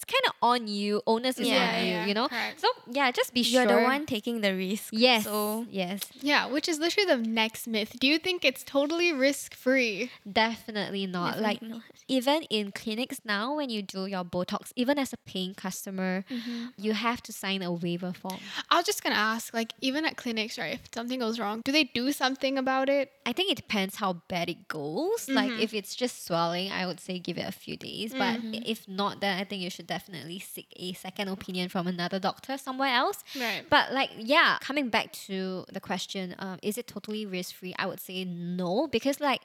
it's 0.00 0.04
kind 0.12 0.24
of 0.28 0.32
on 0.42 0.66
you. 0.66 1.02
Onus 1.06 1.38
is 1.38 1.46
Yeah, 1.48 1.68
on 1.78 1.84
you, 1.84 1.90
yeah, 1.92 2.06
you 2.06 2.14
know. 2.14 2.28
correct. 2.28 2.60
So 2.60 2.68
yeah, 2.90 3.10
just 3.12 3.34
be 3.34 3.42
sure 3.42 3.62
You're 3.64 3.76
the 3.76 3.82
one 3.82 4.06
taking 4.06 4.40
the 4.40 4.54
risk. 4.56 4.88
Yes. 4.92 5.24
So 5.24 5.66
yes. 5.70 6.00
Yeah, 6.22 6.46
which 6.46 6.68
is 6.68 6.78
literally 6.78 7.06
the 7.06 7.18
next 7.28 7.66
myth. 7.68 7.96
Do 8.00 8.06
you 8.06 8.18
think 8.18 8.44
it's 8.44 8.62
totally 8.64 9.12
risk 9.12 9.54
free? 9.54 10.10
Definitely 10.30 11.06
not. 11.06 11.36
definitely 11.36 11.42
like 11.42 11.62
not. 11.62 11.82
even 12.08 12.42
in 12.44 12.72
clinics 12.72 13.20
now, 13.24 13.56
when 13.56 13.68
you 13.68 13.82
do 13.82 14.06
your 14.06 14.24
Botox, 14.24 14.72
even 14.76 14.98
as 14.98 15.12
a 15.12 15.18
paying 15.26 15.54
customer, 15.54 16.24
Mm-hmm. 16.30 16.66
you 16.78 16.92
have 16.94 17.20
to 17.22 17.32
sign 17.32 17.60
a 17.62 17.72
waiver 17.72 18.12
form. 18.12 18.38
I 18.70 18.76
was 18.76 18.86
just 18.86 19.02
gonna 19.02 19.16
ask, 19.16 19.52
like, 19.52 19.72
even 19.80 20.04
at 20.04 20.16
clinics, 20.16 20.56
right? 20.58 20.74
If 20.74 20.88
something 20.94 21.18
goes 21.20 21.38
wrong, 21.38 21.60
do 21.64 21.72
they 21.72 21.84
do 21.84 22.12
something 22.12 22.56
about 22.56 22.88
it? 22.88 23.10
I 23.26 23.32
think 23.32 23.50
it 23.50 23.56
depends 23.56 23.96
how 23.96 24.14
bad 24.28 24.48
it 24.48 24.68
goes. 24.68 25.28
Like 25.28 25.52
Mhm. 25.52 25.60
if 25.60 25.74
it's 25.74 25.94
just 25.94 26.24
swelling, 26.24 26.70
I 26.72 26.86
would 26.86 27.00
say 27.00 27.18
give 27.18 27.36
it 27.38 27.46
a 27.46 27.52
few 27.52 27.76
days. 27.76 28.12
But 28.12 28.38
Mm-hmm. 28.40 28.54
i- 28.54 28.62
if 28.64 28.86
not, 28.88 29.20
then 29.20 29.38
I 29.38 29.44
think 29.44 29.62
you 29.62 29.70
should 29.70 29.88
definitely 29.90 30.38
seek 30.38 30.68
a 30.76 30.92
second 30.92 31.26
opinion 31.28 31.68
from 31.68 31.86
another 31.86 32.18
doctor 32.18 32.56
somewhere 32.56 32.94
else. 33.02 33.18
Right. 33.38 33.64
But 33.68 33.92
like 33.92 34.10
yeah, 34.16 34.58
coming 34.60 34.88
back 34.88 35.12
to 35.26 35.64
the 35.72 35.80
question, 35.80 36.34
um, 36.38 36.58
is 36.62 36.78
it 36.78 36.86
totally 36.86 37.26
risk 37.26 37.56
free? 37.56 37.74
I 37.76 37.86
would 37.86 38.00
say 38.00 38.24
no 38.24 38.86
because 38.86 39.18
like 39.20 39.42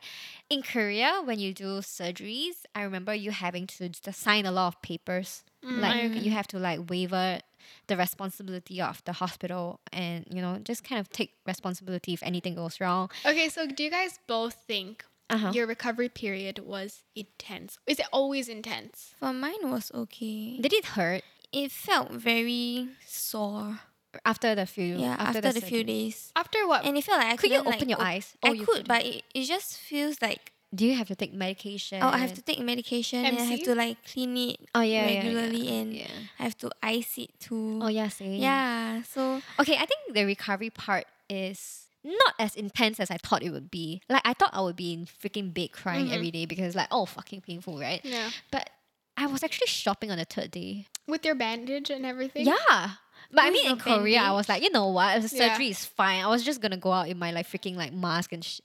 in 0.49 0.61
Korea 0.61 1.21
when 1.25 1.39
you 1.39 1.51
do 1.53 1.79
surgeries, 1.81 2.57
I 2.75 2.83
remember 2.83 3.13
you 3.13 3.31
having 3.31 3.65
to 3.77 3.89
just 3.89 4.21
sign 4.21 4.45
a 4.45 4.51
lot 4.51 4.67
of 4.67 4.81
papers. 4.81 5.43
Mm, 5.65 5.81
like 5.81 6.23
you 6.23 6.31
have 6.31 6.47
to 6.53 6.59
like 6.59 6.79
waiver 6.91 7.39
the 7.87 7.97
responsibility 7.97 8.79
of 8.79 9.03
the 9.05 9.13
hospital 9.13 9.79
and 9.91 10.25
you 10.29 10.41
know 10.43 10.59
just 10.63 10.83
kind 10.83 10.99
of 10.99 11.09
take 11.09 11.31
responsibility 11.47 12.13
if 12.13 12.21
anything 12.21 12.53
goes 12.55 12.79
wrong. 12.79 13.09
Okay, 13.25 13.49
so 13.49 13.65
do 13.65 13.83
you 13.83 13.89
guys 13.89 14.19
both 14.27 14.53
think 14.67 15.03
Uh-huh. 15.29 15.51
your 15.53 15.65
recovery 15.67 16.09
period 16.09 16.59
was 16.59 17.01
intense? 17.15 17.77
Is 17.87 17.99
it 17.99 18.05
always 18.13 18.47
intense? 18.47 19.15
For 19.19 19.33
mine 19.33 19.71
was 19.71 19.91
okay. 19.93 20.59
Did 20.61 20.73
it 20.73 20.85
hurt 20.93 21.23
It 21.51 21.71
felt 21.71 22.11
very 22.11 22.89
sore. 23.05 23.79
after 24.23 24.53
the 24.55 24.65
few 24.65 24.95
Yeah, 24.97 25.15
after, 25.19 25.41
the, 25.41 25.59
few 25.61 25.83
days. 25.83 26.31
After 26.35 26.67
what? 26.67 26.85
And 26.85 26.95
it 26.97 27.03
felt 27.03 27.19
like 27.19 27.33
I 27.33 27.35
Could 27.37 27.51
you 27.51 27.59
open 27.59 27.71
like, 27.71 27.89
your 27.89 27.99
op- 27.99 28.05
eyes? 28.07 28.37
I 28.43 28.49
Oh, 28.49 28.53
you 28.53 28.59
could, 28.65 28.85
couldn't. 28.85 28.87
but 28.87 29.03
it, 29.03 29.23
it 29.33 29.43
just 29.43 29.77
feels 29.77 30.21
like 30.21 30.53
Do 30.73 30.85
you 30.85 30.95
have 30.95 31.07
to 31.07 31.15
take 31.15 31.33
medication? 31.33 31.99
oh, 32.03 32.09
I 32.09 32.17
have 32.19 32.33
to 32.35 32.41
take 32.41 32.59
medication 32.59 33.25
and 33.25 33.37
I 33.37 33.43
have 33.43 33.63
to 33.63 33.73
like 33.75 33.97
clean 34.05 34.37
it 34.37 34.59
Oh 34.75 34.81
yeah, 34.81 35.07
yeah, 35.09 35.15
regularly 35.25 35.63
yeah. 35.67 35.79
and 35.81 35.93
yeah. 35.93 36.07
I 36.39 36.43
have 36.43 36.57
to 36.59 36.69
ice 36.83 37.17
it 37.17 37.31
too. 37.39 37.79
Oh 37.81 37.87
yeah, 37.89 38.07
same. 38.09 38.39
Yeah, 38.39 39.01
so 39.03 39.41
Okay, 39.59 39.75
I 39.75 39.85
think 39.89 40.13
the 40.13 40.23
recovery 40.25 40.69
part 40.69 41.05
is 41.29 41.84
not 42.05 42.33
as 42.39 42.55
intense 42.55 42.99
as 42.99 43.09
I 43.11 43.17
thought 43.17 43.43
it 43.43 43.49
would 43.49 43.69
be. 43.71 44.01
Like 44.07 44.21
I 44.23 44.33
thought 44.33 44.51
I 44.53 44.61
would 44.61 44.75
be 44.75 44.93
in 44.93 45.05
freaking 45.05 45.53
bed 45.53 45.71
crying 45.73 46.07
Mhm. 46.07 46.13
every 46.13 46.31
day 46.31 46.45
because 46.45 46.75
like 46.75 46.87
oh 46.91 47.05
fucking 47.05 47.41
painful, 47.41 47.79
right? 47.79 47.99
yeah. 48.03 48.29
But 48.51 48.69
I 49.17 49.27
was 49.27 49.43
actually 49.43 49.67
shopping 49.67 50.11
on 50.11 50.17
the 50.17 50.25
third 50.25 50.51
day. 50.51 50.87
With 51.07 51.25
your 51.25 51.35
bandage 51.35 51.89
and 51.89 52.05
everything? 52.05 52.45
Yeah. 52.45 52.91
But 53.31 53.43
I 53.45 53.49
mean, 53.49 53.71
in 53.71 53.77
Korea, 53.77 54.19
I 54.21 54.31
was 54.33 54.47
like, 54.47 54.61
you 54.61 54.69
know 54.71 54.87
what? 54.89 55.21
The 55.21 55.35
Yeah. 55.35 55.49
surgery 55.49 55.69
is 55.69 55.83
fine. 55.85 56.23
I 56.23 56.27
was 56.27 56.43
just 56.43 56.61
gonna 56.61 56.77
go 56.77 56.91
out 56.91 57.07
in 57.09 57.17
my 57.17 57.31
like 57.31 57.47
freaking 57.47 57.75
like 57.75 57.91
mask 57.93 58.31
and. 58.33 58.43
Sh- 58.45 58.59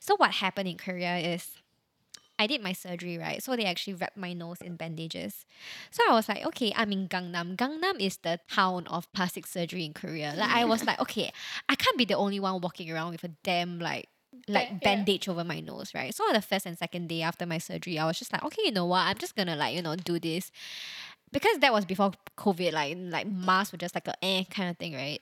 so 0.00 0.14
what 0.16 0.30
happened 0.30 0.68
in 0.68 0.76
Korea 0.78 1.16
is, 1.18 1.46
I 2.38 2.46
did 2.46 2.62
my 2.62 2.72
surgery 2.72 3.18
right. 3.18 3.42
So 3.42 3.56
they 3.56 3.64
actually 3.64 3.94
wrapped 3.94 4.16
my 4.16 4.32
nose 4.32 4.58
in 4.60 4.76
bandages. 4.76 5.44
So 5.90 6.02
I 6.08 6.12
was 6.12 6.28
like, 6.28 6.46
okay, 6.46 6.72
I'm 6.76 6.92
in 6.92 7.08
Gangnam. 7.08 7.56
Gangnam 7.56 8.00
is 8.00 8.18
the 8.18 8.38
town 8.48 8.86
of 8.86 9.12
plastic 9.12 9.46
surgery 9.46 9.84
in 9.84 9.92
Korea. 9.92 10.34
Like 10.36 10.50
I 10.50 10.64
was 10.64 10.84
like, 10.84 11.00
okay, 11.00 11.32
I 11.68 11.74
can't 11.74 11.98
be 11.98 12.04
the 12.04 12.14
only 12.14 12.38
one 12.38 12.60
walking 12.60 12.90
around 12.90 13.12
with 13.12 13.24
a 13.24 13.30
damn 13.42 13.78
like 13.78 14.08
like 14.46 14.68
yeah. 14.70 14.78
bandage 14.82 15.28
over 15.28 15.42
my 15.42 15.60
nose, 15.60 15.92
right? 15.94 16.14
So 16.14 16.24
on 16.24 16.34
the 16.34 16.42
first 16.42 16.66
and 16.66 16.78
second 16.78 17.08
day 17.08 17.22
after 17.22 17.46
my 17.46 17.58
surgery, 17.58 17.98
I 17.98 18.06
was 18.06 18.18
just 18.18 18.32
like, 18.32 18.44
okay, 18.44 18.62
you 18.64 18.72
know 18.72 18.86
what? 18.86 19.00
I'm 19.00 19.18
just 19.18 19.34
gonna 19.34 19.56
like, 19.56 19.74
you 19.74 19.82
know, 19.82 19.96
do 19.96 20.18
this. 20.20 20.50
Because 21.32 21.58
that 21.58 21.72
was 21.72 21.84
before 21.84 22.12
COVID, 22.36 22.72
like 22.72 22.96
like 22.98 23.26
masks 23.26 23.72
were 23.72 23.78
just 23.78 23.94
like 23.94 24.06
a 24.06 24.14
eh 24.24 24.44
kind 24.44 24.70
of 24.70 24.78
thing, 24.78 24.94
right? 24.94 25.20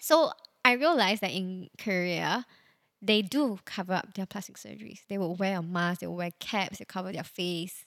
So 0.00 0.32
I 0.64 0.72
realized 0.72 1.22
that 1.22 1.30
in 1.30 1.70
Korea, 1.78 2.44
they 3.00 3.22
do 3.22 3.58
cover 3.64 3.94
up 3.94 4.14
their 4.14 4.26
plastic 4.26 4.56
surgeries. 4.56 5.00
They 5.08 5.18
will 5.18 5.34
wear 5.36 5.58
a 5.58 5.62
mask, 5.62 6.00
they 6.00 6.06
will 6.06 6.16
wear 6.16 6.32
caps, 6.40 6.78
they 6.78 6.84
cover 6.84 7.12
their 7.12 7.24
face. 7.24 7.84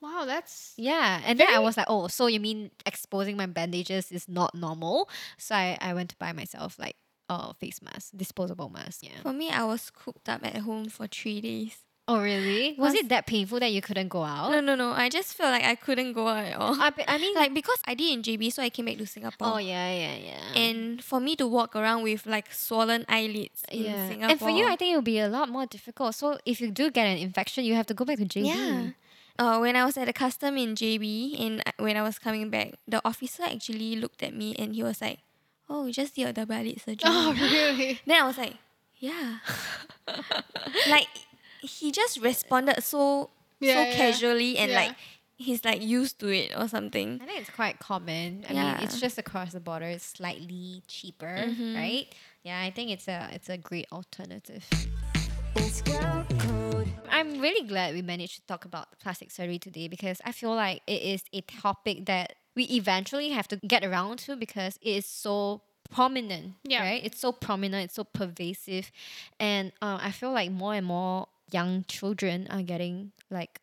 Wow, 0.00 0.24
that's 0.26 0.72
Yeah. 0.76 1.20
And 1.26 1.38
then 1.38 1.48
I 1.52 1.58
was 1.58 1.76
like, 1.76 1.86
oh, 1.88 2.08
so 2.08 2.26
you 2.26 2.40
mean 2.40 2.70
exposing 2.86 3.36
my 3.36 3.46
bandages 3.46 4.10
is 4.10 4.28
not 4.28 4.54
normal? 4.54 5.08
So 5.36 5.54
I, 5.54 5.76
I 5.80 5.92
went 5.94 6.10
to 6.10 6.16
buy 6.16 6.32
myself 6.32 6.78
like 6.78 6.96
a 7.28 7.54
face 7.54 7.80
mask, 7.82 8.12
disposable 8.16 8.70
mask. 8.70 9.02
Yeah. 9.02 9.20
for 9.22 9.32
me 9.32 9.50
I 9.50 9.64
was 9.64 9.90
cooped 9.90 10.28
up 10.28 10.44
at 10.44 10.56
home 10.58 10.88
for 10.88 11.06
three 11.06 11.40
days. 11.40 11.78
Oh 12.10 12.20
really? 12.20 12.74
Was 12.76 12.92
Was- 12.92 12.94
it 13.00 13.08
that 13.10 13.26
painful 13.26 13.60
that 13.60 13.70
you 13.70 13.80
couldn't 13.80 14.08
go 14.08 14.24
out? 14.24 14.50
No, 14.50 14.60
no, 14.60 14.74
no. 14.74 14.90
I 14.90 15.08
just 15.08 15.34
felt 15.34 15.52
like 15.52 15.62
I 15.62 15.76
couldn't 15.76 16.12
go 16.12 16.26
out 16.26 16.44
at 16.44 16.56
all. 16.56 16.74
I, 16.74 16.90
I 17.06 17.18
mean 17.18 17.34
like 17.36 17.54
because 17.54 17.78
I 17.86 17.94
did 17.94 18.12
in 18.12 18.22
JB, 18.22 18.52
so 18.52 18.62
I 18.62 18.70
came 18.70 18.86
back 18.86 18.98
to 18.98 19.06
Singapore. 19.06 19.46
Oh 19.54 19.58
yeah, 19.58 19.92
yeah, 19.94 20.16
yeah. 20.16 20.60
And 20.60 21.04
for 21.04 21.20
me 21.20 21.36
to 21.36 21.46
walk 21.46 21.76
around 21.76 22.02
with 22.02 22.26
like 22.26 22.52
swollen 22.52 23.04
eyelids 23.08 23.62
in 23.70 23.84
yeah. 23.84 24.08
Singapore. 24.08 24.30
And 24.30 24.40
for 24.40 24.50
you, 24.50 24.66
I 24.66 24.74
think 24.74 24.92
it 24.92 24.96
would 24.96 25.04
be 25.04 25.20
a 25.20 25.28
lot 25.28 25.48
more 25.48 25.66
difficult. 25.66 26.16
So 26.16 26.38
if 26.44 26.60
you 26.60 26.72
do 26.72 26.90
get 26.90 27.06
an 27.06 27.18
infection, 27.18 27.64
you 27.64 27.74
have 27.74 27.86
to 27.86 27.94
go 27.94 28.04
back 28.04 28.18
to 28.18 28.24
JB. 28.24 28.46
Yeah. 28.46 28.90
Uh, 29.38 29.58
when 29.60 29.76
I 29.76 29.84
was 29.84 29.96
at 29.96 30.06
the 30.06 30.12
custom 30.12 30.58
in 30.58 30.74
JB 30.74 31.40
and 31.40 31.62
when 31.78 31.96
I 31.96 32.02
was 32.02 32.18
coming 32.18 32.50
back, 32.50 32.74
the 32.88 33.00
officer 33.06 33.44
actually 33.44 33.94
looked 33.96 34.22
at 34.22 34.34
me 34.34 34.56
and 34.58 34.74
he 34.74 34.82
was 34.82 35.00
like, 35.00 35.20
"Oh, 35.68 35.86
you 35.86 35.92
just 35.92 36.16
did 36.16 36.26
a 36.26 36.32
double 36.32 36.54
eyelid 36.56 36.80
surgery." 36.80 37.06
Oh 37.06 37.32
really? 37.40 38.00
Then 38.04 38.20
I 38.20 38.26
was 38.26 38.36
like, 38.36 38.56
"Yeah." 38.98 39.38
like 40.90 41.06
he 41.62 41.90
just 41.92 42.20
responded 42.20 42.82
so 42.82 43.30
Yeah, 43.60 43.74
so 43.74 43.80
yeah. 43.82 43.96
casually 43.96 44.56
and 44.58 44.70
Yeah. 44.70 44.80
like 44.80 44.96
he's 45.36 45.64
like 45.64 45.80
used 45.82 46.18
to 46.20 46.28
it 46.28 46.52
or 46.56 46.68
something. 46.68 47.18
I 47.22 47.26
think 47.26 47.40
it's 47.40 47.50
quite 47.50 47.78
common. 47.78 48.44
I 48.48 48.52
mean, 48.52 48.76
it's 48.84 49.00
just 49.00 49.16
across 49.18 49.52
the 49.52 49.60
border. 49.60 49.86
It's 49.86 50.04
slightly 50.04 50.82
cheaper, 50.86 51.44
Mhm. 51.48 51.74
right? 51.76 52.06
Yeah, 52.42 52.60
I 52.60 52.70
think 52.70 52.90
it's 52.90 53.08
a 53.08 53.28
it's 53.32 53.48
a 53.48 53.56
great 53.58 53.86
alternative. 53.92 54.64
It's 55.56 55.82
girl 55.82 56.24
code. 56.38 56.88
I'm 57.10 57.40
really 57.40 57.66
glad 57.66 57.94
we 57.94 58.02
managed 58.02 58.36
to 58.36 58.46
talk 58.46 58.64
about 58.64 58.98
plastic 59.00 59.30
surgery 59.30 59.58
today 59.58 59.88
because 59.88 60.20
I 60.24 60.32
feel 60.32 60.54
like 60.54 60.82
it 60.86 61.02
is 61.02 61.22
a 61.32 61.40
topic 61.42 62.06
that 62.06 62.34
we 62.54 62.64
eventually 62.64 63.30
have 63.30 63.48
to 63.48 63.56
get 63.56 63.84
around 63.84 64.18
to 64.20 64.36
because 64.36 64.78
it 64.80 64.90
is 64.96 65.06
so 65.06 65.62
prominent, 65.90 66.54
Yeah. 66.64 66.82
right? 66.82 67.04
It's 67.04 67.18
so 67.18 67.32
prominent, 67.32 67.84
it's 67.86 67.94
so 67.94 68.04
pervasive, 68.04 68.92
and 69.40 69.72
uh, 69.82 69.98
I 70.00 70.12
feel 70.12 70.32
like 70.32 70.50
more 70.50 70.74
and 70.74 70.86
more 70.86 71.26
young 71.52 71.84
children 71.88 72.46
are 72.50 72.62
getting 72.62 73.12
like 73.30 73.60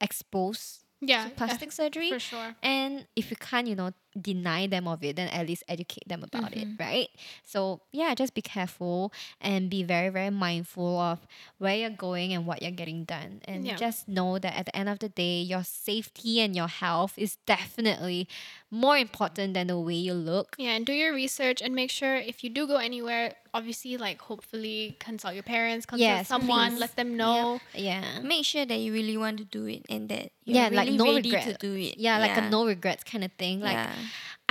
exposed 0.00 0.84
Yeah. 1.00 1.24
to 1.24 1.30
plastic 1.30 1.72
surgery. 1.72 2.10
For 2.10 2.18
sure. 2.20 2.56
And 2.62 3.06
if 3.16 3.30
you 3.30 3.36
can't, 3.36 3.66
you 3.66 3.74
know, 3.74 3.92
deny 4.20 4.66
them 4.66 4.88
of 4.88 5.04
it, 5.04 5.16
then 5.16 5.28
at 5.28 5.46
least 5.46 5.62
educate 5.68 6.08
them 6.08 6.22
about 6.24 6.52
it, 6.56 6.66
mm-hmm. 6.66 6.82
right? 6.82 7.08
So 7.44 7.80
yeah, 7.92 8.14
just 8.14 8.34
be 8.34 8.42
careful 8.42 9.12
and 9.40 9.68
be 9.70 9.82
very, 9.82 10.08
very 10.08 10.30
mindful 10.30 10.98
of 10.98 11.18
where 11.58 11.76
you're 11.76 11.90
going 11.90 12.32
and 12.32 12.46
what 12.46 12.62
you're 12.62 12.70
getting 12.70 13.04
done. 13.04 13.40
And 13.44 13.64
Yeah. 13.66 13.76
just 13.76 14.08
know 14.08 14.38
that 14.38 14.56
at 14.56 14.66
the 14.66 14.76
end 14.76 14.88
of 14.88 14.98
the 14.98 15.08
day, 15.08 15.40
your 15.42 15.62
safety 15.64 16.40
and 16.40 16.56
your 16.56 16.68
health 16.68 17.14
is 17.16 17.36
definitely 17.46 18.26
more 18.70 18.96
important 18.96 19.54
than 19.54 19.66
the 19.66 19.78
way 19.78 19.94
you 19.94 20.14
look. 20.14 20.54
Yeah, 20.58 20.70
and 20.76 20.86
do 20.86 20.92
your 20.92 21.12
research 21.12 21.60
and 21.60 21.74
make 21.74 21.90
sure 21.90 22.16
if 22.16 22.42
you 22.44 22.50
do 22.50 22.66
go 22.66 22.76
anywhere, 22.76 23.34
obviously, 23.52 23.96
like 23.96 24.20
hopefully 24.20 24.96
consult 25.00 25.34
your 25.34 25.42
parents, 25.42 25.86
consult 25.86 26.06
Yes, 26.06 26.28
someone, 26.28 26.70
please. 26.72 26.80
let 26.80 26.94
them 26.96 27.16
know. 27.16 27.60
Yeah. 27.74 28.20
Make 28.22 28.44
sure 28.44 28.64
that 28.64 28.78
you 28.78 28.92
really 28.92 29.16
want 29.16 29.38
to 29.38 29.44
do 29.44 29.66
it 29.66 29.84
and 29.90 30.08
that 30.08 30.30
you're 30.44 30.54
Yeah, 30.56 30.64
really 30.70 30.76
like 30.76 30.92
no 30.92 31.04
ready 31.14 31.30
regret. 31.30 31.58
to 31.60 31.66
do 31.66 31.74
it. 31.74 31.98
Yeah, 31.98 32.18
like 32.18 32.36
a 32.36 32.48
no 32.48 32.64
regrets 32.66 33.02
kind 33.02 33.24
of 33.24 33.32
thing. 33.32 33.60
Like 33.60 33.72
yeah. 33.74 33.92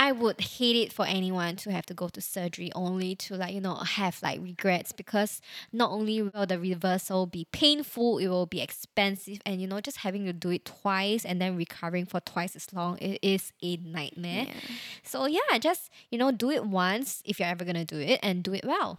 I 0.00 0.12
would 0.12 0.40
hate 0.40 0.76
it 0.76 0.94
for 0.94 1.04
anyone 1.04 1.56
to 1.56 1.70
have 1.70 1.84
to 1.84 1.94
go 1.94 2.08
to 2.08 2.22
surgery 2.22 2.72
only 2.74 3.14
to 3.16 3.34
like 3.34 3.52
you 3.52 3.60
know 3.60 3.74
have 3.74 4.18
like 4.22 4.40
regrets 4.40 4.92
because 4.92 5.42
not 5.74 5.90
only 5.90 6.22
will 6.22 6.46
the 6.46 6.58
reversal 6.58 7.26
be 7.26 7.46
painful, 7.52 8.16
it 8.16 8.28
will 8.28 8.46
be 8.46 8.62
expensive, 8.62 9.40
and 9.44 9.60
you 9.60 9.66
know 9.66 9.78
just 9.78 9.98
having 9.98 10.24
to 10.24 10.32
do 10.32 10.48
it 10.48 10.64
twice 10.64 11.26
and 11.26 11.38
then 11.38 11.54
recovering 11.54 12.06
for 12.06 12.18
twice 12.20 12.56
as 12.56 12.72
long 12.72 12.96
it 12.96 13.18
is 13.20 13.52
a 13.62 13.76
nightmare. 13.76 14.46
Yeah. 14.48 14.54
So 15.02 15.26
yeah, 15.26 15.58
just 15.58 15.90
you 16.10 16.16
know 16.16 16.30
do 16.30 16.48
it 16.50 16.64
once 16.64 17.22
if 17.26 17.38
you're 17.38 17.50
ever 17.50 17.66
gonna 17.66 17.84
do 17.84 17.98
it 17.98 18.20
and 18.22 18.42
do 18.42 18.54
it 18.54 18.64
well. 18.64 18.96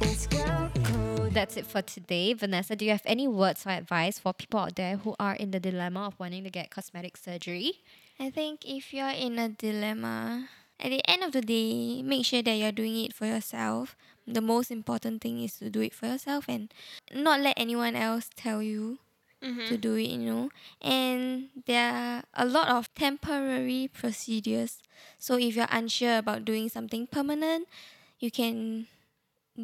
It's 0.00 0.26
girl 0.26 0.72
code. 0.82 1.32
That's 1.32 1.56
it 1.56 1.64
for 1.64 1.80
today. 1.80 2.32
Vanessa, 2.32 2.74
do 2.74 2.84
you 2.84 2.90
have 2.90 3.02
any 3.04 3.28
words 3.28 3.64
or 3.64 3.70
advice 3.70 4.18
for 4.18 4.32
people 4.32 4.58
out 4.58 4.74
there 4.74 4.96
who 4.96 5.14
are 5.20 5.36
in 5.36 5.52
the 5.52 5.60
dilemma 5.60 6.08
of 6.08 6.18
wanting 6.18 6.42
to 6.42 6.50
get 6.50 6.70
cosmetic 6.70 7.16
surgery? 7.16 7.74
I 8.20 8.30
think 8.30 8.64
if 8.66 8.92
you're 8.92 9.10
in 9.14 9.38
a 9.38 9.48
dilemma, 9.48 10.48
at 10.80 10.90
the 10.90 11.02
end 11.08 11.22
of 11.22 11.32
the 11.32 11.40
day, 11.40 12.02
make 12.02 12.24
sure 12.26 12.42
that 12.42 12.54
you're 12.54 12.72
doing 12.72 13.04
it 13.04 13.12
for 13.14 13.26
yourself. 13.26 13.96
The 14.26 14.40
most 14.40 14.70
important 14.70 15.22
thing 15.22 15.42
is 15.42 15.54
to 15.58 15.70
do 15.70 15.80
it 15.80 15.94
for 15.94 16.06
yourself 16.06 16.44
and 16.48 16.72
not 17.14 17.40
let 17.40 17.54
anyone 17.56 17.96
else 17.96 18.30
tell 18.36 18.62
you 18.62 18.98
Mm-hmm. 19.40 19.66
to 19.66 19.76
do 19.78 19.94
it, 19.94 20.10
you 20.10 20.18
know. 20.18 20.50
And 20.82 21.50
there 21.64 21.92
are 21.94 22.22
a 22.34 22.44
lot 22.44 22.66
of 22.68 22.92
temporary 22.96 23.88
procedures. 23.92 24.82
So 25.16 25.38
if 25.38 25.54
you're 25.54 25.70
unsure 25.70 26.18
about 26.18 26.44
doing 26.44 26.68
something 26.68 27.06
permanent, 27.06 27.68
you 28.18 28.32
can 28.32 28.88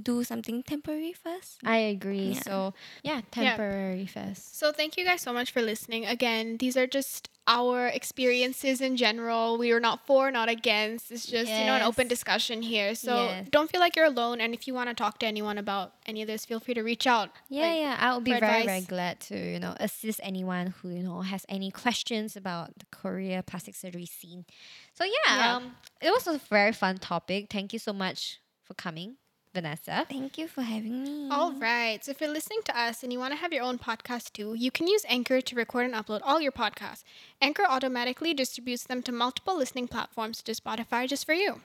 do 0.03 0.25
something 0.25 0.63
temporary 0.63 1.13
first. 1.13 1.61
I 1.65 1.77
agree. 1.79 2.33
Yeah. 2.33 2.41
So 2.41 2.75
yeah, 3.03 3.21
temporary 3.31 4.07
first. 4.07 4.59
So 4.59 4.73
thank 4.73 4.97
you 4.97 5.05
guys 5.05 5.21
so 5.23 5.33
much 5.33 5.53
for 5.53 5.63
listening. 5.63 6.05
Again, 6.05 6.57
these 6.59 6.77
are 6.77 6.87
just 6.87 7.29
our 7.47 7.89
experiences 7.89 8.81
in 8.81 8.97
general. 8.97 9.59
We 9.59 9.71
are 9.73 9.81
not 9.81 10.07
for, 10.07 10.31
not 10.31 10.49
against. 10.49 11.13
It's 11.13 11.27
just, 11.27 11.51
you 11.53 11.67
know, 11.67 11.75
an 11.75 11.83
open 11.83 12.09
discussion 12.09 12.63
here. 12.63 12.95
So 12.95 13.15
Yes. 13.27 13.49
don't 13.51 13.71
feel 13.71 13.81
like 13.81 13.97
you're 13.97 14.07
alone. 14.07 14.41
And 14.41 14.55
if 14.55 14.67
you 14.67 14.73
want 14.73 14.89
to 14.89 14.95
talk 14.95 15.19
to 15.19 15.27
anyone 15.27 15.59
about 15.59 15.93
any 16.07 16.23
of 16.23 16.27
this, 16.27 16.47
feel 16.47 16.59
free 16.59 16.73
to 16.75 16.83
reach 16.83 17.07
out. 17.07 17.31
Yeah, 17.51 17.63
Like, 17.69 17.77
yeah. 17.81 17.97
I 18.01 18.15
would 18.15 18.25
be 18.25 18.33
for 18.33 18.41
very, 18.41 18.65
very 18.65 18.81
glad 18.81 19.21
to, 19.29 19.37
you 19.37 19.61
know, 19.61 19.77
assist 19.79 20.21
anyone 20.23 20.69
who, 20.81 20.89
you 20.89 21.03
know, 21.03 21.21
has 21.21 21.45
any 21.49 21.71
questions 21.71 22.35
about 22.35 22.79
the 22.79 22.87
Korea 22.91 23.43
plastic 23.43 23.75
surgery 23.75 24.07
scene. 24.07 24.47
So 24.95 25.05
yeah, 25.05 25.37
Yeah. 25.37 25.57
um 25.57 25.77
it 26.01 26.11
was 26.11 26.27
a 26.27 26.39
very 26.49 26.73
fun 26.73 26.97
topic. 26.99 27.49
Thank 27.51 27.73
you 27.75 27.79
so 27.79 27.93
much 27.93 28.41
for 28.63 28.73
coming, 28.73 29.17
Vanessa. 29.55 30.05
Thank 30.11 30.37
you 30.37 30.49
for 30.49 30.63
having 30.63 31.05
me. 31.05 31.29
All 31.31 31.53
right. 31.53 32.05
So 32.05 32.11
if 32.11 32.21
you're 32.21 32.31
listening 32.31 32.61
to 32.67 32.79
us 32.79 33.03
and 33.03 33.13
you 33.13 33.19
want 33.19 33.33
to 33.33 33.39
have 33.39 33.53
your 33.53 33.63
own 33.63 33.79
podcast 33.79 34.33
too, 34.33 34.55
you 34.55 34.71
can 34.71 34.87
use 34.87 35.07
Anchor 35.09 35.41
to 35.41 35.57
record 35.57 35.87
and 35.87 35.95
upload 35.95 36.21
all 36.25 36.41
your 36.41 36.53
podcasts. 36.53 37.05
Anchor 37.41 37.65
automatically 37.67 38.35
distributes 38.35 38.85
them 38.85 39.03
to 39.05 39.13
multiple 39.13 39.57
listening 39.57 39.89
platforms 39.89 40.39
such 40.39 40.49
as 40.49 40.61
Spotify 40.61 41.09
just 41.09 41.25
for 41.25 41.33
you. 41.33 41.61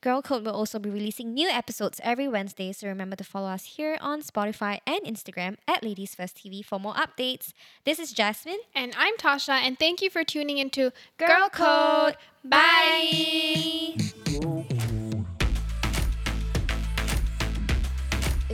Girl 0.00 0.22
Code 0.22 0.44
will 0.44 0.54
also 0.54 0.78
be 0.78 0.90
releasing 0.90 1.34
new 1.34 1.48
episodes 1.48 2.00
every 2.02 2.28
Wednesday, 2.28 2.72
so 2.72 2.86
remember 2.86 3.16
to 3.16 3.24
follow 3.24 3.48
us 3.48 3.64
here 3.76 3.98
on 4.00 4.22
Spotify 4.22 4.80
and 4.86 5.02
Instagram 5.02 5.56
at 5.66 5.82
Ladies 5.82 6.14
First 6.14 6.36
TV 6.36 6.64
for 6.64 6.78
more 6.78 6.94
updates. 6.94 7.52
This 7.84 7.98
is 7.98 8.12
Jasmine. 8.12 8.60
And 8.74 8.94
I'm 8.96 9.16
Tasha, 9.16 9.60
and 9.60 9.78
thank 9.78 10.00
you 10.00 10.10
for 10.10 10.24
tuning 10.24 10.58
into 10.58 10.92
Girl 11.18 11.48
Code. 11.50 12.16
Bye. 12.44 13.96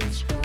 Productions. 0.09 0.38